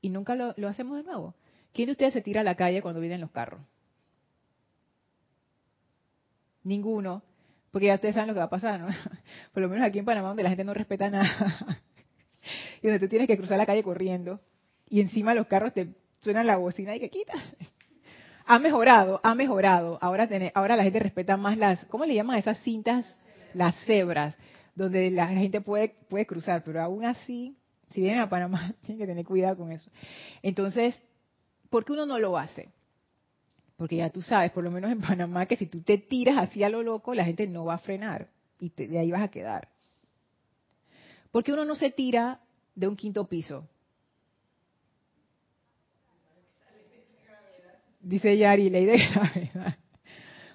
Y 0.01 0.09
nunca 0.09 0.35
lo, 0.35 0.53
lo 0.57 0.67
hacemos 0.67 0.97
de 0.97 1.03
nuevo. 1.03 1.35
¿Quién 1.71 1.85
de 1.87 1.91
ustedes 1.91 2.13
se 2.13 2.21
tira 2.21 2.41
a 2.41 2.43
la 2.43 2.55
calle 2.55 2.81
cuando 2.81 2.99
vienen 2.99 3.21
los 3.21 3.31
carros? 3.31 3.61
Ninguno. 6.63 7.21
Porque 7.71 7.87
ya 7.87 7.95
ustedes 7.95 8.15
saben 8.15 8.27
lo 8.27 8.33
que 8.33 8.39
va 8.39 8.45
a 8.45 8.49
pasar, 8.49 8.79
¿no? 8.79 8.87
Por 9.53 9.61
lo 9.61 9.69
menos 9.69 9.85
aquí 9.85 9.99
en 9.99 10.05
Panamá, 10.05 10.29
donde 10.29 10.43
la 10.43 10.49
gente 10.49 10.63
no 10.63 10.73
respeta 10.73 11.09
nada 11.09 11.82
y 12.83 12.87
donde 12.87 12.99
tú 12.99 13.07
tienes 13.07 13.27
que 13.27 13.37
cruzar 13.37 13.57
la 13.57 13.65
calle 13.65 13.81
corriendo 13.81 14.41
y 14.89 14.99
encima 14.99 15.33
los 15.33 15.47
carros 15.47 15.73
te 15.73 15.87
suenan 16.19 16.45
la 16.45 16.57
bocina 16.57 16.95
y 16.95 16.99
que 16.99 17.09
quita. 17.09 17.33
Ha 18.45 18.59
mejorado, 18.59 19.21
ha 19.23 19.35
mejorado. 19.35 19.97
Ahora, 20.01 20.27
ahora 20.53 20.75
la 20.75 20.83
gente 20.83 20.99
respeta 20.99 21.37
más 21.37 21.57
las, 21.57 21.85
¿cómo 21.85 22.03
le 22.03 22.13
llaman 22.13 22.35
a 22.35 22.39
esas 22.39 22.61
cintas? 22.61 23.05
Las 23.53 23.73
cebras, 23.85 24.35
donde 24.75 25.09
la 25.11 25.27
gente 25.27 25.61
puede, 25.61 25.95
puede 26.09 26.25
cruzar, 26.25 26.61
pero 26.61 26.81
aún 26.81 27.05
así, 27.05 27.55
si 27.91 28.01
vienen 28.01 28.19
a 28.19 28.27
Panamá, 28.27 28.73
tienen 28.85 28.99
que 28.99 29.07
tener 29.07 29.23
cuidado 29.23 29.55
con 29.55 29.71
eso. 29.71 29.89
Entonces, 30.41 30.93
¿por 31.69 31.85
qué 31.85 31.93
uno 31.93 32.05
no 32.05 32.19
lo 32.19 32.37
hace? 32.37 32.67
Porque 33.77 33.95
ya 33.95 34.09
tú 34.09 34.21
sabes, 34.21 34.51
por 34.51 34.65
lo 34.65 34.71
menos 34.71 34.91
en 34.91 34.99
Panamá, 35.07 35.45
que 35.45 35.55
si 35.55 35.67
tú 35.67 35.81
te 35.81 35.97
tiras 35.97 36.35
así 36.37 36.65
a 36.65 36.69
lo 36.69 36.83
loco, 36.83 37.13
la 37.13 37.23
gente 37.23 37.47
no 37.47 37.63
va 37.63 37.75
a 37.75 37.77
frenar 37.77 38.27
y 38.59 38.67
de 38.75 38.99
ahí 38.99 39.09
vas 39.09 39.23
a 39.23 39.31
quedar. 39.31 39.69
¿Por 41.31 41.45
qué 41.45 41.53
uno 41.53 41.63
no 41.63 41.75
se 41.75 41.91
tira 41.91 42.41
de 42.75 42.87
un 42.87 42.95
quinto 42.95 43.27
piso? 43.27 43.67
Dice 48.01 48.37
Yari, 48.37 48.69
ley 48.69 48.85
de 48.85 48.97
gravedad. 49.13 49.77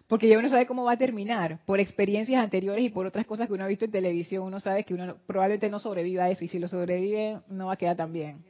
Porque 0.06 0.28
ya 0.28 0.38
uno 0.38 0.48
sabe 0.48 0.66
cómo 0.66 0.84
va 0.84 0.92
a 0.92 0.96
terminar, 0.96 1.60
por 1.66 1.80
experiencias 1.80 2.42
anteriores 2.42 2.84
y 2.84 2.88
por 2.88 3.04
otras 3.04 3.26
cosas 3.26 3.46
que 3.46 3.52
uno 3.52 3.64
ha 3.64 3.68
visto 3.68 3.84
en 3.84 3.90
televisión, 3.90 4.44
uno 4.44 4.58
sabe 4.58 4.84
que 4.84 4.94
uno 4.94 5.16
probablemente 5.26 5.68
no 5.68 5.78
sobreviva 5.78 6.24
a 6.24 6.30
eso, 6.30 6.44
y 6.44 6.48
si 6.48 6.58
lo 6.58 6.66
sobrevive, 6.66 7.40
no 7.48 7.66
va 7.66 7.74
a 7.74 7.76
quedar 7.76 7.96
tan 7.96 8.12
bien. 8.12 8.42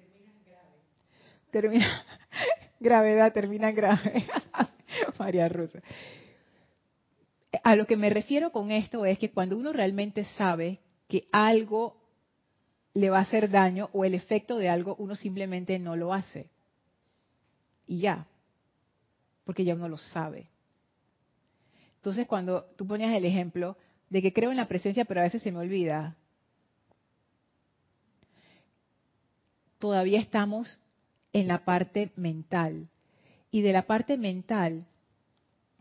Termina 1.51 2.05
gravedad, 2.81 3.33
termina 3.33 3.73
grave. 3.73 4.25
María 5.19 5.49
Rosa. 5.49 5.83
A 7.65 7.75
lo 7.75 7.87
que 7.87 7.97
me 7.97 8.11
refiero 8.11 8.53
con 8.53 8.71
esto 8.71 9.05
es 9.05 9.19
que 9.19 9.31
cuando 9.31 9.57
uno 9.57 9.73
realmente 9.73 10.25
sabe 10.25 10.79
que 11.09 11.27
algo 11.33 11.98
le 12.95 13.11
va 13.11 13.19
a 13.19 13.23
hacer 13.23 13.51
daño 13.51 13.91
o 13.93 14.05
el 14.05 14.15
efecto 14.15 14.57
de 14.57 14.69
algo, 14.69 14.97
uno 14.99 15.17
simplemente 15.17 15.79
no 15.79 15.97
lo 15.97 16.13
hace. 16.13 16.51
Y 17.87 18.01
ya, 18.01 18.27
porque 19.45 19.65
ya 19.65 19.75
uno 19.75 19.89
lo 19.89 19.99
sabe. 19.99 20.49
Entonces, 21.97 22.27
cuando 22.27 22.65
tú 22.77 22.87
ponías 22.87 23.15
el 23.15 23.25
ejemplo 23.25 23.77
de 24.11 24.23
que 24.23 24.33
creo 24.33 24.51
en 24.51 24.57
la 24.57 24.69
presencia, 24.69 25.05
pero 25.05 25.21
a 25.21 25.25
veces 25.25 25.43
se 25.43 25.53
me 25.53 25.59
olvida, 25.59 26.17
todavía 29.79 30.21
estamos 30.21 30.81
en 31.33 31.49
la 31.49 31.65
parte 31.65 32.13
mental. 32.17 32.89
Y 33.51 33.63
de 33.63 33.73
la 33.73 33.87
parte 33.87 34.17
mental, 34.17 34.87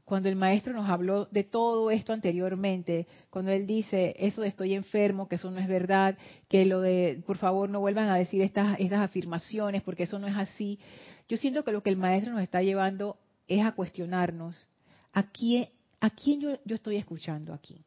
cuando 0.08 0.30
el 0.30 0.38
maestro 0.38 0.72
nos 0.72 0.90
habló 0.90 1.26
de 1.32 1.44
todo 1.44 1.92
esto 1.92 2.14
anteriormente, 2.14 3.08
cuando 3.30 3.52
él 3.52 3.68
dice, 3.68 4.16
eso 4.18 4.42
de 4.42 4.48
estoy 4.48 4.74
enfermo, 4.74 5.28
que 5.28 5.36
eso 5.36 5.52
no 5.52 5.60
es 5.60 5.68
verdad, 5.68 6.18
que 6.48 6.64
lo 6.64 6.80
de, 6.80 7.22
por 7.28 7.36
favor, 7.36 7.70
no 7.70 7.82
vuelvan 7.82 8.08
a 8.08 8.16
decir 8.16 8.42
estas, 8.42 8.80
afirmaciones, 8.94 9.84
porque 9.84 10.04
eso 10.04 10.18
no 10.18 10.28
es 10.28 10.38
así, 10.38 10.80
yo 11.28 11.36
siento 11.36 11.66
que 11.66 11.74
lo 11.74 11.84
que 11.84 11.90
el 11.90 11.98
maestro 11.98 12.32
nos 12.32 12.42
está 12.42 12.62
llevando 12.62 13.18
es 13.50 13.66
a 13.66 13.74
cuestionarnos, 13.74 14.66
¿a 15.12 15.24
quién, 15.24 15.68
a 16.00 16.10
quién 16.10 16.40
yo 16.40 16.76
estoy 16.76 16.96
escuchando 16.96 17.54
aquí? 17.54 17.84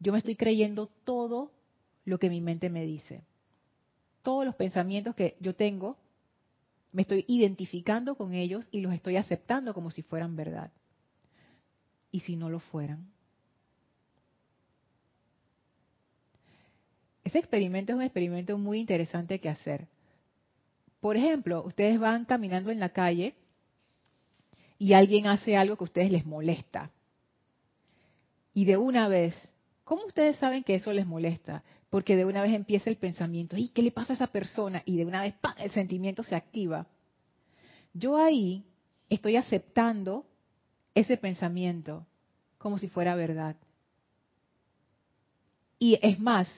Yo 0.00 0.10
me 0.10 0.18
estoy 0.18 0.34
creyendo 0.34 0.90
todo 1.04 1.52
lo 2.04 2.18
que 2.18 2.28
mi 2.28 2.40
mente 2.40 2.68
me 2.68 2.82
dice. 2.84 3.22
Todos 4.24 4.44
los 4.44 4.56
pensamientos 4.56 5.14
que 5.14 5.36
yo 5.38 5.54
tengo, 5.54 5.98
me 6.98 7.02
estoy 7.02 7.24
identificando 7.28 8.16
con 8.16 8.34
ellos 8.34 8.66
y 8.72 8.80
los 8.80 8.92
estoy 8.92 9.14
aceptando 9.18 9.72
como 9.72 9.92
si 9.92 10.02
fueran 10.02 10.34
verdad. 10.34 10.72
¿Y 12.10 12.18
si 12.18 12.34
no 12.34 12.50
lo 12.50 12.58
fueran? 12.58 13.06
Ese 17.22 17.38
experimento 17.38 17.92
es 17.92 17.98
un 17.98 18.02
experimento 18.02 18.58
muy 18.58 18.80
interesante 18.80 19.38
que 19.38 19.48
hacer. 19.48 19.86
Por 20.98 21.16
ejemplo, 21.16 21.62
ustedes 21.64 22.00
van 22.00 22.24
caminando 22.24 22.72
en 22.72 22.80
la 22.80 22.88
calle 22.88 23.36
y 24.76 24.94
alguien 24.94 25.28
hace 25.28 25.56
algo 25.56 25.76
que 25.76 25.84
a 25.84 25.90
ustedes 25.90 26.10
les 26.10 26.26
molesta. 26.26 26.90
Y 28.52 28.64
de 28.64 28.76
una 28.76 29.06
vez, 29.06 29.36
¿cómo 29.84 30.04
ustedes 30.04 30.36
saben 30.38 30.64
que 30.64 30.74
eso 30.74 30.92
les 30.92 31.06
molesta? 31.06 31.62
Porque 31.90 32.16
de 32.16 32.24
una 32.24 32.42
vez 32.42 32.52
empieza 32.54 32.90
el 32.90 32.96
pensamiento, 32.96 33.56
¿y 33.56 33.68
qué 33.68 33.82
le 33.82 33.90
pasa 33.90 34.12
a 34.12 34.16
esa 34.16 34.26
persona? 34.26 34.82
Y 34.84 34.96
de 34.96 35.06
una 35.06 35.22
vez 35.22 35.34
el 35.58 35.70
sentimiento 35.70 36.22
se 36.22 36.34
activa. 36.34 36.86
Yo 37.94 38.16
ahí 38.16 38.64
estoy 39.08 39.36
aceptando 39.36 40.26
ese 40.94 41.16
pensamiento 41.16 42.06
como 42.58 42.78
si 42.78 42.88
fuera 42.88 43.14
verdad. 43.14 43.56
Y 45.78 45.98
es 46.02 46.18
más, 46.18 46.48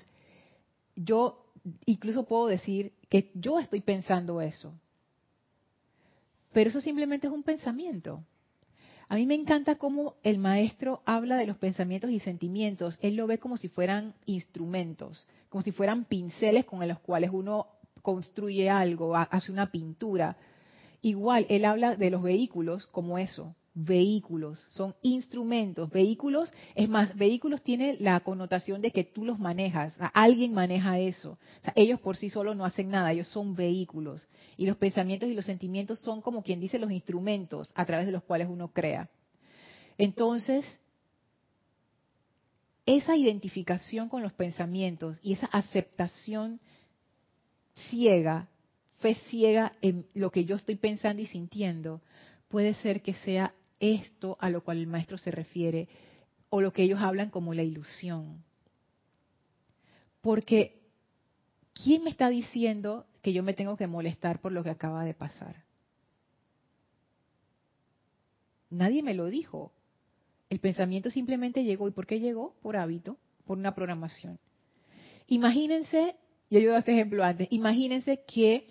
yo 0.96 1.52
incluso 1.86 2.24
puedo 2.24 2.46
decir 2.46 2.92
que 3.08 3.30
yo 3.34 3.58
estoy 3.58 3.80
pensando 3.82 4.40
eso. 4.40 4.74
Pero 6.52 6.70
eso 6.70 6.80
simplemente 6.80 7.26
es 7.26 7.32
un 7.32 7.42
pensamiento. 7.42 8.24
A 9.10 9.16
mí 9.16 9.26
me 9.26 9.34
encanta 9.34 9.74
cómo 9.74 10.14
el 10.22 10.38
maestro 10.38 11.02
habla 11.04 11.36
de 11.36 11.44
los 11.44 11.56
pensamientos 11.56 12.12
y 12.12 12.20
sentimientos. 12.20 12.96
Él 13.02 13.16
lo 13.16 13.26
ve 13.26 13.38
como 13.38 13.56
si 13.56 13.66
fueran 13.66 14.14
instrumentos, 14.24 15.26
como 15.48 15.62
si 15.62 15.72
fueran 15.72 16.04
pinceles 16.04 16.64
con 16.64 16.86
los 16.86 17.00
cuales 17.00 17.30
uno 17.32 17.66
construye 18.02 18.70
algo, 18.70 19.16
hace 19.16 19.50
una 19.50 19.72
pintura. 19.72 20.36
Igual, 21.02 21.44
él 21.48 21.64
habla 21.64 21.96
de 21.96 22.08
los 22.08 22.22
vehículos 22.22 22.86
como 22.86 23.18
eso, 23.18 23.56
vehículos, 23.74 24.66
son 24.70 24.94
instrumentos. 25.02 25.90
Vehículos, 25.90 26.52
es 26.74 26.88
más, 26.88 27.14
vehículos 27.16 27.62
tiene 27.62 27.96
la 28.00 28.20
connotación 28.20 28.80
de 28.80 28.90
que 28.90 29.04
tú 29.04 29.24
los 29.24 29.38
manejas, 29.38 29.96
alguien 30.12 30.52
maneja 30.52 30.98
eso. 30.98 31.38
ellos 31.74 32.00
por 32.00 32.16
sí 32.16 32.30
solos 32.30 32.56
no 32.56 32.64
hacen 32.64 32.90
nada, 32.90 33.12
ellos 33.12 33.28
son 33.28 33.54
vehículos. 33.54 34.26
Y 34.56 34.66
los 34.66 34.76
pensamientos 34.76 35.28
y 35.28 35.34
los 35.34 35.44
sentimientos 35.44 36.00
son 36.00 36.20
como 36.20 36.42
quien 36.42 36.60
dice 36.60 36.78
los 36.78 36.90
instrumentos 36.90 37.72
a 37.74 37.84
través 37.84 38.06
de 38.06 38.12
los 38.12 38.24
cuales 38.24 38.48
uno 38.50 38.72
crea. 38.72 39.08
Entonces, 39.98 40.80
esa 42.86 43.16
identificación 43.16 44.08
con 44.08 44.22
los 44.22 44.32
pensamientos 44.32 45.20
y 45.22 45.34
esa 45.34 45.46
aceptación 45.46 46.60
ciega, 47.88 48.48
fe 48.98 49.14
ciega 49.28 49.72
en 49.80 50.06
lo 50.14 50.30
que 50.30 50.44
yo 50.44 50.56
estoy 50.56 50.74
pensando 50.74 51.22
y 51.22 51.26
sintiendo, 51.26 52.00
puede 52.48 52.74
ser 52.74 53.00
que 53.00 53.14
sea 53.14 53.54
esto 53.80 54.36
a 54.40 54.50
lo 54.50 54.62
cual 54.62 54.78
el 54.78 54.86
maestro 54.86 55.18
se 55.18 55.30
refiere, 55.30 55.88
o 56.50 56.60
lo 56.60 56.72
que 56.72 56.82
ellos 56.82 57.00
hablan 57.00 57.30
como 57.30 57.54
la 57.54 57.62
ilusión. 57.62 58.44
Porque, 60.20 60.80
¿quién 61.72 62.04
me 62.04 62.10
está 62.10 62.28
diciendo 62.28 63.06
que 63.22 63.32
yo 63.32 63.42
me 63.42 63.54
tengo 63.54 63.76
que 63.76 63.86
molestar 63.86 64.40
por 64.40 64.52
lo 64.52 64.62
que 64.62 64.70
acaba 64.70 65.04
de 65.04 65.14
pasar? 65.14 65.64
Nadie 68.68 69.02
me 69.02 69.14
lo 69.14 69.26
dijo. 69.26 69.72
El 70.48 70.60
pensamiento 70.60 71.10
simplemente 71.10 71.64
llegó. 71.64 71.88
¿Y 71.88 71.92
por 71.92 72.06
qué 72.06 72.20
llegó? 72.20 72.54
Por 72.62 72.76
hábito, 72.76 73.16
por 73.46 73.58
una 73.58 73.74
programación. 73.74 74.38
Imagínense, 75.26 76.16
yo 76.50 76.58
he 76.58 76.66
dado 76.66 76.78
este 76.78 76.92
ejemplo 76.92 77.24
antes, 77.24 77.48
imagínense 77.50 78.24
que 78.26 78.66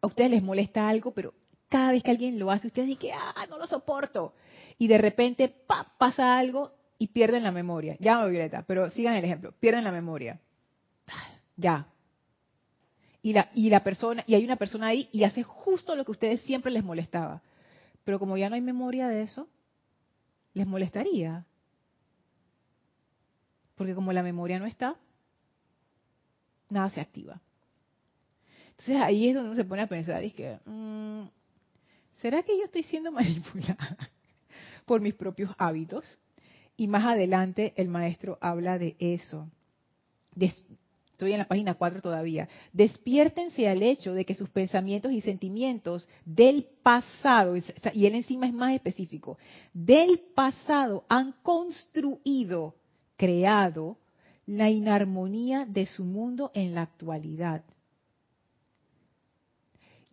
a 0.00 0.06
ustedes 0.06 0.30
les 0.30 0.42
molesta 0.42 0.88
algo, 0.88 1.12
pero 1.12 1.34
cada 1.68 1.92
vez 1.92 2.02
que 2.02 2.10
alguien 2.10 2.38
lo 2.38 2.50
hace, 2.50 2.68
ustedes 2.68 2.88
dicen, 2.88 3.10
ah, 3.14 3.46
no 3.48 3.58
lo 3.58 3.66
soporto. 3.66 4.34
Y 4.78 4.88
de 4.88 4.98
repente 4.98 5.48
pasa 5.98 6.38
algo 6.38 6.72
y 6.98 7.08
pierden 7.08 7.42
la 7.42 7.52
memoria. 7.52 7.96
Ya, 8.00 8.24
Violeta, 8.24 8.64
pero 8.66 8.90
sigan 8.90 9.14
el 9.14 9.24
ejemplo. 9.24 9.52
Pierden 9.52 9.84
la 9.84 9.92
memoria. 9.92 10.40
Ya. 11.56 11.86
Y 13.22 13.32
la, 13.32 13.50
y 13.54 13.68
la 13.68 13.82
persona, 13.82 14.24
y 14.26 14.34
hay 14.34 14.44
una 14.44 14.56
persona 14.56 14.88
ahí 14.88 15.08
y 15.12 15.24
hace 15.24 15.42
justo 15.42 15.96
lo 15.96 16.04
que 16.04 16.10
a 16.10 16.12
ustedes 16.12 16.40
siempre 16.42 16.70
les 16.70 16.84
molestaba. 16.84 17.42
Pero 18.04 18.18
como 18.18 18.36
ya 18.36 18.48
no 18.48 18.54
hay 18.54 18.60
memoria 18.60 19.08
de 19.08 19.22
eso, 19.22 19.48
les 20.54 20.66
molestaría. 20.66 21.44
Porque 23.74 23.94
como 23.94 24.12
la 24.12 24.22
memoria 24.22 24.58
no 24.58 24.66
está, 24.66 24.96
nada 26.70 26.88
se 26.90 27.00
activa. 27.00 27.40
Entonces 28.70 28.96
ahí 28.96 29.28
es 29.28 29.34
donde 29.34 29.50
uno 29.50 29.56
se 29.56 29.64
pone 29.64 29.82
a 29.82 29.86
pensar, 29.88 30.24
y 30.24 30.30
que, 30.30 30.58
mm, 30.64 31.22
¿será 32.20 32.42
que 32.42 32.56
yo 32.56 32.64
estoy 32.64 32.82
siendo 32.82 33.12
manipulada 33.12 33.96
por 34.84 35.00
mis 35.00 35.14
propios 35.14 35.50
hábitos? 35.58 36.18
Y 36.76 36.86
más 36.86 37.04
adelante 37.04 37.72
el 37.76 37.88
maestro 37.88 38.38
habla 38.40 38.78
de 38.78 38.96
eso. 39.00 39.50
estoy 40.38 41.32
en 41.32 41.38
la 41.38 41.48
página 41.48 41.74
4 41.74 42.00
todavía. 42.00 42.48
Despiértense 42.72 43.68
al 43.68 43.82
hecho 43.82 44.14
de 44.14 44.24
que 44.24 44.36
sus 44.36 44.48
pensamientos 44.50 45.10
y 45.10 45.20
sentimientos 45.20 46.08
del 46.24 46.68
pasado, 46.82 47.56
y 47.56 48.06
él 48.06 48.14
encima 48.14 48.46
es 48.46 48.52
más 48.52 48.74
específico, 48.74 49.38
del 49.72 50.20
pasado 50.36 51.04
han 51.08 51.32
construido, 51.42 52.76
creado 53.16 53.98
la 54.46 54.70
inarmonía 54.70 55.66
de 55.66 55.84
su 55.84 56.04
mundo 56.04 56.52
en 56.54 56.74
la 56.76 56.82
actualidad. 56.82 57.64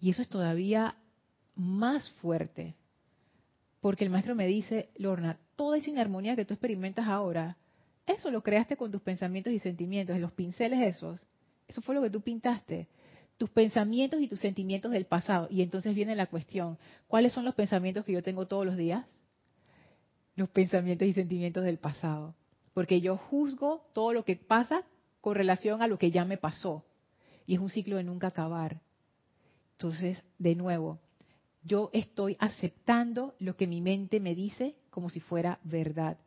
Y 0.01 0.09
eso 0.09 0.23
es 0.23 0.27
todavía 0.27 0.95
más 1.55 2.09
fuerte. 2.21 2.75
Porque 3.81 4.03
el 4.03 4.09
maestro 4.09 4.35
me 4.35 4.47
dice, 4.47 4.89
Lorna, 4.95 5.37
toda 5.55 5.77
esa 5.77 5.89
inarmonía 5.89 6.35
que 6.35 6.45
tú 6.45 6.53
experimentas 6.53 7.07
ahora, 7.07 7.57
eso 8.07 8.29
lo 8.31 8.41
creaste 8.43 8.77
con 8.77 8.91
tus 8.91 9.01
pensamientos 9.01 9.53
y 9.53 9.59
sentimientos, 9.59 10.15
en 10.15 10.21
los 10.21 10.31
pinceles 10.31 10.95
esos. 10.95 11.25
Eso 11.67 11.81
fue 11.81 11.95
lo 11.95 12.01
que 12.01 12.09
tú 12.09 12.21
pintaste. 12.21 12.87
Tus 13.37 13.49
pensamientos 13.49 14.21
y 14.21 14.27
tus 14.27 14.39
sentimientos 14.39 14.91
del 14.91 15.05
pasado. 15.05 15.47
Y 15.49 15.61
entonces 15.61 15.93
viene 15.95 16.15
la 16.15 16.27
cuestión, 16.27 16.77
¿cuáles 17.07 17.33
son 17.33 17.45
los 17.45 17.55
pensamientos 17.55 18.05
que 18.05 18.13
yo 18.13 18.23
tengo 18.23 18.47
todos 18.47 18.65
los 18.65 18.77
días? 18.77 19.05
Los 20.35 20.49
pensamientos 20.49 21.07
y 21.07 21.13
sentimientos 21.13 21.63
del 21.63 21.77
pasado. 21.77 22.35
Porque 22.73 23.01
yo 23.01 23.17
juzgo 23.17 23.85
todo 23.93 24.13
lo 24.13 24.25
que 24.25 24.35
pasa 24.35 24.83
con 25.21 25.35
relación 25.35 25.81
a 25.81 25.87
lo 25.87 25.97
que 25.97 26.11
ya 26.11 26.25
me 26.25 26.37
pasó. 26.37 26.85
Y 27.47 27.55
es 27.55 27.59
un 27.59 27.69
ciclo 27.69 27.97
de 27.97 28.03
nunca 28.03 28.27
acabar. 28.27 28.81
Entonces, 29.73 30.23
de 30.37 30.55
nuevo, 30.55 30.99
yo 31.65 31.89
estoy 31.93 32.37
aceptando 32.39 33.35
lo 33.39 33.57
que 33.57 33.67
mi 33.67 33.81
mente 33.81 34.19
me 34.19 34.35
dice 34.35 34.75
como 34.91 35.09
si 35.09 35.19
fuera 35.19 35.59
verdad. 35.63 36.17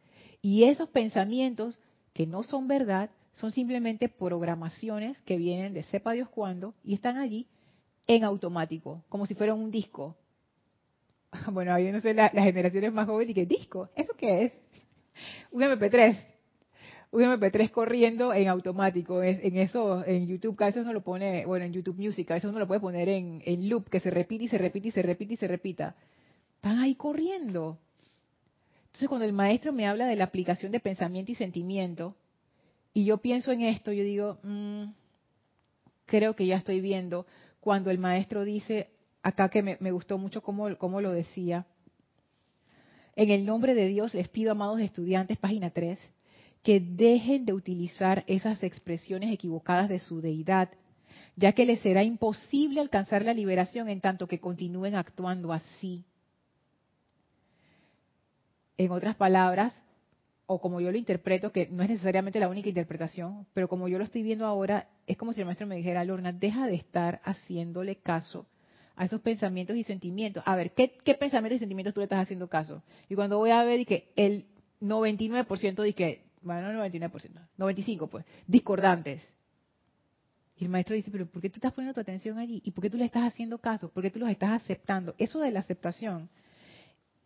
Y 0.43 0.65
esos 0.65 0.89
pensamientos 0.89 1.79
que 2.13 2.27
no 2.27 2.43
son 2.43 2.69
verdad 2.69 3.11
son 3.33 3.53
simplemente 3.53 4.09
programaciones 4.09 5.21
que 5.23 5.39
vienen 5.39 5.73
de 5.75 5.85
sepa 5.85 6.13
Dios 6.13 6.29
cuándo 6.29 6.75
y 6.83 6.95
están 6.95 7.17
allí 7.17 7.47
en 8.07 8.25
automático, 8.25 9.05
como 9.09 9.27
si 9.27 9.35
fueran 9.35 9.59
un 9.59 9.71
disco. 9.71 10.17
Bueno, 11.53 11.75
ahí 11.75 11.93
no 11.93 12.01
sé, 12.01 12.15
las 12.15 12.33
generaciones 12.33 12.93
más 12.93 13.07
jóvenes 13.07 13.31
y 13.31 13.35
que 13.35 13.47
disco, 13.47 13.91
¿eso 13.95 14.15
qué 14.17 14.45
es? 14.45 14.53
Un 15.53 15.63
MP3 15.63 16.17
un 17.11 17.23
MP3 17.23 17.71
corriendo 17.71 18.35
en 18.35 18.49
automático. 18.49 19.23
En 19.23 19.57
eso, 19.57 20.05
en 20.05 20.27
YouTube, 20.27 20.57
a 20.61 20.67
veces 20.67 20.83
uno 20.83 20.93
lo 20.93 21.03
pone, 21.03 21.47
bueno, 21.47 21.65
en 21.65 21.73
YouTube 21.73 21.99
Music, 21.99 22.31
a 22.31 22.35
veces 22.35 22.51
uno 22.51 22.59
lo 22.59 22.67
puede 22.67 22.81
poner 22.81 23.09
en, 23.09 23.43
en 23.45 23.69
loop, 23.69 23.89
que 23.89 24.01
se 24.01 24.11
repite 24.11 24.45
y 24.45 24.49
se 24.49 24.59
repite 24.59 24.89
y 24.89 24.91
se 24.91 25.03
repite 25.03 25.35
y 25.35 25.37
se 25.37 25.49
repita. 25.49 25.95
Están 26.57 26.79
ahí 26.79 26.95
corriendo. 26.95 27.79
Entonces, 28.87 29.09
cuando 29.09 29.27
el 29.27 29.33
maestro 29.33 29.73
me 29.73 29.87
habla 29.87 30.07
de 30.07 30.17
la 30.17 30.25
aplicación 30.25 30.73
de 30.73 30.81
pensamiento 30.81 31.33
y 31.33 31.35
sentimiento, 31.35 32.17
y 32.93 33.05
yo 33.05 33.19
pienso 33.19 33.53
en 33.53 33.63
esto, 33.63 33.93
yo 33.93 34.03
digo, 34.03 34.39
mm, 34.43 34.85
creo 36.07 36.35
que 36.35 36.47
ya 36.47 36.57
estoy 36.57 36.81
viendo 36.81 37.27
cuando 37.61 37.91
el 37.91 37.99
maestro 37.99 38.45
dice, 38.45 38.89
acá 39.23 39.49
que 39.51 39.63
me, 39.63 39.91
gustó 39.93 40.19
mucho 40.19 40.43
cómo, 40.43 40.77
cómo 40.79 41.01
lo 41.01 41.13
decía, 41.13 41.67
en 43.15 43.31
el 43.31 43.45
nombre 43.45 43.75
de 43.75 43.87
Dios 43.89 44.15
les 44.15 44.29
pido, 44.29 44.53
amados 44.53 44.81
estudiantes, 44.81 45.39
página 45.39 45.71
3, 45.71 45.99
que 46.63 46.81
dejen 46.81 47.45
de 47.45 47.53
utilizar 47.53 48.25
esas 48.27 48.63
expresiones 48.63 49.33
equivocadas 49.33 49.89
de 49.89 50.01
su 50.01 50.21
deidad, 50.21 50.71
ya 51.37 51.53
que 51.53 51.67
les 51.67 51.81
será 51.81 52.03
imposible 52.03 52.81
alcanzar 52.81 53.25
la 53.25 53.35
liberación 53.35 53.89
en 53.89 54.01
tanto 54.01 54.27
que 54.27 54.41
continúen 54.41 54.95
actuando 54.95 55.53
así. 55.53 56.05
En 58.77 58.91
otras 58.91 59.17
palabras, 59.17 59.75
o 60.47 60.61
como 60.61 60.81
yo 60.81 60.91
lo 60.91 60.99
interpreto, 60.99 61.53
que 61.53 61.69
no 61.69 61.83
es 61.83 61.91
necesariamente 61.91 62.41
la 62.41 62.49
única 62.49 62.69
interpretación, 62.71 63.47
pero 63.55 63.69
como 63.69 63.87
yo 63.89 63.99
lo 63.99 64.05
estoy 64.05 64.23
viendo 64.23 64.47
ahora, 64.47 64.89
es 65.07 65.17
como 65.17 65.33
si 65.33 65.41
el 65.41 65.47
maestro 65.47 65.67
me 65.67 65.77
dijera, 65.77 66.05
Lorna, 66.05 66.33
deja 66.33 66.67
de 66.67 66.75
estar 66.75 67.21
haciéndole 67.23 67.97
caso 67.97 68.47
a 68.97 69.05
esos 69.05 69.21
pensamientos 69.21 69.77
y 69.77 69.85
sentimientos. 69.85 70.43
A 70.45 70.57
ver, 70.57 70.73
¿qué, 70.73 70.89
pensamientos 71.15 71.57
y 71.57 71.59
sentimientos 71.61 71.95
tú 71.95 72.01
le 72.01 72.05
estás 72.05 72.23
haciendo 72.23 72.49
caso? 72.49 72.83
Y 73.09 73.15
cuando 73.15 73.39
voy 73.39 73.51
a 73.51 73.63
ver 73.63 73.81
y 73.81 73.85
que 73.85 74.11
el 74.17 74.47
99% 74.81 75.83
de 75.83 75.93
que, 75.93 76.28
bueno, 76.43 76.73
no 76.73 76.85
99%, 76.85 77.49
95% 77.59 78.09
pues, 78.09 78.25
discordantes. 78.47 79.23
Y 80.57 80.65
el 80.65 80.71
maestro 80.71 80.97
dice, 80.97 81.11
pero 81.11 81.27
¿por 81.27 81.41
qué 81.41 81.51
tú 81.51 81.57
estás 81.57 81.73
poniendo 81.73 81.95
tu 81.95 82.01
atención 82.01 82.39
allí? 82.39 82.61
¿Y 82.65 82.73
por 82.73 82.83
qué 82.83 82.91
tú 82.91 82.97
le 82.97 83.05
estás 83.05 83.23
haciendo 83.23 83.59
caso? 83.59 83.91
¿Por 83.91 84.03
qué 84.03 84.11
tú 84.11 84.19
los 84.19 84.29
estás 84.29 84.51
aceptando? 84.63 85.15
Eso 85.17 85.41
de 85.41 85.53
la 85.53 85.61
aceptación 85.61 86.29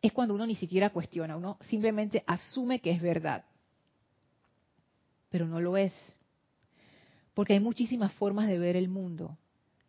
es 0.02 0.12
cuando 0.12 0.34
uno 0.34 0.46
ni 0.46 0.54
siquiera 0.54 0.90
cuestiona, 0.90 1.36
uno 1.36 1.56
simplemente 1.60 2.24
asume 2.26 2.80
que 2.80 2.90
es 2.90 3.00
verdad. 3.00 3.44
Pero 5.30 5.46
no 5.46 5.60
lo 5.60 5.78
es. 5.78 5.94
Porque 7.32 7.54
hay 7.54 7.60
muchísimas 7.60 8.12
formas 8.14 8.48
de 8.48 8.58
ver 8.58 8.76
el 8.76 8.88
mundo. 8.88 9.38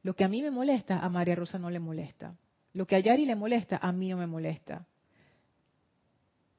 Lo 0.03 0.15
que 0.15 0.23
a 0.23 0.29
mí 0.29 0.41
me 0.41 0.51
molesta, 0.51 0.99
a 0.99 1.09
María 1.09 1.35
Rosa 1.35 1.57
no 1.57 1.69
le 1.69 1.79
molesta. 1.79 2.37
Lo 2.73 2.87
que 2.87 2.95
a 2.95 2.99
Yari 2.99 3.25
le 3.25 3.35
molesta, 3.35 3.77
a 3.77 3.91
mí 3.91 4.09
no 4.09 4.17
me 4.17 4.27
molesta. 4.27 4.85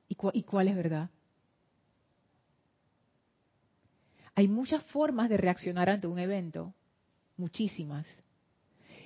¿Y, 0.08 0.16
¿Y 0.34 0.42
cuál 0.42 0.68
es 0.68 0.76
verdad? 0.76 1.10
Hay 4.34 4.48
muchas 4.48 4.82
formas 4.84 5.28
de 5.28 5.36
reaccionar 5.36 5.88
ante 5.88 6.06
un 6.06 6.18
evento, 6.18 6.74
muchísimas. 7.36 8.06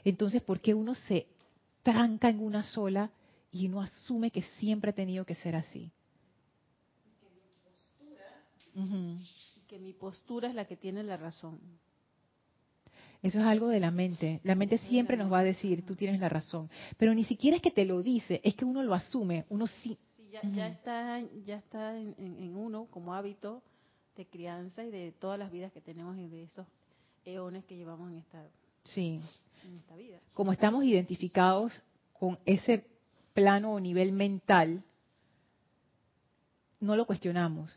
Entonces, 0.05 0.43
¿por 0.43 0.61
qué 0.61 0.75
uno 0.75 0.95
se 0.95 1.27
tranca 1.83 2.29
en 2.29 2.41
una 2.41 2.63
sola 2.63 3.11
y 3.53 3.67
uno 3.67 3.81
asume 3.81 4.31
que 4.31 4.43
siempre 4.59 4.91
ha 4.91 4.95
tenido 4.95 5.25
que 5.25 5.35
ser 5.35 5.57
así? 5.57 5.91
Que 9.67 9.79
mi 9.79 9.93
postura 9.93 10.49
es 10.49 10.55
la 10.55 10.65
que 10.65 10.77
tiene 10.77 11.03
la 11.03 11.17
razón. 11.17 11.59
Eso 13.23 13.41
es 13.41 13.45
algo 13.45 13.69
de 13.69 13.81
la 13.81 13.91
mente. 13.91 14.41
La 14.45 14.55
mente 14.55 14.79
siempre 14.79 15.17
nos 15.17 15.33
va 15.33 15.41
a 15.41 15.45
decir, 15.45 15.85
tú 15.85 15.97
tienes 15.97 16.21
la 16.21 16.29
razón. 16.29 16.71
Pero 16.97 17.13
ni 17.15 17.25
siquiera 17.25 17.57
es 17.57 17.63
que 17.63 17.73
te 17.73 17.85
lo 17.85 18.03
dice, 18.03 18.41
es 18.45 18.55
que 18.55 18.65
uno 18.65 18.83
lo 18.83 18.95
asume. 18.95 19.45
Uno 19.49 19.67
sí. 19.67 19.99
ya, 20.31 20.69
está, 20.69 21.21
ya 21.45 21.57
está 21.57 21.97
en, 21.99 22.57
uno 22.57 22.87
como 22.87 23.15
hábito 23.15 23.63
de 24.19 24.27
crianza 24.27 24.85
y 24.85 24.91
de 24.91 25.13
todas 25.13 25.39
las 25.39 25.51
vidas 25.51 25.73
que 25.73 25.81
tenemos 25.81 26.19
y 26.19 26.29
de 26.29 26.43
esos 26.43 26.67
eones 27.25 27.65
que 27.65 27.77
llevamos 27.77 28.11
en 28.11 28.19
esta, 28.19 28.45
sí. 28.85 29.21
en 29.65 29.77
esta 29.77 29.97
vida. 29.97 30.19
Como 30.35 30.53
estamos 30.53 30.85
identificados 30.85 31.83
con 32.13 32.39
ese 32.45 32.85
plano 33.33 33.73
o 33.73 33.81
nivel 33.81 34.13
mental, 34.13 34.83
no 36.81 36.97
lo 36.97 37.07
cuestionamos 37.07 37.75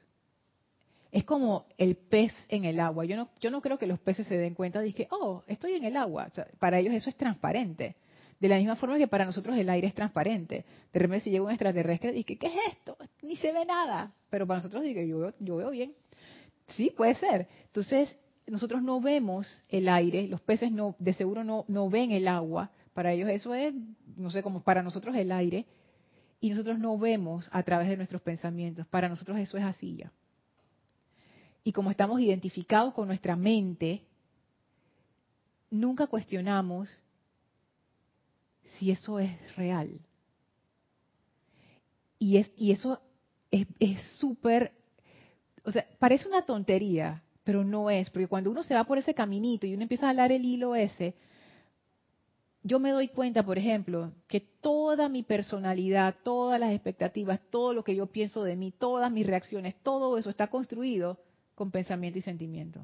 es 1.12 1.26
como 1.26 1.66
el 1.78 1.96
pez 1.96 2.34
en 2.48 2.66
el 2.66 2.80
agua. 2.80 3.06
Yo 3.06 3.16
no, 3.18 3.30
yo 3.40 3.52
no 3.52 3.62
creo 3.62 3.78
que 3.78 3.86
los 3.86 4.00
peces 4.00 4.28
se 4.28 4.38
den 4.38 4.54
cuenta 4.54 4.80
de 4.80 4.94
que, 4.94 5.08
oh, 5.12 5.44
estoy 5.48 5.74
en 5.74 5.84
el 5.84 5.98
agua. 5.98 6.32
para 6.60 6.80
ellos 6.80 6.94
eso 6.94 7.10
es 7.10 7.16
transparente. 7.18 7.96
De 8.40 8.48
la 8.48 8.58
misma 8.58 8.76
forma 8.76 8.98
que 8.98 9.08
para 9.08 9.26
nosotros 9.26 9.56
el 9.58 9.70
aire 9.70 9.88
es 9.88 9.94
transparente. 9.94 10.66
De 10.92 11.00
repente 11.00 11.26
si 11.26 11.30
llega 11.30 11.44
un 11.44 11.52
extraterrestre 11.52 12.12
y 12.12 12.24
dice, 12.24 12.38
¿qué 12.38 12.48
es 12.48 12.54
esto? 12.72 12.98
Ni 13.22 13.36
se 13.36 13.52
ve 13.52 13.66
nada. 13.66 14.12
Pero 14.30 14.48
para 14.48 14.60
nosotros 14.60 14.84
dice, 14.84 15.08
yo, 15.08 15.20
veo, 15.20 15.34
yo 15.40 15.58
veo 15.58 15.70
bien. 15.70 15.94
Sí, 16.76 16.94
puede 16.96 17.16
ser. 17.16 17.48
Entonces, 17.66 18.16
nosotros 18.48 18.82
no 18.82 19.00
vemos 19.02 19.64
el 19.70 19.88
aire, 19.88 20.28
los 20.28 20.42
peces 20.42 20.72
no, 20.72 20.96
de 21.00 21.14
seguro 21.14 21.44
no, 21.44 21.66
no 21.68 21.90
ven 21.90 22.12
el 22.12 22.28
agua. 22.28 22.72
Para 22.94 23.14
ellos 23.14 23.30
eso 23.30 23.54
es, 23.54 23.74
no 24.18 24.32
sé, 24.32 24.44
como 24.44 24.62
para 24.64 24.84
nosotros 24.84 25.16
el 25.16 25.32
aire. 25.32 25.66
Y 26.40 26.50
nosotros 26.50 26.80
no 26.80 26.98
vemos 26.98 27.50
a 27.52 27.64
través 27.64 27.88
de 27.88 27.98
nuestros 27.98 28.22
pensamientos. 28.22 28.88
Para 28.88 29.08
nosotros 29.08 29.38
eso 29.38 29.58
es 29.58 29.64
así 29.64 29.96
ya. 29.98 30.12
Y 31.64 31.72
como 31.72 31.92
estamos 31.92 32.20
identificados 32.20 32.94
con 32.94 33.08
nuestra 33.08 33.36
mente, 33.36 34.04
nunca 35.70 36.08
cuestionamos 36.08 36.90
si 38.78 38.92
eso 38.92 39.20
es 39.20 39.56
real. 39.56 40.00
Y, 42.18 42.38
es, 42.38 42.52
y 42.56 42.72
eso 42.72 43.02
es 43.52 44.02
súper, 44.18 44.74
o 45.64 45.72
sea, 45.72 45.86
parece 46.00 46.28
una 46.28 46.44
tontería, 46.44 47.24
pero 47.44 47.64
no 47.64 47.90
es, 47.90 48.10
porque 48.10 48.28
cuando 48.28 48.52
uno 48.52 48.64
se 48.64 48.74
va 48.74 48.84
por 48.84 48.98
ese 48.98 49.14
caminito 49.14 49.66
y 49.66 49.74
uno 49.74 49.84
empieza 49.84 50.08
a 50.08 50.10
hablar 50.10 50.32
el 50.32 50.46
hilo 50.46 50.76
ese, 50.76 51.16
yo 52.64 52.80
me 52.80 52.92
doy 52.92 53.08
cuenta, 53.08 53.44
por 53.44 53.58
ejemplo, 53.58 54.12
que 54.28 54.40
toda 54.40 55.10
mi 55.10 55.24
personalidad, 55.24 56.16
todas 56.24 56.60
las 56.60 56.72
expectativas, 56.72 57.40
todo 57.50 57.74
lo 57.74 57.84
que 57.84 57.96
yo 57.96 58.08
pienso 58.08 58.44
de 58.44 58.56
mí, 58.56 58.72
todas 58.72 59.12
mis 59.12 59.26
reacciones, 59.26 59.76
todo 59.82 60.18
eso 60.18 60.30
está 60.30 60.48
construido 60.48 61.20
con 61.56 61.72
pensamiento 61.72 62.20
y 62.20 62.22
sentimiento. 62.22 62.82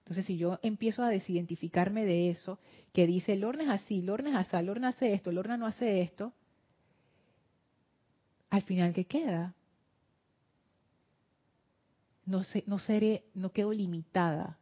Entonces, 0.00 0.26
si 0.26 0.36
yo 0.36 0.58
empiezo 0.62 1.02
a 1.02 1.10
desidentificarme 1.10 2.04
de 2.04 2.30
eso, 2.30 2.58
que 2.92 3.06
dice, 3.06 3.36
Lorna 3.36 3.64
es 3.64 3.82
así, 3.82 4.02
Lorna 4.02 4.30
es 4.30 4.36
así, 4.52 4.64
Lorna 4.64 4.88
hace 4.88 5.12
esto, 5.12 5.30
Lorna 5.30 5.56
no 5.56 5.66
hace 5.66 6.00
esto, 6.00 6.32
al 8.50 8.62
final, 8.62 8.94
¿qué 8.94 9.04
queda? 9.04 9.54
No, 12.28 12.44
sé, 12.44 12.62
no, 12.66 12.78
seré, 12.78 13.24
no 13.32 13.52
quedo 13.52 13.72
limitada 13.72 14.58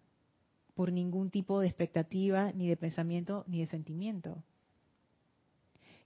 por 0.76 0.92
ningún 0.92 1.30
tipo 1.30 1.58
de 1.58 1.66
expectativa, 1.66 2.52
ni 2.52 2.68
de 2.68 2.76
pensamiento, 2.76 3.44
ni 3.48 3.58
de 3.58 3.66
sentimiento. 3.66 4.44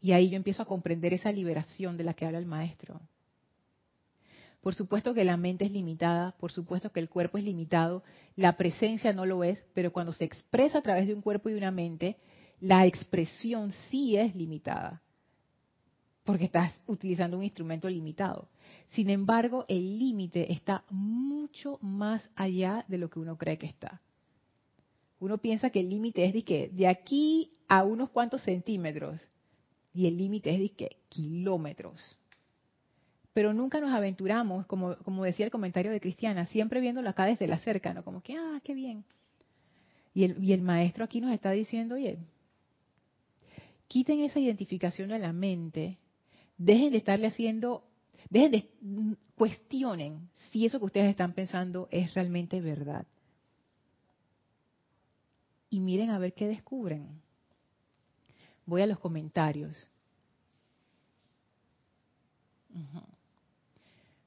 Y 0.00 0.12
ahí 0.12 0.30
yo 0.30 0.36
empiezo 0.36 0.62
a 0.62 0.66
comprender 0.66 1.12
esa 1.12 1.30
liberación 1.30 1.98
de 1.98 2.04
la 2.04 2.14
que 2.14 2.24
habla 2.24 2.38
el 2.38 2.46
maestro. 2.46 3.02
Por 4.62 4.74
supuesto 4.74 5.12
que 5.12 5.22
la 5.22 5.36
mente 5.36 5.66
es 5.66 5.70
limitada, 5.70 6.32
por 6.38 6.50
supuesto 6.50 6.92
que 6.92 7.00
el 7.00 7.10
cuerpo 7.10 7.36
es 7.36 7.44
limitado, 7.44 8.02
la 8.36 8.56
presencia 8.56 9.12
no 9.12 9.26
lo 9.26 9.44
es, 9.44 9.62
pero 9.74 9.92
cuando 9.92 10.14
se 10.14 10.24
expresa 10.24 10.78
a 10.78 10.82
través 10.82 11.08
de 11.08 11.14
un 11.14 11.20
cuerpo 11.20 11.50
y 11.50 11.54
una 11.54 11.70
mente, 11.70 12.16
la 12.60 12.86
expresión 12.86 13.72
sí 13.90 14.16
es 14.16 14.34
limitada, 14.34 15.02
porque 16.24 16.46
estás 16.46 16.74
utilizando 16.86 17.36
un 17.36 17.44
instrumento 17.44 17.86
limitado. 17.86 18.48
Sin 18.90 19.10
embargo, 19.10 19.64
el 19.68 19.98
límite 19.98 20.52
está 20.52 20.84
mucho 20.90 21.78
más 21.80 22.28
allá 22.34 22.84
de 22.88 22.98
lo 22.98 23.08
que 23.08 23.20
uno 23.20 23.38
cree 23.38 23.58
que 23.58 23.66
está. 23.66 24.00
Uno 25.18 25.38
piensa 25.38 25.70
que 25.70 25.80
el 25.80 25.90
límite 25.90 26.24
es 26.24 26.32
de, 26.32 26.42
que 26.42 26.68
de 26.70 26.88
aquí 26.88 27.52
a 27.68 27.84
unos 27.84 28.10
cuantos 28.10 28.42
centímetros, 28.42 29.20
y 29.92 30.06
el 30.06 30.16
límite 30.16 30.54
es 30.54 30.60
de 30.60 30.68
que 30.70 30.96
kilómetros 31.08 32.18
pero 33.32 33.54
nunca 33.54 33.80
nos 33.80 33.92
aventuramos, 33.92 34.66
como, 34.66 34.96
como 34.98 35.24
decía 35.24 35.46
el 35.46 35.52
comentario 35.52 35.92
de 35.92 36.00
Cristiana, 36.00 36.46
siempre 36.46 36.80
viéndolo 36.80 37.08
acá 37.08 37.26
desde 37.26 37.46
la 37.46 37.58
cerca, 37.60 37.94
¿no? 37.94 38.04
Como 38.04 38.22
que, 38.22 38.36
ah, 38.36 38.60
qué 38.64 38.74
bien. 38.74 39.04
Y 40.12 40.24
el, 40.24 40.42
y 40.42 40.52
el 40.52 40.62
maestro 40.62 41.04
aquí 41.04 41.20
nos 41.20 41.32
está 41.32 41.52
diciendo, 41.52 41.94
oye, 41.94 42.18
quiten 43.86 44.20
esa 44.20 44.40
identificación 44.40 45.10
de 45.10 45.20
la 45.20 45.32
mente, 45.32 45.98
dejen 46.58 46.90
de 46.90 46.98
estarle 46.98 47.28
haciendo, 47.28 47.84
dejen 48.28 48.52
de, 48.52 48.68
cuestionen 49.34 50.28
si 50.50 50.66
eso 50.66 50.78
que 50.78 50.86
ustedes 50.86 51.10
están 51.10 51.32
pensando 51.32 51.88
es 51.90 52.12
realmente 52.14 52.60
verdad. 52.60 53.06
Y 55.70 55.80
miren 55.80 56.10
a 56.10 56.18
ver 56.18 56.34
qué 56.34 56.48
descubren. 56.48 57.20
Voy 58.66 58.82
a 58.82 58.86
los 58.86 58.98
comentarios. 58.98 59.90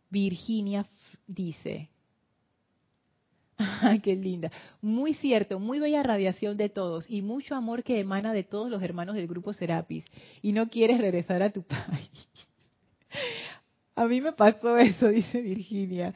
Virginia 0.10 0.86
dice, 1.28 1.90
Ay, 3.58 4.00
qué 4.02 4.16
linda. 4.16 4.52
Muy 4.82 5.14
cierto, 5.16 5.60
muy 5.60 5.80
bella 5.80 6.04
radiación 6.04 6.58
de 6.58 6.70
todos 6.70 7.10
y 7.10 7.22
mucho 7.22 7.56
amor 7.56 7.84
que 7.84 8.00
emana 8.00 8.34
de 8.34 8.44
todos 8.44 8.70
los 8.70 8.82
hermanos 8.82 9.16
del 9.16 9.28
grupo 9.28 9.54
Serapis. 9.54 10.06
Y 10.42 10.52
no 10.52 10.70
quieres 10.70 11.00
regresar 11.00 11.42
a 11.44 11.52
tu 11.52 11.64
país. 11.68 12.28
A 13.96 14.06
mí 14.06 14.22
me 14.22 14.34
pasó 14.34 14.78
eso, 14.80 15.10
dice 15.10 15.42
Virginia. 15.42 16.14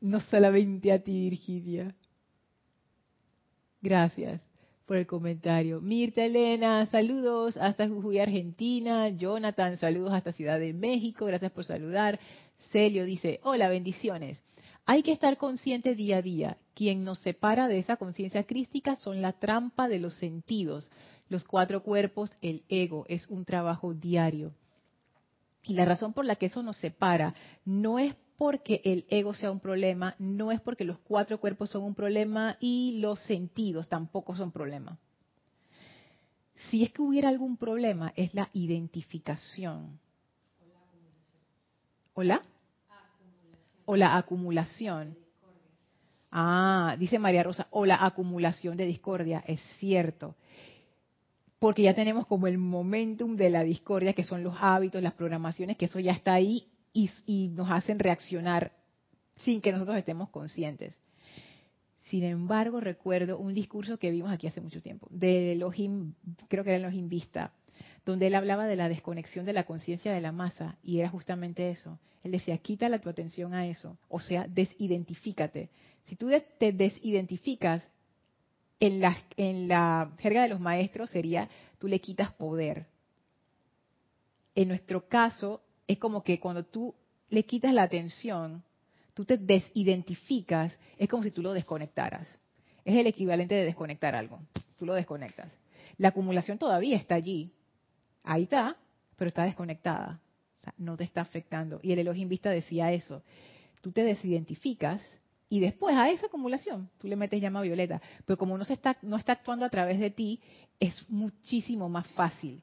No 0.00 0.20
solamente 0.20 0.92
a 0.92 1.02
ti, 1.02 1.30
Virginia. 1.30 1.94
Gracias 3.82 4.42
por 4.86 4.96
el 4.96 5.06
comentario. 5.06 5.80
Mirta 5.80 6.24
Elena, 6.24 6.84
saludos 6.86 7.56
hasta 7.56 7.88
Jujuy, 7.88 8.18
Argentina. 8.18 9.08
Jonathan, 9.08 9.78
saludos 9.78 10.12
hasta 10.12 10.32
Ciudad 10.32 10.58
de 10.58 10.72
México. 10.72 11.26
Gracias 11.26 11.52
por 11.52 11.64
saludar. 11.64 12.18
Celio 12.72 13.04
dice, 13.04 13.40
hola, 13.42 13.68
bendiciones. 13.68 14.42
Hay 14.86 15.02
que 15.02 15.12
estar 15.12 15.36
consciente 15.36 15.94
día 15.94 16.18
a 16.18 16.22
día. 16.22 16.56
Quien 16.74 17.04
nos 17.04 17.20
separa 17.20 17.68
de 17.68 17.78
esa 17.78 17.96
conciencia 17.96 18.44
crística 18.44 18.96
son 18.96 19.22
la 19.22 19.32
trampa 19.32 19.88
de 19.88 20.00
los 20.00 20.14
sentidos, 20.14 20.90
los 21.28 21.44
cuatro 21.44 21.82
cuerpos, 21.82 22.32
el 22.42 22.64
ego. 22.68 23.04
Es 23.08 23.28
un 23.28 23.44
trabajo 23.44 23.94
diario. 23.94 24.52
Y 25.62 25.74
la 25.74 25.84
razón 25.84 26.12
por 26.12 26.24
la 26.24 26.36
que 26.36 26.46
eso 26.46 26.62
nos 26.62 26.78
separa 26.78 27.34
no 27.64 27.98
es 27.98 28.14
porque 28.36 28.80
el 28.84 29.04
ego 29.10 29.34
sea 29.34 29.50
un 29.50 29.60
problema, 29.60 30.14
no 30.18 30.50
es 30.50 30.60
porque 30.60 30.84
los 30.84 30.98
cuatro 30.98 31.38
cuerpos 31.38 31.70
son 31.70 31.82
un 31.82 31.94
problema 31.94 32.56
y 32.60 32.98
los 33.00 33.20
sentidos 33.20 33.88
tampoco 33.88 34.34
son 34.34 34.50
problema. 34.50 34.98
Si 36.70 36.82
es 36.82 36.92
que 36.92 37.02
hubiera 37.02 37.28
algún 37.28 37.56
problema, 37.56 38.12
es 38.16 38.32
la 38.34 38.48
identificación 38.52 39.98
¿Hola? 42.14 42.42
O 43.86 43.96
la 43.96 44.16
acumulación. 44.16 45.16
Ah, 46.30 46.94
dice 46.98 47.18
María 47.18 47.42
Rosa, 47.42 47.66
o 47.70 47.86
la 47.86 48.04
acumulación 48.04 48.76
de 48.76 48.84
discordia, 48.84 49.42
es 49.46 49.60
cierto. 49.78 50.36
Porque 51.60 51.82
ya 51.82 51.94
tenemos 51.94 52.26
como 52.26 52.46
el 52.46 52.56
momentum 52.56 53.36
de 53.36 53.50
la 53.50 53.62
discordia, 53.62 54.14
que 54.14 54.24
son 54.24 54.42
los 54.42 54.56
hábitos, 54.58 55.02
las 55.02 55.12
programaciones, 55.12 55.76
que 55.76 55.84
eso 55.84 56.00
ya 56.00 56.12
está 56.12 56.32
ahí 56.32 56.66
y, 56.92 57.48
nos 57.48 57.70
hacen 57.70 57.98
reaccionar 57.98 58.72
sin 59.36 59.60
que 59.60 59.70
nosotros 59.70 59.98
estemos 59.98 60.30
conscientes. 60.30 60.96
Sin 62.08 62.24
embargo, 62.24 62.80
recuerdo 62.80 63.38
un 63.38 63.52
discurso 63.52 63.98
que 63.98 64.10
vimos 64.10 64.32
aquí 64.32 64.46
hace 64.46 64.62
mucho 64.62 64.80
tiempo, 64.80 65.06
de 65.10 65.52
Elohim, 65.52 66.14
creo 66.48 66.64
que 66.64 66.70
era 66.70 66.78
Elohim 66.78 67.10
Vista, 67.10 67.52
donde 68.06 68.28
él 68.28 68.36
hablaba 68.36 68.66
de 68.66 68.76
la 68.76 68.88
desconexión 68.88 69.44
de 69.44 69.52
la 69.52 69.64
conciencia 69.64 70.14
de 70.14 70.20
la 70.22 70.32
masa, 70.32 70.78
y 70.82 71.00
era 71.00 71.10
justamente 71.10 71.70
eso. 71.70 71.98
Él 72.24 72.32
decía, 72.32 72.56
quítale 72.56 72.98
tu 73.00 73.10
atención 73.10 73.52
a 73.52 73.66
eso, 73.66 73.98
o 74.08 74.18
sea, 74.18 74.46
desidentifícate. 74.48 75.68
Si 76.04 76.16
tú 76.16 76.30
te 76.58 76.72
desidentificas, 76.72 77.82
en 78.80 79.00
la, 79.00 79.16
en 79.36 79.68
jerga 80.18 80.42
de 80.42 80.48
los 80.48 80.58
maestros 80.58 81.10
sería, 81.10 81.48
tú 81.78 81.86
le 81.86 82.00
quitas 82.00 82.32
poder. 82.32 82.86
En 84.54 84.68
nuestro 84.68 85.06
caso, 85.06 85.62
es 85.86 85.98
como 85.98 86.24
que 86.24 86.40
cuando 86.40 86.64
tú 86.64 86.94
le 87.28 87.44
quitas 87.44 87.72
la 87.74 87.82
atención, 87.82 88.64
tú 89.14 89.24
te 89.24 89.36
desidentificas, 89.36 90.76
es 90.98 91.08
como 91.08 91.22
si 91.22 91.30
tú 91.30 91.42
lo 91.42 91.52
desconectaras. 91.52 92.40
Es 92.84 92.96
el 92.96 93.06
equivalente 93.06 93.54
de 93.54 93.64
desconectar 93.64 94.14
algo. 94.14 94.40
Tú 94.78 94.86
lo 94.86 94.94
desconectas. 94.94 95.52
La 95.98 96.08
acumulación 96.08 96.58
todavía 96.58 96.96
está 96.96 97.14
allí. 97.14 97.52
Ahí 98.24 98.44
está, 98.44 98.76
pero 99.16 99.28
está 99.28 99.44
desconectada. 99.44 100.20
no 100.78 100.96
te 100.96 101.04
está 101.04 101.20
afectando. 101.20 101.80
Y 101.82 101.92
el 101.92 101.98
Elohim 101.98 102.28
Vista 102.28 102.50
decía 102.50 102.92
eso. 102.92 103.22
Tú 103.82 103.92
te 103.92 104.02
desidentificas 104.02 105.02
y 105.50 105.58
después 105.60 105.94
a 105.96 106.08
esa 106.08 106.26
acumulación 106.26 106.88
tú 106.98 107.08
le 107.08 107.16
metes 107.16 107.42
llama 107.42 107.60
violeta. 107.60 108.00
Pero 108.24 108.38
como 108.38 108.56
no, 108.56 108.64
se 108.64 108.72
está, 108.72 108.96
no 109.02 109.16
está 109.16 109.32
actuando 109.32 109.66
a 109.66 109.68
través 109.70 109.98
de 109.98 110.10
ti, 110.10 110.40
es 110.78 110.94
muchísimo 111.10 111.88
más 111.88 112.06
fácil. 112.08 112.62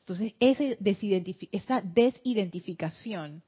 Entonces, 0.00 0.34
ese 0.38 0.76
esa 1.50 1.80
desidentificación 1.80 3.42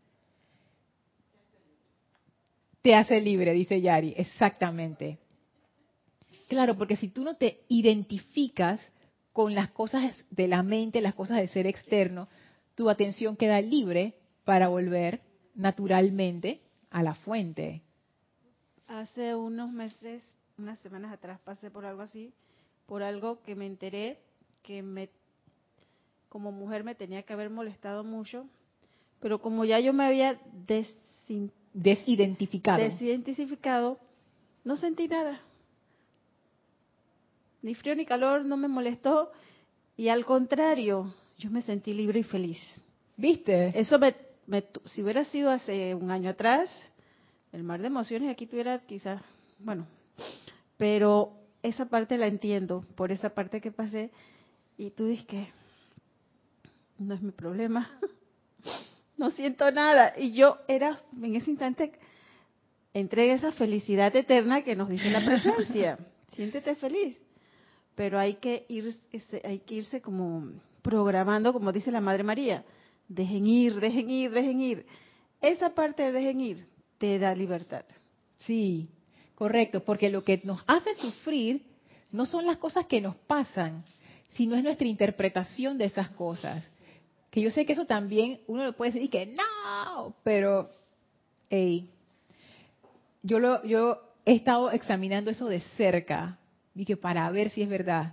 te 2.81 2.95
hace 2.95 3.21
libre, 3.21 3.53
dice 3.53 3.81
Yari, 3.81 4.15
exactamente. 4.17 5.19
Claro, 6.49 6.77
porque 6.77 6.97
si 6.97 7.09
tú 7.09 7.25
no 7.25 7.37
te 7.37 7.61
identificas 7.69 8.81
con 9.33 9.55
las 9.55 9.71
cosas 9.71 10.25
de 10.31 10.49
la 10.49 10.63
mente, 10.63 11.03
las 11.03 11.15
cosas 11.15 11.37
del 11.37 11.49
ser 11.49 11.67
externo, 11.67 12.29
tu 12.75 12.89
atención 12.89 13.37
queda 13.37 13.61
libre 13.61 14.15
para 14.45 14.69
volver 14.69 15.21
naturalmente 15.55 16.63
a 16.91 17.03
la 17.03 17.15
fuente. 17.15 17.83
Hace 18.93 19.35
unos 19.35 19.73
meses, 19.73 20.23
unas 20.59 20.79
semanas 20.81 21.15
atrás 21.15 21.41
pasé 21.43 21.71
por 21.71 21.87
algo 21.87 22.03
así, 22.03 22.31
por 22.85 23.03
algo 23.03 23.41
que 23.43 23.55
me 23.55 23.65
enteré 23.65 24.19
que 24.63 24.83
me 24.83 25.09
como 26.29 26.53
mujer 26.53 26.85
me 26.85 26.95
tenía 26.95 27.23
que 27.23 27.33
haber 27.33 27.49
molestado 27.49 28.05
mucho, 28.05 28.47
pero 29.19 29.41
como 29.41 29.65
ya 29.65 29.81
yo 29.81 29.95
me 29.95 30.05
había 30.05 30.39
Desidentificado. 31.73 32.83
Desidentificado. 32.83 33.99
No 34.63 34.77
sentí 34.77 35.09
nada. 35.09 35.41
Ni 37.63 37.75
frío 37.75 37.95
ni 37.95 38.05
calor, 38.05 38.45
no 38.45 38.59
me 38.59 38.69
molestó. 38.69 39.33
Y 39.97 40.09
al 40.09 40.27
contrario, 40.27 41.15
yo 41.39 41.51
me 41.51 41.63
sentí 41.63 41.95
libre 41.95 42.21
y 42.21 42.25
feliz. 42.25 42.59
¿Viste? 43.17 43.73
Eso 43.79 43.99
me, 43.99 44.15
si 44.85 45.03
hubiera 45.03 45.25
sido 45.25 45.51
hace 45.51 45.95
un 45.95 46.11
año 46.11 46.29
atrás, 46.29 46.69
el 47.53 47.63
mar 47.63 47.81
de 47.81 47.87
emociones 47.87 48.31
aquí 48.31 48.47
tuviera 48.47 48.81
quizás, 48.81 49.21
bueno, 49.59 49.87
pero 50.79 51.35
esa 51.63 51.87
parte 51.87 52.19
la 52.19 52.27
entiendo, 52.27 52.85
por 52.97 53.13
esa 53.13 53.35
parte 53.35 53.61
que 53.61 53.71
pasé, 53.71 54.11
y 54.77 54.91
tú 54.91 55.07
dices 55.07 55.27
que 55.27 55.49
no 56.99 57.15
es 57.15 57.23
mi 57.23 57.31
problema. 57.31 57.91
no 59.19 59.31
siento 59.31 59.71
nada. 59.71 60.15
Y 60.17 60.33
yo 60.33 60.59
era, 60.67 61.01
en 61.21 61.37
ese 61.37 61.51
instante, 61.51 61.93
entré 62.95 63.27
en 63.29 63.37
esa 63.37 63.53
felicidad 63.53 64.15
eterna 64.17 64.63
que 64.63 64.75
nos 64.75 64.89
dice 64.89 65.11
la 65.11 65.25
presencia. 65.25 65.99
Siéntete 66.33 66.75
feliz. 66.77 67.19
Pero 67.95 68.19
hay 68.19 68.35
que, 68.35 68.65
ir, 68.69 68.99
hay 69.45 69.59
que 69.59 69.75
irse 69.75 70.01
como 70.01 70.51
programando, 70.81 71.53
como 71.53 71.71
dice 71.71 71.93
la 71.93 72.01
Madre 72.01 72.25
María. 72.25 72.65
Dejen 73.07 73.47
ir, 73.47 73.79
dejen 73.79 74.09
ir, 74.09 74.31
dejen 74.31 74.61
ir. 74.63 74.87
Esa 75.43 75.75
parte 75.75 76.05
de 76.05 76.13
dejen 76.13 76.41
ir 76.41 76.72
te 77.03 77.19
da 77.19 77.35
libertad. 77.35 77.85
Sí, 78.39 78.89
correcto, 79.35 79.83
porque 79.83 80.09
lo 80.09 80.23
que 80.23 80.41
nos 80.45 80.63
hace 80.69 80.95
sufrir 80.95 81.67
no 82.13 82.27
son 82.27 82.47
las 82.47 82.59
cosas 82.59 82.87
que 82.87 83.01
nos 83.01 83.17
pasan, 83.17 83.85
sino 84.35 84.55
es 84.55 84.63
nuestra 84.63 84.87
interpretación 84.87 85.79
de 85.79 85.87
esas 85.87 86.11
cosas 86.11 86.71
que 87.33 87.41
yo 87.41 87.51
sé 87.51 87.67
que 87.67 87.73
eso 87.73 87.87
también 87.87 88.43
uno 88.47 88.63
lo 88.63 88.75
puede 88.75 88.93
decir 88.93 89.11
que 89.11 89.27
no, 89.27 90.15
pero 90.23 90.71
hey, 91.51 91.91
yo 93.23 93.41
lo 93.41 93.65
yo 93.65 94.01
he 94.25 94.35
estado 94.35 94.71
examinando 94.71 95.31
eso 95.31 95.49
de 95.49 95.63
cerca 95.77 96.39
y 96.73 96.85
que 96.85 96.97
para 96.97 97.29
ver 97.31 97.51
si 97.51 97.63
es 97.63 97.69
verdad 97.69 98.13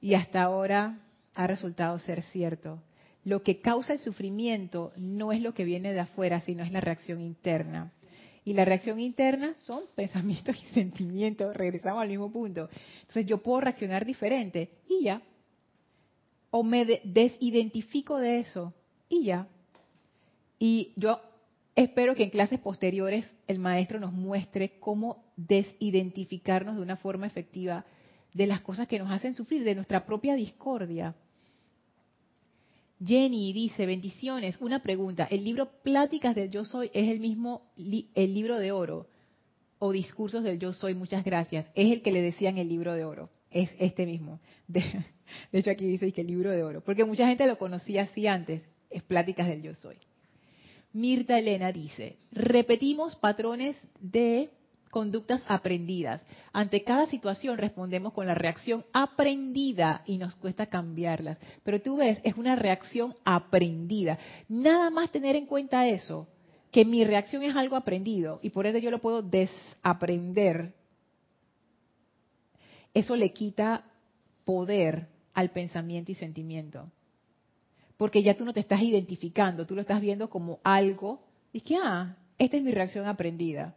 y 0.00 0.14
hasta 0.14 0.42
ahora 0.42 1.00
ha 1.34 1.46
resultado 1.48 1.98
ser 1.98 2.22
cierto. 2.22 2.80
Lo 3.24 3.42
que 3.42 3.60
causa 3.60 3.94
el 3.94 3.98
sufrimiento 3.98 4.92
no 4.96 5.32
es 5.32 5.40
lo 5.40 5.52
que 5.52 5.64
viene 5.64 5.92
de 5.92 6.00
afuera, 6.00 6.40
sino 6.42 6.62
es 6.62 6.70
la 6.70 6.80
reacción 6.80 7.20
interna. 7.20 7.92
Y 8.44 8.54
la 8.54 8.64
reacción 8.64 9.00
interna 9.00 9.54
son 9.64 9.82
pensamientos 9.94 10.56
y 10.62 10.66
sentimientos. 10.72 11.54
Regresamos 11.56 12.02
al 12.02 12.08
mismo 12.08 12.30
punto. 12.30 12.68
Entonces 13.00 13.26
yo 13.26 13.38
puedo 13.38 13.60
reaccionar 13.60 14.04
diferente 14.04 14.70
y 14.88 15.04
ya, 15.04 15.22
o 16.50 16.62
me 16.62 17.00
desidentifico 17.04 18.18
de 18.18 18.40
eso 18.40 18.74
y 19.08 19.24
ya. 19.24 19.46
Y 20.58 20.92
yo 20.96 21.20
espero 21.76 22.14
que 22.14 22.24
en 22.24 22.30
clases 22.30 22.60
posteriores 22.60 23.36
el 23.46 23.58
maestro 23.58 24.00
nos 24.00 24.12
muestre 24.12 24.78
cómo 24.80 25.24
desidentificarnos 25.36 26.76
de 26.76 26.82
una 26.82 26.96
forma 26.96 27.26
efectiva 27.26 27.84
de 28.34 28.46
las 28.46 28.60
cosas 28.60 28.86
que 28.86 28.98
nos 28.98 29.10
hacen 29.10 29.34
sufrir, 29.34 29.64
de 29.64 29.74
nuestra 29.74 30.04
propia 30.04 30.34
discordia. 30.34 31.14
Jenny 33.02 33.52
dice, 33.52 33.86
bendiciones, 33.86 34.58
una 34.60 34.82
pregunta, 34.82 35.26
¿el 35.30 35.42
libro 35.42 35.70
Pláticas 35.82 36.34
del 36.34 36.50
Yo 36.50 36.64
Soy 36.64 36.90
es 36.92 37.08
el 37.10 37.20
mismo, 37.20 37.72
el 37.76 38.34
libro 38.34 38.58
de 38.58 38.72
oro? 38.72 39.08
O 39.78 39.92
Discursos 39.92 40.44
del 40.44 40.58
Yo 40.58 40.74
Soy, 40.74 40.94
muchas 40.94 41.24
gracias. 41.24 41.66
Es 41.74 41.90
el 41.90 42.02
que 42.02 42.12
le 42.12 42.20
decían 42.20 42.58
el 42.58 42.68
libro 42.68 42.92
de 42.92 43.04
oro, 43.04 43.30
es 43.50 43.70
este 43.78 44.04
mismo. 44.04 44.40
De, 44.68 44.82
de 45.52 45.58
hecho, 45.58 45.70
aquí 45.70 45.86
dice 45.86 46.12
que 46.12 46.20
el 46.20 46.26
libro 46.26 46.50
de 46.50 46.62
oro, 46.62 46.82
porque 46.82 47.04
mucha 47.04 47.26
gente 47.26 47.46
lo 47.46 47.56
conocía 47.56 48.02
así 48.02 48.26
antes, 48.26 48.62
es 48.90 49.02
Pláticas 49.02 49.48
del 49.48 49.62
Yo 49.62 49.74
Soy. 49.74 49.96
Mirta 50.92 51.38
Elena 51.38 51.72
dice, 51.72 52.18
repetimos 52.32 53.16
patrones 53.16 53.76
de 54.00 54.50
conductas 54.90 55.42
aprendidas. 55.46 56.20
Ante 56.52 56.82
cada 56.82 57.06
situación 57.06 57.56
respondemos 57.56 58.12
con 58.12 58.26
la 58.26 58.34
reacción 58.34 58.84
aprendida 58.92 60.02
y 60.06 60.18
nos 60.18 60.34
cuesta 60.34 60.66
cambiarlas. 60.66 61.38
Pero 61.62 61.80
tú 61.80 61.96
ves, 61.96 62.20
es 62.24 62.36
una 62.36 62.56
reacción 62.56 63.14
aprendida. 63.24 64.18
Nada 64.48 64.90
más 64.90 65.10
tener 65.10 65.36
en 65.36 65.46
cuenta 65.46 65.86
eso, 65.86 66.28
que 66.70 66.84
mi 66.84 67.04
reacción 67.04 67.42
es 67.42 67.56
algo 67.56 67.76
aprendido 67.76 68.38
y 68.42 68.50
por 68.50 68.66
eso 68.66 68.78
yo 68.78 68.90
lo 68.90 69.00
puedo 69.00 69.22
desaprender. 69.22 70.74
Eso 72.92 73.16
le 73.16 73.32
quita 73.32 73.84
poder 74.44 75.08
al 75.34 75.50
pensamiento 75.50 76.12
y 76.12 76.16
sentimiento. 76.16 76.90
Porque 77.96 78.22
ya 78.22 78.36
tú 78.36 78.44
no 78.44 78.52
te 78.52 78.60
estás 78.60 78.82
identificando, 78.82 79.66
tú 79.66 79.74
lo 79.74 79.82
estás 79.82 80.00
viendo 80.00 80.30
como 80.30 80.58
algo 80.64 81.22
y 81.52 81.60
que, 81.60 81.76
ah, 81.76 82.16
esta 82.38 82.56
es 82.56 82.62
mi 82.62 82.72
reacción 82.72 83.06
aprendida. 83.06 83.76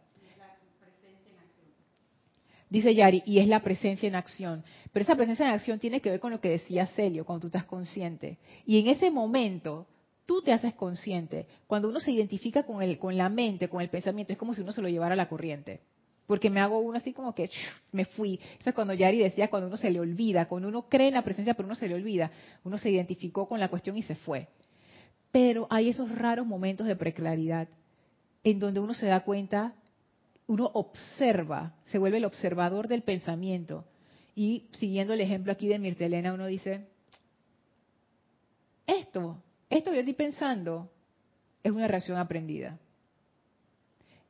Dice 2.74 2.92
Yari, 2.92 3.22
y 3.24 3.38
es 3.38 3.46
la 3.46 3.62
presencia 3.62 4.08
en 4.08 4.16
acción. 4.16 4.64
Pero 4.92 5.04
esa 5.04 5.14
presencia 5.14 5.46
en 5.46 5.52
acción 5.52 5.78
tiene 5.78 6.00
que 6.00 6.10
ver 6.10 6.18
con 6.18 6.32
lo 6.32 6.40
que 6.40 6.48
decía 6.48 6.88
Celio, 6.88 7.24
cuando 7.24 7.42
tú 7.42 7.46
estás 7.46 7.66
consciente. 7.66 8.36
Y 8.66 8.80
en 8.80 8.88
ese 8.88 9.12
momento, 9.12 9.86
tú 10.26 10.42
te 10.42 10.52
haces 10.52 10.74
consciente. 10.74 11.46
Cuando 11.68 11.88
uno 11.88 12.00
se 12.00 12.10
identifica 12.10 12.64
con, 12.64 12.82
el, 12.82 12.98
con 12.98 13.16
la 13.16 13.28
mente, 13.28 13.68
con 13.68 13.80
el 13.80 13.90
pensamiento, 13.90 14.32
es 14.32 14.38
como 14.40 14.54
si 14.54 14.62
uno 14.62 14.72
se 14.72 14.82
lo 14.82 14.88
llevara 14.88 15.12
a 15.12 15.16
la 15.16 15.28
corriente 15.28 15.82
porque 16.26 16.48
me 16.48 16.58
hago 16.58 16.78
uno 16.78 16.96
así 16.96 17.12
como 17.12 17.34
que 17.34 17.50
me 17.92 18.06
fui. 18.06 18.40
Eso 18.58 18.70
es 18.70 18.74
cuando 18.74 18.94
Yari 18.94 19.18
decía, 19.18 19.50
cuando 19.50 19.68
uno 19.68 19.76
se 19.76 19.90
le 19.90 20.00
olvida, 20.00 20.48
cuando 20.48 20.68
uno 20.68 20.88
cree 20.88 21.08
en 21.08 21.14
la 21.14 21.22
presencia 21.22 21.52
pero 21.52 21.66
uno 21.66 21.74
se 21.74 21.86
le 21.86 21.94
olvida, 21.94 22.32
uno 22.64 22.78
se 22.78 22.90
identificó 22.90 23.46
con 23.46 23.60
la 23.60 23.68
cuestión 23.68 23.98
y 23.98 24.02
se 24.02 24.14
fue. 24.14 24.48
Pero 25.30 25.66
hay 25.68 25.90
esos 25.90 26.10
raros 26.10 26.46
momentos 26.46 26.86
de 26.86 26.96
preclaridad 26.96 27.68
en 28.42 28.58
donde 28.58 28.80
uno 28.80 28.94
se 28.94 29.04
da 29.04 29.20
cuenta, 29.20 29.74
uno 30.46 30.70
observa, 30.74 31.74
se 31.86 31.98
vuelve 31.98 32.18
el 32.18 32.24
observador 32.24 32.88
del 32.88 33.02
pensamiento. 33.02 33.84
Y 34.34 34.68
siguiendo 34.72 35.14
el 35.14 35.20
ejemplo 35.20 35.52
aquí 35.52 35.68
de 35.68 35.78
Mirtelena, 35.78 36.34
uno 36.34 36.46
dice, 36.46 36.86
esto, 38.86 39.42
esto 39.70 39.90
que 39.90 39.96
yo 39.96 40.00
estoy 40.00 40.14
pensando, 40.14 40.90
es 41.62 41.72
una 41.72 41.88
reacción 41.88 42.18
aprendida. 42.18 42.78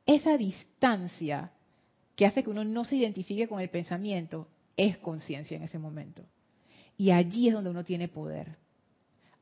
Esa 0.05 0.37
distancia 0.37 1.51
que 2.15 2.25
hace 2.25 2.43
que 2.43 2.49
uno 2.49 2.63
no 2.63 2.85
se 2.85 2.95
identifique 2.95 3.47
con 3.47 3.59
el 3.59 3.69
pensamiento 3.69 4.47
es 4.77 4.97
conciencia 4.97 5.57
en 5.57 5.63
ese 5.63 5.79
momento. 5.79 6.23
Y 6.97 7.11
allí 7.11 7.49
es 7.49 7.53
donde 7.53 7.71
uno 7.71 7.83
tiene 7.83 8.07
poder. 8.07 8.55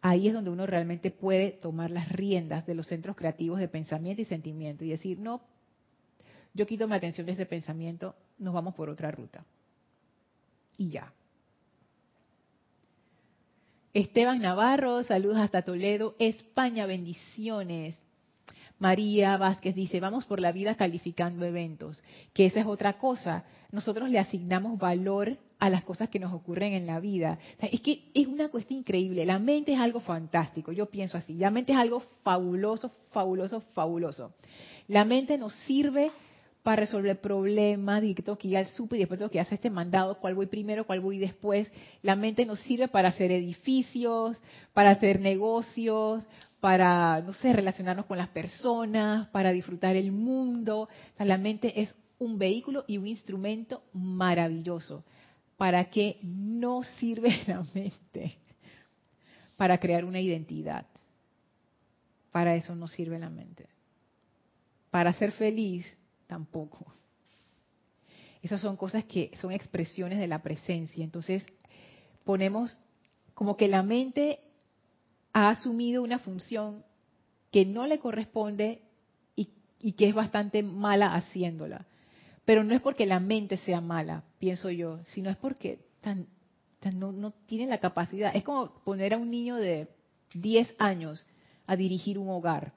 Ahí 0.01 0.27
es 0.27 0.33
donde 0.33 0.49
uno 0.49 0.65
realmente 0.65 1.11
puede 1.11 1.51
tomar 1.51 1.91
las 1.91 2.09
riendas 2.09 2.65
de 2.65 2.75
los 2.75 2.87
centros 2.87 3.15
creativos 3.15 3.59
de 3.59 3.67
pensamiento 3.67 4.21
y 4.21 4.25
sentimiento 4.25 4.83
y 4.83 4.89
decir, 4.89 5.19
no, 5.19 5.41
yo 6.53 6.65
quito 6.65 6.87
mi 6.87 6.95
atención 6.95 7.25
de 7.25 7.33
ese 7.33 7.45
pensamiento, 7.45 8.15
nos 8.37 8.53
vamos 8.53 8.75
por 8.75 8.89
otra 8.89 9.11
ruta. 9.11 9.43
Y 10.77 10.89
ya. 10.89 11.11
Esteban 13.93 14.41
Navarro, 14.41 15.03
saludos 15.03 15.37
hasta 15.37 15.61
Toledo, 15.61 16.15
España, 16.19 16.85
bendiciones. 16.85 17.99
María 18.79 19.37
Vázquez 19.37 19.75
dice, 19.75 19.99
vamos 19.99 20.25
por 20.25 20.39
la 20.39 20.51
vida 20.51 20.75
calificando 20.75 21.45
eventos, 21.45 22.03
que 22.33 22.47
esa 22.47 22.59
es 22.59 22.65
otra 22.65 22.97
cosa. 22.97 23.45
Nosotros 23.71 24.09
le 24.09 24.19
asignamos 24.19 24.77
valor 24.77 25.37
a 25.59 25.69
las 25.69 25.83
cosas 25.83 26.09
que 26.09 26.19
nos 26.19 26.33
ocurren 26.33 26.73
en 26.73 26.85
la 26.85 26.99
vida. 26.99 27.39
es 27.59 27.79
que 27.81 28.09
es 28.13 28.27
una 28.27 28.49
cuestión 28.49 28.79
increíble. 28.79 29.25
La 29.25 29.39
mente 29.39 29.73
es 29.73 29.79
algo 29.79 30.01
fantástico. 30.01 30.71
Yo 30.73 30.87
pienso 30.87 31.17
así. 31.17 31.35
La 31.35 31.51
mente 31.51 31.71
es 31.71 31.77
algo 31.77 32.03
fabuloso, 32.23 32.91
fabuloso, 33.11 33.61
fabuloso. 33.73 34.33
La 34.89 35.05
mente 35.05 35.37
nos 35.37 35.53
sirve 35.65 36.11
para 36.63 36.77
resolver 36.77 37.19
problemas, 37.19 38.03
y 38.03 38.15
que 38.15 38.23
tengo 38.23 38.37
que 38.37 38.47
ir 38.47 38.55
y 38.55 38.97
después 38.97 39.19
tengo 39.19 39.29
que 39.29 39.39
hacer 39.39 39.55
este 39.55 39.69
mandado, 39.69 40.17
cuál 40.19 40.33
voy 40.33 40.45
primero, 40.47 40.87
cuál 40.87 41.01
voy 41.01 41.19
después. 41.19 41.69
La 42.01 42.15
mente 42.15 42.45
nos 42.45 42.59
sirve 42.61 42.87
para 42.87 43.09
hacer 43.09 43.31
edificios, 43.31 44.41
para 44.71 44.91
hacer 44.91 45.19
negocios, 45.19 46.23
para, 46.61 47.21
no 47.21 47.33
sé, 47.33 47.51
relacionarnos 47.51 48.05
con 48.05 48.17
las 48.17 48.29
personas, 48.29 49.27
para 49.27 49.51
disfrutar 49.51 49.97
el 49.97 50.13
mundo. 50.13 50.87
la 51.19 51.37
mente 51.37 51.81
es 51.81 51.93
un 52.17 52.37
vehículo 52.37 52.85
y 52.87 52.97
un 52.97 53.07
instrumento 53.07 53.83
maravilloso. 53.91 55.03
¿Para 55.57 55.89
qué 55.89 56.17
no 56.23 56.81
sirve 56.83 57.41
la 57.47 57.63
mente? 57.73 58.37
Para 59.57 59.77
crear 59.77 60.05
una 60.05 60.21
identidad. 60.21 60.85
Para 62.31 62.55
eso 62.55 62.73
no 62.73 62.87
sirve 62.87 63.19
la 63.19 63.29
mente. 63.29 63.67
Para 64.89 65.11
ser 65.11 65.33
feliz, 65.33 65.85
tampoco. 66.33 66.91
Esas 68.41 68.59
son 68.59 68.75
cosas 68.75 69.03
que 69.03 69.29
son 69.39 69.51
expresiones 69.51 70.17
de 70.17 70.25
la 70.25 70.41
presencia. 70.41 71.03
Entonces, 71.03 71.45
ponemos 72.23 72.75
como 73.35 73.55
que 73.55 73.67
la 73.67 73.83
mente 73.83 74.39
ha 75.31 75.49
asumido 75.49 76.01
una 76.01 76.17
función 76.17 76.83
que 77.51 77.65
no 77.65 77.85
le 77.85 77.99
corresponde 77.99 78.81
y, 79.35 79.91
que 79.91 80.07
es 80.07 80.15
bastante 80.15 80.63
mala 80.63 81.13
haciéndola. 81.13 81.85
Pero 82.45 82.63
no 82.63 82.73
es 82.73 82.81
porque 82.81 83.05
la 83.05 83.19
mente 83.19 83.57
sea 83.57 83.79
mala, 83.79 84.23
pienso 84.39 84.71
yo, 84.71 85.01
sino 85.05 85.29
es 85.29 85.37
porque 85.37 85.85
no, 86.95 87.11
no 87.11 87.31
tiene 87.45 87.67
la 87.67 87.77
capacidad. 87.77 88.35
Es 88.35 88.43
como 88.43 88.73
poner 88.83 89.13
a 89.13 89.17
un 89.17 89.29
niño 89.29 89.57
de 89.57 89.87
10 90.33 90.73
años 90.79 91.27
a 91.67 91.75
dirigir 91.75 92.17
un 92.17 92.29
hogar. 92.29 92.73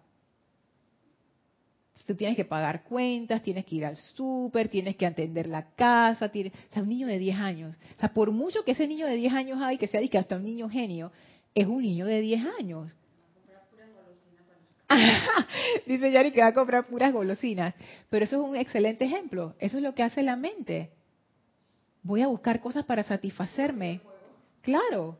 Tú 2.07 2.15
tienes 2.15 2.37
que 2.37 2.45
pagar 2.45 2.85
cuentas, 2.85 3.43
tienes 3.43 3.65
que 3.65 3.77
ir 3.77 3.85
al 3.85 3.97
súper, 3.97 4.69
tienes 4.69 4.97
que 4.97 5.07
atender 5.07 5.49
la 5.49 5.71
casa, 5.75 6.29
tienes, 6.29 6.53
o 6.71 6.75
sea, 6.75 6.83
un 6.83 6.89
niño 6.89 7.09
de 7.09 7.19
10 7.19 7.37
años. 7.39 7.77
O 7.97 8.01
sea, 8.01 8.15
por 8.15 8.31
mucho 8.31 8.65
que 8.65 8.73
ese 8.73 8.87
niño 8.87 9.07
de 9.07 9.17
10 9.17 9.33
años 9.33 9.59
hay, 9.61 9.77
que 9.77 9.89
sea 9.89 10.07
que 10.07 10.19
hasta 10.19 10.37
un 10.37 10.45
niño 10.45 10.69
genio, 10.69 11.11
es 11.55 11.67
un 11.67 11.83
niño 11.83 12.07
de 12.07 12.21
10 12.21 12.47
años. 12.61 12.97
Dice 15.87 16.13
Yari 16.13 16.31
que 16.31 16.41
va 16.41 16.49
a 16.49 16.55
comprar 16.55 16.87
puras 16.87 17.13
golosinas. 17.13 17.75
Pero 18.09 18.25
eso 18.25 18.37
es 18.37 18.51
un 18.51 18.57
excelente 18.57 19.05
ejemplo. 19.05 19.55
Eso 19.59 19.79
es 19.79 19.83
lo 19.83 19.95
que 19.95 20.03
hace 20.03 20.23
la 20.23 20.37
mente. 20.37 20.91
Voy 22.03 22.23
a 22.23 22.29
buscar 22.29 22.61
cosas 22.61 22.85
para 22.85 23.03
satisfacerme. 23.03 24.01
Claro. 24.63 25.19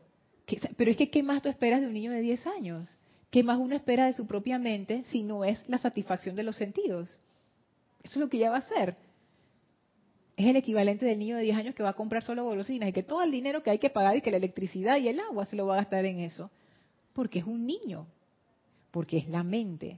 Pero 0.77 0.91
es 0.91 0.97
que, 0.97 1.09
¿qué 1.09 1.21
más 1.23 1.41
tú 1.41 1.49
esperas 1.49 1.81
de 1.81 1.87
un 1.87 1.93
niño 1.93 2.11
de 2.11 2.21
10 2.21 2.47
años? 2.47 2.97
¿Qué 3.29 3.43
más 3.43 3.59
uno 3.59 3.75
espera 3.75 4.05
de 4.05 4.13
su 4.13 4.25
propia 4.25 4.57
mente 4.57 5.03
si 5.11 5.23
no 5.23 5.43
es 5.43 5.67
la 5.67 5.77
satisfacción 5.77 6.35
de 6.35 6.43
los 6.43 6.55
sentidos? 6.55 7.09
Eso 8.03 8.13
es 8.13 8.17
lo 8.17 8.29
que 8.29 8.37
ella 8.37 8.51
va 8.51 8.57
a 8.57 8.59
hacer 8.59 8.95
es 10.37 10.45
el 10.45 10.55
equivalente 10.55 11.03
del 11.05 11.17
niño 11.17 11.35
de 11.35 11.43
10 11.43 11.57
años 11.57 11.75
que 11.75 11.81
va 11.81 11.89
a 11.89 11.95
comprar 11.95 12.21
solo 12.21 12.43
golosinas 12.43 12.89
y 12.89 12.93
que 12.93 13.01
todo 13.01 13.23
el 13.23 13.31
dinero 13.31 13.63
que 13.63 13.71
hay 13.71 13.79
que 13.79 13.89
pagar 13.89 14.15
y 14.15 14.21
que 14.21 14.29
la 14.29 14.37
electricidad 14.37 14.97
y 14.97 15.07
el 15.07 15.19
agua 15.19 15.45
se 15.45 15.55
lo 15.55 15.65
va 15.65 15.73
a 15.73 15.77
gastar 15.77 16.05
en 16.05 16.19
eso. 16.19 16.51
Porque 17.13 17.39
es 17.39 17.45
un 17.45 17.65
niño, 17.65 18.05
porque 18.91 19.17
es 19.17 19.27
la 19.27 19.41
mente. 19.41 19.97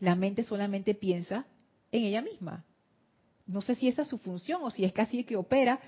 La 0.00 0.14
mente 0.14 0.44
solamente 0.44 0.94
piensa 0.94 1.44
en 1.92 2.04
ella 2.04 2.22
misma. 2.22 2.64
No 3.46 3.60
sé 3.60 3.74
si 3.74 3.86
esa 3.86 4.02
es 4.02 4.08
su 4.08 4.16
función 4.16 4.62
o 4.62 4.70
si 4.70 4.86
es 4.86 4.94
casi 4.94 5.24
que 5.24 5.36
opera, 5.36 5.78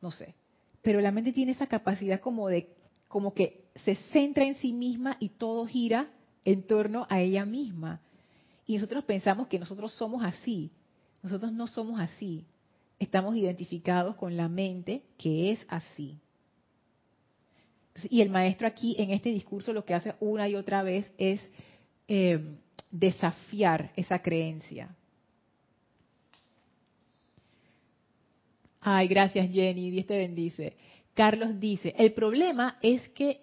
no 0.00 0.10
sé. 0.10 0.34
Pero 0.80 1.02
la 1.02 1.10
mente 1.10 1.32
tiene 1.32 1.52
esa 1.52 1.66
capacidad 1.66 2.18
como 2.18 2.48
de, 2.48 2.70
como 3.12 3.34
que 3.34 3.66
se 3.84 3.94
centra 4.10 4.44
en 4.44 4.54
sí 4.54 4.72
misma 4.72 5.18
y 5.20 5.28
todo 5.28 5.66
gira 5.66 6.10
en 6.44 6.62
torno 6.62 7.06
a 7.10 7.20
ella 7.20 7.44
misma. 7.44 8.00
Y 8.66 8.74
nosotros 8.74 9.04
pensamos 9.04 9.48
que 9.48 9.58
nosotros 9.58 9.92
somos 9.92 10.24
así. 10.24 10.70
Nosotros 11.22 11.52
no 11.52 11.66
somos 11.66 12.00
así 12.00 12.46
estamos 13.02 13.36
identificados 13.36 14.14
con 14.14 14.36
la 14.36 14.48
mente 14.48 15.02
que 15.18 15.50
es 15.52 15.60
así. 15.68 16.18
y 18.08 18.22
el 18.22 18.30
maestro 18.30 18.66
aquí 18.66 18.96
en 18.98 19.10
este 19.10 19.28
discurso 19.30 19.72
lo 19.72 19.84
que 19.84 19.92
hace 19.92 20.14
una 20.20 20.48
y 20.48 20.54
otra 20.54 20.82
vez 20.82 21.10
es 21.18 21.42
eh, 22.08 22.56
desafiar 22.90 23.92
esa 23.96 24.22
creencia. 24.22 24.96
Ay, 28.80 29.08
gracias 29.08 29.50
Jenny, 29.50 29.90
Dios 29.90 30.06
te 30.06 30.16
bendice. 30.16 30.76
Carlos 31.14 31.60
dice, 31.60 31.94
el 31.98 32.12
problema 32.12 32.78
es 32.82 33.08
que 33.10 33.42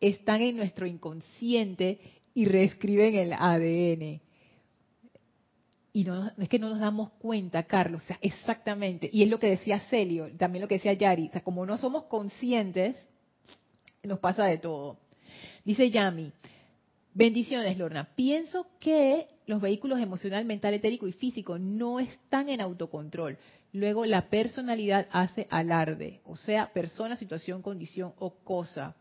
están 0.00 0.42
en 0.42 0.56
nuestro 0.56 0.86
inconsciente 0.86 2.00
y 2.34 2.44
reescriben 2.44 3.14
el 3.16 3.32
ADN 3.32 4.20
y 5.92 6.04
no, 6.04 6.30
es 6.38 6.48
que 6.48 6.58
no 6.58 6.68
nos 6.68 6.78
damos 6.78 7.10
cuenta, 7.18 7.64
Carlos, 7.64 8.02
o 8.04 8.06
sea, 8.06 8.18
exactamente, 8.20 9.10
y 9.12 9.22
es 9.22 9.28
lo 9.28 9.40
que 9.40 9.48
decía 9.48 9.80
Celio, 9.90 10.30
también 10.36 10.62
lo 10.62 10.68
que 10.68 10.76
decía 10.76 10.92
Yari, 10.92 11.28
o 11.28 11.32
sea, 11.32 11.42
como 11.42 11.66
no 11.66 11.76
somos 11.78 12.04
conscientes, 12.04 12.96
nos 14.02 14.18
pasa 14.20 14.44
de 14.44 14.58
todo. 14.58 14.98
Dice 15.64 15.90
Yami, 15.90 16.32
bendiciones 17.12 17.76
Lorna, 17.76 18.08
pienso 18.14 18.66
que 18.78 19.26
los 19.46 19.60
vehículos 19.60 20.00
emocional, 20.00 20.44
mental, 20.44 20.74
etérico 20.74 21.08
y 21.08 21.12
físico 21.12 21.58
no 21.58 21.98
están 21.98 22.48
en 22.48 22.60
autocontrol. 22.60 23.36
Luego 23.72 24.04
la 24.04 24.28
personalidad 24.28 25.06
hace 25.12 25.46
alarde, 25.50 26.20
o 26.24 26.36
sea, 26.36 26.72
persona, 26.72 27.16
situación, 27.16 27.62
condición 27.62 28.14
o 28.18 28.30
cosa. 28.30 28.96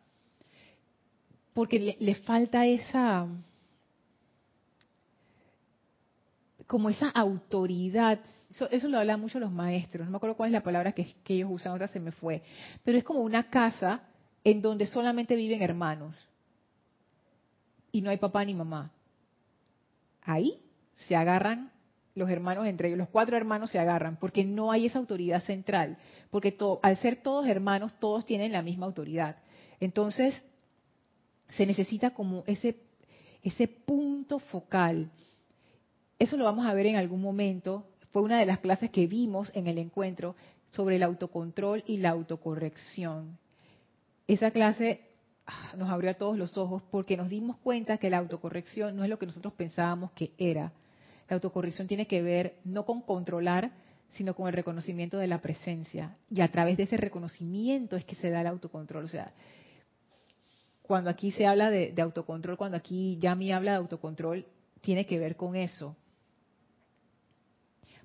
Porque 1.53 1.97
le 1.99 2.15
falta 2.15 2.67
esa, 2.67 3.28
como 6.70 6.91
esa 6.91 7.09
autoridad, 7.09 8.20
eso, 8.70 8.88
lo 8.89 8.99
hablan 8.99 9.20
mucho 9.20 9.39
los 9.39 9.51
maestros, 9.51 10.05
no 10.05 10.11
me 10.11 10.17
acuerdo 10.17 10.38
cuál 10.38 10.49
es 10.49 10.53
la 10.53 10.61
palabra 10.61 10.91
que, 10.91 11.15
ellos 11.28 11.49
usan, 11.51 11.74
otra 11.74 11.88
se 11.88 11.99
me 11.99 12.11
fue, 12.11 12.43
pero 12.84 12.95
es 12.95 13.03
como 13.03 13.22
una 13.22 13.49
casa 13.49 14.03
en 14.43 14.61
donde 14.61 14.86
solamente 14.86 15.36
viven 15.36 15.63
hermanos 15.63 16.15
y 17.91 18.01
no 18.01 18.11
hay 18.11 18.17
papá 18.17 18.45
ni 18.45 18.53
mamá. 18.53 18.91
Ahí 20.22 20.61
se 21.07 21.15
agarran 21.15 21.72
los 22.16 22.30
hermanos 22.30 22.68
entre 22.68 22.88
ellos, 22.89 22.97
los 22.97 23.10
cuatro 23.10 23.38
hermanos 23.38 23.72
se 23.72 23.80
agarran, 23.80 24.18
porque 24.18 24.43
no 24.43 24.72
hay 24.72 24.86
esa 24.86 24.99
autoridad 24.99 25.43
central, 25.43 25.97
porque 26.32 26.57
al 26.82 26.97
ser 26.97 27.18
todos 27.18 27.47
hermanos, 27.47 27.93
todos 27.99 28.26
tienen 28.26 28.51
la 28.51 28.62
misma 28.62 28.86
autoridad. 28.86 29.38
Entonces, 29.80 30.36
se 31.49 31.66
necesita 31.66 32.12
como 32.12 32.43
ese, 32.45 32.78
ese 33.43 33.68
punto 33.68 34.39
focal 34.39 35.10
eso 36.20 36.36
lo 36.36 36.43
vamos 36.43 36.68
a 36.68 36.74
ver 36.74 36.86
en 36.86 36.97
algún 36.97 37.22
momento. 37.22 37.86
Fue 38.12 38.22
una 38.22 38.38
de 38.39 38.45
las 38.45 38.60
clases 38.60 38.89
que 38.89 39.07
vimos 39.07 39.51
en 39.55 39.68
el 39.68 39.78
encuentro 39.78 40.36
sobre 40.70 40.97
el 40.97 41.03
autocontrol 41.03 41.84
y 41.88 41.97
la 41.97 42.10
autocorrección. 42.10 43.38
Esa 44.28 44.51
clase 44.51 45.01
ah, 45.47 45.74
nos 45.78 45.89
abrió 45.89 46.12
a 46.12 46.16
todos 46.16 46.38
los 46.38 46.57
ojos 46.57 46.84
porque 46.91 47.16
nos 47.16 47.30
dimos 47.30 47.57
cuenta 47.57 47.97
que 47.97 48.10
la 48.10 48.18
autocorrección 48.18 48.97
no 48.97 49.05
es 49.05 49.10
lo 49.10 49.18
que 49.18 49.28
nosotros 49.28 49.53
pensábamos 49.53 50.12
que 50.12 50.34
era. 50.38 50.74
La 51.30 51.36
autocorrección 51.36 51.88
tiene 51.88 52.07
que 52.07 52.21
ver 52.21 52.55
no 52.65 52.86
con 52.86 53.01
controlar, 53.01 53.71
sino 54.15 54.34
con 54.34 54.47
el 54.47 54.53
reconocimiento 54.53 55.17
de 55.17 55.27
la 55.27 55.41
presencia. 55.41 56.17
Y 56.30 56.41
a 56.41 56.49
través 56.49 56.77
de 56.77 56.84
ese 56.84 56.97
reconocimiento 56.97 57.95
es 57.95 58.03
que 58.03 58.15
se 58.15 58.30
da 58.30 58.41
el 58.41 58.47
autocontrol. 58.47 59.05
O 59.05 59.07
sea, 59.07 59.32
cuando 60.82 61.11
aquí 61.11 61.32
se 61.32 61.45
habla 61.45 61.69
de, 61.69 61.93
autocontrol, 62.01 62.57
cuando 62.57 62.77
aquí 62.77 63.19
Yami 63.19 63.51
habla 63.51 63.71
de 63.71 63.77
autocontrol, 63.77 64.45
tiene 64.82 65.05
que 65.05 65.19
ver 65.19 65.36
con 65.36 65.55
eso 65.55 65.95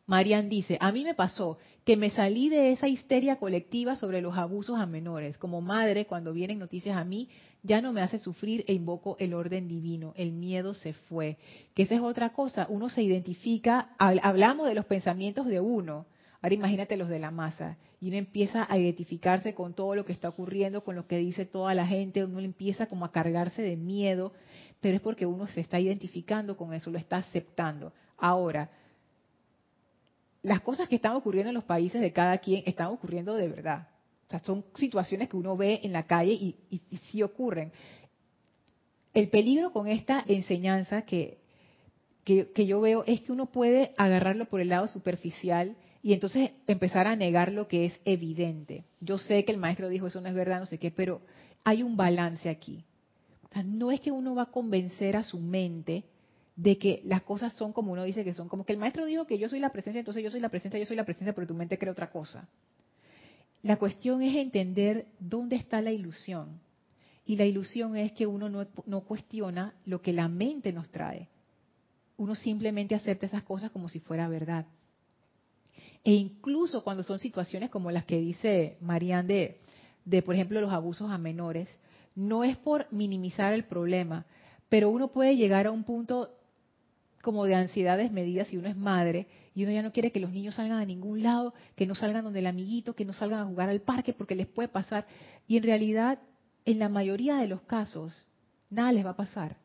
Marian 0.07 0.51
dice, 0.51 0.77
a 0.81 0.93
mí 0.93 1.03
me 1.03 1.15
pasó 1.15 1.57
que 1.85 1.97
me 1.97 2.11
salí 2.11 2.51
de 2.51 2.73
esa 2.73 2.89
histeria 2.89 3.37
colectiva 3.37 3.97
sobre 3.97 4.21
los 4.21 4.37
abusos 4.37 4.79
a 4.79 4.87
menores. 4.87 5.39
Como 5.39 5.63
madre, 5.63 6.07
cuando 6.07 6.35
vienen 6.35 6.59
noticias 6.59 6.97
a 6.97 7.05
mí, 7.05 7.29
ya 7.63 7.81
no 7.81 7.93
me 7.93 8.03
hace 8.03 8.19
sufrir 8.19 8.65
e 8.69 8.75
invoco 8.75 9.17
el 9.19 9.33
orden 9.33 9.67
divino. 9.67 10.13
El 10.17 10.33
miedo 10.33 10.75
se 10.75 10.93
fue. 10.93 11.39
Que 11.75 11.85
esa 11.85 11.95
es 11.95 12.03
otra 12.03 12.35
cosa. 12.35 12.67
Uno 12.69 12.91
se 12.91 13.03
identifica, 13.03 13.95
hablamos 13.99 14.67
de 14.69 14.75
los 14.75 14.85
pensamientos 14.85 15.47
de 15.47 15.61
uno. 15.61 16.07
Ahora 16.43 16.55
imagínate 16.55 16.99
los 16.99 17.09
de 17.09 17.19
la 17.19 17.31
masa. 17.31 17.79
Y 18.03 18.09
uno 18.09 18.19
empieza 18.19 18.67
a 18.69 18.77
identificarse 18.77 19.55
con 19.55 19.73
todo 19.73 19.95
lo 19.95 20.05
que 20.05 20.13
está 20.13 20.29
ocurriendo, 20.29 20.85
con 20.85 20.97
lo 20.97 21.07
que 21.07 21.17
dice 21.17 21.47
toda 21.47 21.75
la 21.75 21.87
gente. 21.87 22.23
Uno 22.23 22.41
empieza 22.41 22.87
como 22.87 23.07
a 23.07 23.13
cargarse 23.13 23.63
de 23.63 23.77
miedo, 23.77 24.35
pero 24.83 24.97
es 24.97 25.01
porque 25.01 25.25
uno 25.25 25.47
se 25.47 25.61
está 25.61 25.81
identificando 25.81 26.59
con 26.59 26.75
eso, 26.75 26.91
lo 26.91 26.99
está 26.99 27.17
aceptando. 27.17 27.95
Ahora, 28.19 28.71
las 30.45 30.61
cosas 30.61 30.89
que 30.89 30.97
están 30.97 31.17
ocurriendo 31.17 31.49
en 31.49 31.55
los 31.55 31.65
países 31.65 32.01
de 32.03 32.13
cada 32.13 32.37
quien 32.39 32.63
están 32.67 32.89
ocurriendo 32.89 33.35
de 33.35 33.49
verdad. 33.49 33.89
O 34.29 34.31
sea, 34.31 34.41
son 34.41 34.65
situaciones 34.75 35.31
que 35.31 35.39
uno 35.39 35.57
ve 35.57 35.81
en 35.83 35.93
la 35.93 36.07
calle 36.07 36.33
y, 36.33 36.81
sí 37.11 37.23
ocurren. 37.23 37.73
El 39.15 39.31
peligro 39.31 39.73
con 39.73 39.89
esta 39.89 40.23
enseñanza 40.27 41.03
que, 41.03 41.39
que, 42.25 42.67
yo 42.67 42.81
veo 42.83 43.05
es 43.07 43.23
que 43.23 43.33
uno 43.33 43.47
puede 43.47 43.95
agarrarlo 43.97 44.45
por 44.45 44.61
el 44.61 44.69
lado 44.69 44.87
superficial 44.87 45.77
y 46.03 46.13
entonces 46.13 46.51
empezar 46.67 47.07
a 47.07 47.17
negar 47.17 47.51
lo 47.51 47.67
que 47.67 47.87
es 47.87 47.99
evidente. 48.05 48.85
Yo 49.01 49.17
sé 49.17 49.47
que 49.47 49.53
el 49.53 49.59
maestro 49.59 49.89
dijo 49.89 50.09
eso 50.09 50.21
no 50.21 50.29
es 50.29 50.35
verdad, 50.35 50.61
no 50.61 50.67
sé 50.67 50.77
qué, 50.79 50.91
pero 50.91 51.23
hay 51.65 51.83
un 51.83 51.97
balance 51.97 52.51
aquí. 52.51 52.85
O 53.49 53.55
sea, 53.55 53.63
no 53.63 53.91
es 53.91 54.01
que 54.01 54.11
uno 54.11 54.35
va 54.35 54.43
a 54.43 54.51
convencer 54.51 55.17
a 55.17 55.25
su 55.25 55.41
mente 55.41 56.05
de 56.57 56.79
que 56.79 57.03
las 57.05 57.23
cosas 57.23 57.53
son 57.55 57.73
como 57.73 57.93
uno 57.93 58.05
dice 58.05 58.25
que 58.25 58.35
son, 58.35 58.49
como 58.49 58.65
que 58.65 58.73
el 58.73 58.79
maestro 58.79 59.07
dijo 59.07 59.27
que 59.27 59.39
yo 59.39 59.49
soy 59.49 59.59
la 59.61 59.71
presencia, 59.71 59.99
entonces 59.99 60.23
yo 60.23 60.31
soy 60.31 60.41
la 60.41 60.49
presencia, 60.49 60.79
yo 60.79 60.87
soy 60.87 60.97
la 60.97 61.05
presencia, 61.05 61.35
pero 61.35 61.47
tu 61.47 61.55
mente 61.55 61.79
cree 61.79 61.91
otra 61.91 62.11
cosa. 62.11 62.49
La 63.63 63.77
cuestión 63.77 64.23
es 64.23 64.37
entender 64.37 65.07
dónde 65.19 65.57
está 65.57 65.81
la 65.81 65.91
ilusión. 65.91 66.61
Y 67.27 67.37
la 67.37 67.47
ilusión 67.47 67.97
es 67.97 68.13
que 68.13 68.27
uno 68.27 68.49
no, 68.49 68.67
no 68.85 69.01
cuestiona 69.01 69.75
lo 69.87 70.03
que 70.03 70.13
la 70.13 70.29
mente 70.29 70.73
nos 70.73 70.91
trae. 70.91 71.29
Uno 72.19 72.35
simplemente 72.35 72.95
acepta 72.95 73.27
esas 73.27 73.43
cosas 73.43 73.71
como 73.71 73.89
si 73.89 74.01
fuera 74.01 74.29
verdad. 74.29 74.67
E 76.05 76.13
incluso 76.13 76.85
cuando 76.85 77.03
son 77.03 77.19
situaciones 77.19 77.71
como 77.71 77.91
las 77.91 78.05
que 78.05 78.21
dice 78.21 78.77
Marianne 78.81 79.27
de, 79.27 79.61
de, 80.05 80.23
por 80.23 80.35
ejemplo, 80.35 80.61
los 80.61 80.73
abusos 80.73 81.11
a 81.11 81.17
menores, 81.17 81.81
no 82.15 82.45
es 82.45 82.59
por 82.59 82.87
minimizar 82.93 83.55
el 83.55 83.65
problema, 83.65 84.27
pero 84.69 84.91
uno 84.91 85.09
puede 85.09 85.37
llegar 85.37 85.67
a 85.67 85.71
un 85.71 85.85
punto 85.85 86.31
como 87.25 87.47
de 87.47 87.57
ansiedad 87.57 87.97
desmedida 87.97 88.45
si 88.45 88.57
uno 88.57 88.69
es 88.69 88.77
madre 88.77 89.27
y 89.55 89.65
uno 89.65 89.73
ya 89.73 89.83
no 89.83 89.93
quiere 89.93 90.13
que 90.13 90.21
los 90.21 90.31
niños 90.31 90.55
salgan 90.55 90.79
a 90.79 90.85
ningún 90.85 91.23
lado, 91.23 91.55
que 91.75 91.87
no 91.87 91.95
salgan 91.95 92.23
donde 92.23 92.41
el 92.41 92.47
amiguito, 92.47 92.95
que 92.95 93.05
no 93.05 93.13
salgan 93.13 93.41
a 93.41 93.47
jugar 93.47 93.71
al 93.71 93.81
parque 93.81 94.13
porque 94.13 94.35
les 94.37 94.47
puede 94.47 94.69
pasar. 94.69 95.07
Y 95.49 95.57
en 95.57 95.63
realidad, 95.63 96.19
en 96.65 96.79
la 96.79 96.89
mayoría 96.89 97.37
de 97.37 97.49
los 97.49 97.63
casos, 97.63 98.29
nada 98.71 98.93
les 98.93 99.05
va 99.05 99.11
a 99.11 99.17
pasar. 99.17 99.57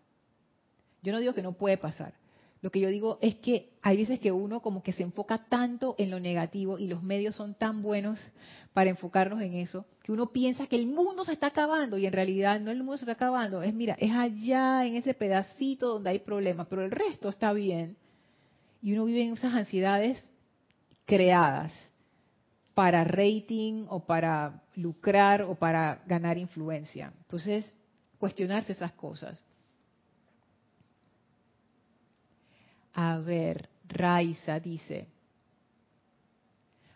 Yo 1.04 1.12
no 1.12 1.20
digo 1.20 1.34
que 1.34 1.44
no 1.44 1.54
puede 1.54 1.78
pasar, 1.78 2.14
lo 2.62 2.72
que 2.72 2.82
yo 2.82 2.90
digo 2.90 3.20
es 3.22 3.36
que 3.36 3.72
hay 3.82 3.98
veces 3.98 4.20
que 4.20 4.32
uno 4.32 4.62
como 4.62 4.84
que 4.84 4.92
se 4.92 5.04
enfoca 5.04 5.46
tanto 5.46 5.96
en 5.98 6.12
lo 6.12 6.20
negativo 6.20 6.78
y 6.78 6.88
los 6.88 7.02
medios 7.02 7.36
son 7.36 7.54
tan 7.54 7.82
buenos 7.82 8.20
para 8.74 8.90
enfocarnos 8.90 9.42
en 9.42 9.54
eso, 9.54 9.86
que 10.04 10.12
uno 10.12 10.32
piensa 10.32 10.68
que 10.68 10.76
el 10.76 10.88
mundo 10.88 11.24
se 11.24 11.34
está 11.34 11.48
acabando 11.48 11.98
y 11.98 12.06
en 12.06 12.14
realidad 12.14 12.60
no 12.60 12.72
el 12.72 12.80
mundo 12.80 12.98
se 12.98 13.04
está 13.04 13.14
acabando, 13.14 13.64
es 13.64 13.74
mira, 13.74 13.96
es 14.00 14.12
allá 14.12 14.86
en 14.86 14.96
ese 14.96 15.14
pedacito 15.14 15.88
donde 15.88 16.10
hay 16.10 16.20
problemas, 16.20 16.68
pero 16.68 16.84
el 16.84 16.92
resto 16.92 17.30
está 17.30 17.54
bien. 17.54 17.98
Y 18.82 18.94
uno 18.94 19.06
vive 19.06 19.24
en 19.24 19.34
esas 19.34 19.54
ansiedades 19.54 20.24
creadas 21.06 21.72
para 22.74 23.04
rating 23.04 23.86
o 23.90 24.06
para 24.06 24.64
lucrar 24.76 25.42
o 25.42 25.56
para 25.56 26.02
ganar 26.06 26.38
influencia. 26.38 27.12
Entonces, 27.24 27.70
cuestionarse 28.18 28.72
esas 28.74 28.94
cosas. 28.94 29.44
A 32.94 33.20
ver, 33.20 33.70
Raiza 33.88 34.60
dice. 34.60 35.08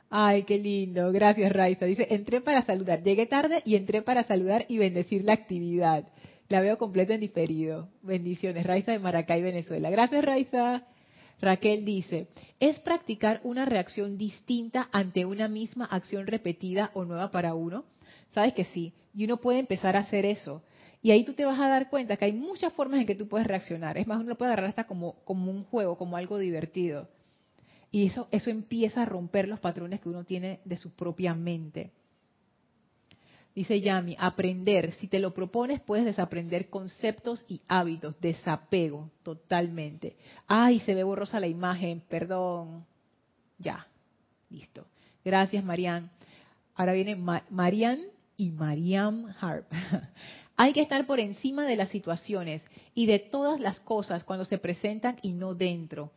Ay, 0.09 0.43
qué 0.43 0.59
lindo. 0.59 1.11
Gracias, 1.11 1.51
Raiza. 1.51 1.85
Dice, 1.85 2.07
entré 2.11 2.41
para 2.41 2.63
saludar. 2.63 3.01
Llegué 3.01 3.25
tarde 3.25 3.63
y 3.65 3.75
entré 3.75 4.01
para 4.03 4.23
saludar 4.23 4.65
y 4.67 4.77
bendecir 4.77 5.23
la 5.23 5.33
actividad. 5.33 6.07
La 6.49 6.61
veo 6.61 6.77
completa 6.77 7.15
en 7.15 7.21
diferido. 7.21 7.89
Bendiciones. 8.03 8.65
Raiza 8.65 8.91
de 8.91 8.99
Maracay, 8.99 9.41
Venezuela. 9.41 9.89
Gracias, 9.89 10.23
Raiza. 10.23 10.83
Raquel 11.41 11.83
dice, 11.83 12.27
es 12.59 12.79
practicar 12.79 13.41
una 13.43 13.65
reacción 13.65 14.17
distinta 14.17 14.87
ante 14.91 15.25
una 15.25 15.47
misma 15.47 15.85
acción 15.85 16.25
repetida 16.27 16.91
o 16.93 17.03
nueva 17.03 17.31
para 17.31 17.53
uno. 17.53 17.83
Sabes 18.33 18.53
que 18.53 18.65
sí. 18.65 18.93
Y 19.13 19.25
uno 19.25 19.37
puede 19.37 19.59
empezar 19.59 19.95
a 19.97 20.01
hacer 20.01 20.25
eso. 20.25 20.61
Y 21.03 21.11
ahí 21.11 21.25
tú 21.25 21.33
te 21.33 21.43
vas 21.43 21.59
a 21.59 21.67
dar 21.67 21.89
cuenta 21.89 22.15
que 22.15 22.23
hay 22.23 22.31
muchas 22.31 22.71
formas 22.71 23.01
en 23.01 23.05
que 23.05 23.13
tú 23.13 23.27
puedes 23.27 23.45
reaccionar. 23.45 23.97
Es 23.97 24.07
más, 24.07 24.21
uno 24.21 24.29
lo 24.29 24.37
puede 24.37 24.53
agarrar 24.53 24.69
hasta 24.69 24.85
como, 24.85 25.15
como 25.25 25.51
un 25.51 25.65
juego, 25.65 25.97
como 25.97 26.15
algo 26.15 26.37
divertido. 26.37 27.09
Y 27.91 28.07
eso, 28.07 28.29
eso 28.31 28.49
empieza 28.49 29.01
a 29.01 29.05
romper 29.05 29.49
los 29.49 29.59
patrones 29.59 29.99
que 29.99 30.07
uno 30.07 30.23
tiene 30.23 30.61
de 30.63 30.77
su 30.77 30.95
propia 30.95 31.35
mente. 31.35 31.91
Dice 33.53 33.81
Yami, 33.81 34.15
aprender. 34.17 34.93
Si 34.93 35.07
te 35.07 35.19
lo 35.19 35.33
propones, 35.33 35.81
puedes 35.81 36.05
desaprender 36.05 36.69
conceptos 36.69 37.43
y 37.49 37.61
hábitos. 37.67 38.15
Desapego, 38.21 39.11
totalmente. 39.23 40.15
Ay, 40.47 40.79
se 40.79 40.95
ve 40.95 41.03
borrosa 41.03 41.37
la 41.41 41.47
imagen, 41.47 42.01
perdón. 42.07 42.85
Ya, 43.59 43.87
listo. 44.49 44.87
Gracias, 45.25 45.65
Marian. 45.65 46.09
Ahora 46.75 46.93
viene 46.93 47.17
Marian 47.49 47.99
y 48.37 48.51
Mariam 48.51 49.33
Harp. 49.41 49.65
Hay 50.55 50.73
que 50.73 50.81
estar 50.81 51.05
por 51.07 51.19
encima 51.19 51.65
de 51.65 51.75
las 51.75 51.89
situaciones 51.89 52.61
y 52.93 53.05
de 53.05 53.19
todas 53.19 53.59
las 53.59 53.79
cosas 53.79 54.23
cuando 54.23 54.45
se 54.45 54.57
presentan 54.57 55.17
y 55.21 55.33
no 55.33 55.55
dentro. 55.55 56.11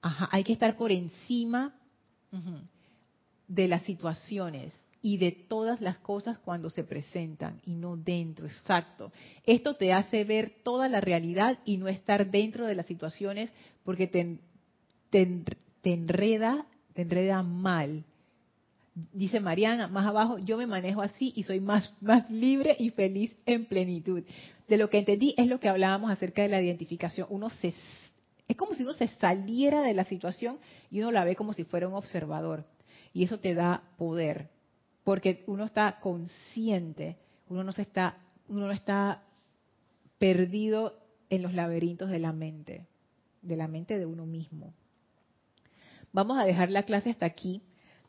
Ajá, 0.00 0.28
hay 0.30 0.44
que 0.44 0.52
estar 0.52 0.76
por 0.76 0.92
encima 0.92 1.74
de 3.48 3.68
las 3.68 3.82
situaciones 3.82 4.72
y 5.02 5.18
de 5.18 5.32
todas 5.32 5.80
las 5.80 5.98
cosas 5.98 6.38
cuando 6.38 6.70
se 6.70 6.84
presentan 6.84 7.60
y 7.64 7.74
no 7.74 7.96
dentro, 7.96 8.46
exacto. 8.46 9.12
Esto 9.44 9.74
te 9.74 9.92
hace 9.92 10.24
ver 10.24 10.50
toda 10.62 10.88
la 10.88 11.00
realidad 11.00 11.58
y 11.64 11.76
no 11.76 11.88
estar 11.88 12.30
dentro 12.30 12.66
de 12.66 12.74
las 12.74 12.86
situaciones 12.86 13.50
porque 13.84 14.06
te, 14.06 14.38
te 15.10 15.92
enreda, 15.92 16.66
te 16.92 17.02
enreda 17.02 17.42
mal 17.42 18.04
dice 19.12 19.40
Mariana, 19.40 19.88
más 19.88 20.06
abajo, 20.06 20.38
yo 20.38 20.56
me 20.56 20.66
manejo 20.66 21.02
así 21.02 21.32
y 21.36 21.42
soy 21.42 21.60
más, 21.60 21.92
más 22.00 22.30
libre 22.30 22.74
y 22.78 22.90
feliz 22.90 23.36
en 23.44 23.66
plenitud. 23.66 24.24
De 24.68 24.76
lo 24.76 24.88
que 24.90 24.98
entendí 24.98 25.34
es 25.36 25.46
lo 25.46 25.60
que 25.60 25.68
hablábamos 25.68 26.10
acerca 26.10 26.42
de 26.42 26.48
la 26.48 26.62
identificación. 26.62 27.26
Uno 27.30 27.50
se, 27.50 27.74
es 28.48 28.56
como 28.56 28.74
si 28.74 28.82
uno 28.82 28.94
se 28.94 29.08
saliera 29.08 29.82
de 29.82 29.94
la 29.94 30.04
situación 30.04 30.58
y 30.90 31.00
uno 31.00 31.12
la 31.12 31.24
ve 31.24 31.36
como 31.36 31.52
si 31.52 31.64
fuera 31.64 31.88
un 31.88 31.94
observador. 31.94 32.64
Y 33.12 33.24
eso 33.24 33.38
te 33.38 33.54
da 33.54 33.82
poder, 33.98 34.48
porque 35.04 35.44
uno 35.46 35.64
está 35.64 36.00
consciente, 36.00 37.16
uno 37.48 37.64
no 37.64 37.72
se 37.72 37.82
está, 37.82 38.18
uno 38.48 38.66
no 38.66 38.72
está 38.72 39.22
perdido 40.18 40.98
en 41.30 41.42
los 41.42 41.54
laberintos 41.54 42.08
de 42.10 42.18
la 42.18 42.32
mente, 42.32 42.86
de 43.42 43.56
la 43.56 43.68
mente 43.68 43.98
de 43.98 44.06
uno 44.06 44.26
mismo. 44.26 44.72
Vamos 46.12 46.38
a 46.38 46.44
dejar 46.44 46.70
la 46.70 46.84
clase 46.84 47.10
hasta 47.10 47.26
aquí. 47.26 47.62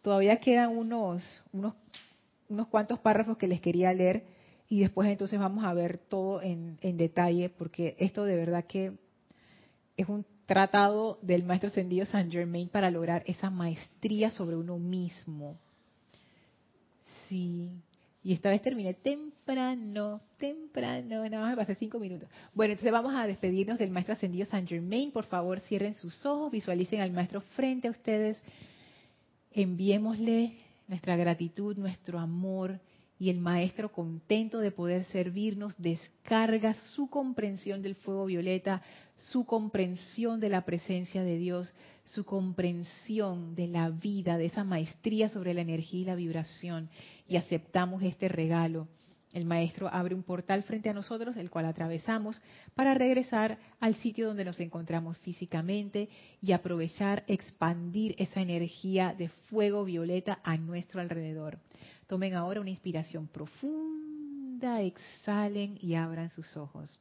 Todavía 0.08 0.39
quedan 0.39 0.70
unos, 0.70 1.22
unos, 1.51 1.74
unos 2.47 2.68
cuantos 2.68 2.97
párrafos 2.97 3.36
que 3.38 3.45
les 3.45 3.60
quería 3.60 3.93
leer 3.93 4.24
y 4.70 4.80
después 4.80 5.10
entonces 5.10 5.38
vamos 5.38 5.66
a 5.66 5.74
ver 5.74 5.97
todo 5.97 6.41
en, 6.41 6.78
en 6.80 6.95
detalle 6.95 7.49
porque 7.49 7.93
esto 7.99 8.24
de 8.24 8.38
verdad 8.38 8.64
que 8.64 8.93
es 9.97 10.08
un 10.08 10.26
tratado 10.45 11.20
del 11.22 11.43
maestro 11.43 11.68
ascendido 11.68 12.05
Saint 12.05 12.32
Germain 12.32 12.70
para 12.70 12.89
lograr 12.89 13.22
esa 13.26 13.49
maestría 13.49 14.30
sobre 14.32 14.55
uno 14.55 14.80
mismo. 14.80 15.58
Sí. 17.28 17.70
Y 18.24 18.32
esta 18.32 18.49
vez 18.49 18.62
terminé 18.62 18.93
temprano, 18.93 20.22
temprano, 20.38 21.28
nada 21.28 21.43
más 21.43 21.49
me 21.49 21.58
pasé 21.58 21.76
cinco 21.76 21.99
minutos. 21.99 22.30
Bueno, 22.53 22.72
entonces 22.72 22.93
vamos 22.93 23.14
a 23.14 23.28
despedirnos 23.28 23.78
del 23.78 23.91
maestro 23.91 24.14
ascendido 24.14 24.45
Saint 24.45 24.70
Germain. 24.70 25.12
Por 25.12 25.26
favor, 25.26 25.60
cierren 25.60 25.95
sus 25.95 26.26
ojos, 26.26 26.49
visualicen 26.49 27.01
al 27.01 27.12
maestro 27.12 27.41
frente 27.41 27.89
a 27.89 27.91
ustedes 27.91 28.41
enviémosle 29.62 30.53
nuestra 30.88 31.16
gratitud, 31.16 31.78
nuestro 31.78 32.20
amor 32.20 32.80
y 33.20 33.32
el 33.32 33.39
Maestro 33.39 33.91
contento 33.91 34.60
de 34.60 34.72
poder 34.72 35.05
servirnos 35.05 35.74
descarga 35.80 36.76
su 36.76 37.10
comprensión 37.10 37.82
del 37.82 37.95
fuego 37.95 38.26
violeta, 38.26 38.84
su 39.16 39.45
comprensión 39.45 40.39
de 40.39 40.49
la 40.49 40.64
presencia 40.64 41.24
de 41.24 41.39
Dios, 41.39 41.74
su 42.03 42.24
comprensión 42.24 43.55
de 43.55 43.68
la 43.68 43.89
vida, 43.89 44.38
de 44.38 44.45
esa 44.45 44.64
maestría 44.64 45.28
sobre 45.30 45.55
la 45.55 45.62
energía 45.62 46.01
y 46.01 46.05
la 46.05 46.16
vibración. 46.16 46.89
Y 47.28 47.38
aceptamos 47.38 48.03
este 48.03 48.28
regalo 48.28 48.88
El 49.34 49.45
maestro 49.45 49.89
abre 49.91 50.15
un 50.15 50.23
portal 50.23 50.63
frente 50.63 50.89
a 50.89 50.93
nosotros, 50.93 51.36
el 51.36 51.49
cual 51.49 51.65
atravesamos 51.65 52.41
para 52.75 52.93
regresar 52.93 53.57
al 53.80 53.95
sitio 53.95 54.28
donde 54.28 54.45
nos 54.45 54.59
encontramos 54.59 55.19
físicamente 55.19 56.09
y 56.41 56.53
aprovechar, 56.53 57.23
expandir 57.28 58.15
esa 58.17 58.41
energía 58.41 59.13
de 59.17 59.28
fuego 59.49 59.84
violeta 59.84 60.39
a 60.43 60.57
nuestro 60.57 61.01
alrededor. 61.01 61.59
Tomen 62.07 62.36
ahora 62.36 62.61
una 62.61 62.69
inspiración 62.69 63.28
profunda, 63.28 64.82
exhalen 64.82 65.78
y 65.82 65.95
abran 65.95 66.30
sus 66.30 66.55
ojos. 66.55 66.97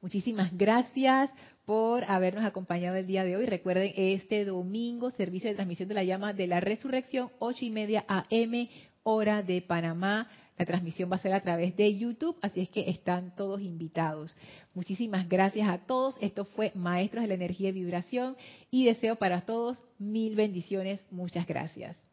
Muchísimas 0.00 0.56
gracias 0.56 1.30
por 1.66 2.04
habernos 2.04 2.44
acompañado 2.44 2.96
el 2.96 3.06
día 3.06 3.22
de 3.22 3.36
hoy. 3.36 3.44
Recuerden, 3.44 3.92
este 3.96 4.46
domingo, 4.46 5.10
servicio 5.10 5.50
de 5.50 5.56
transmisión 5.56 5.88
de 5.88 5.94
la 5.94 6.04
llama 6.04 6.32
de 6.32 6.46
la 6.46 6.60
resurrección, 6.60 7.30
ocho 7.38 7.64
y 7.66 7.70
media 7.70 8.06
AM, 8.08 8.68
hora 9.02 9.42
de 9.42 9.60
Panamá. 9.60 10.28
La 10.60 10.66
transmisión 10.66 11.10
va 11.10 11.16
a 11.16 11.20
ser 11.20 11.32
a 11.32 11.40
través 11.40 11.74
de 11.74 11.96
YouTube, 11.96 12.36
así 12.42 12.60
es 12.60 12.68
que 12.68 12.90
están 12.90 13.34
todos 13.34 13.62
invitados. 13.62 14.36
Muchísimas 14.74 15.26
gracias 15.26 15.66
a 15.66 15.78
todos. 15.78 16.18
Esto 16.20 16.44
fue 16.44 16.70
Maestros 16.74 17.22
de 17.22 17.28
la 17.28 17.34
Energía 17.34 17.70
y 17.70 17.72
Vibración 17.72 18.36
y 18.70 18.84
deseo 18.84 19.16
para 19.16 19.40
todos 19.40 19.82
mil 19.98 20.36
bendiciones. 20.36 21.02
Muchas 21.10 21.46
gracias. 21.46 22.09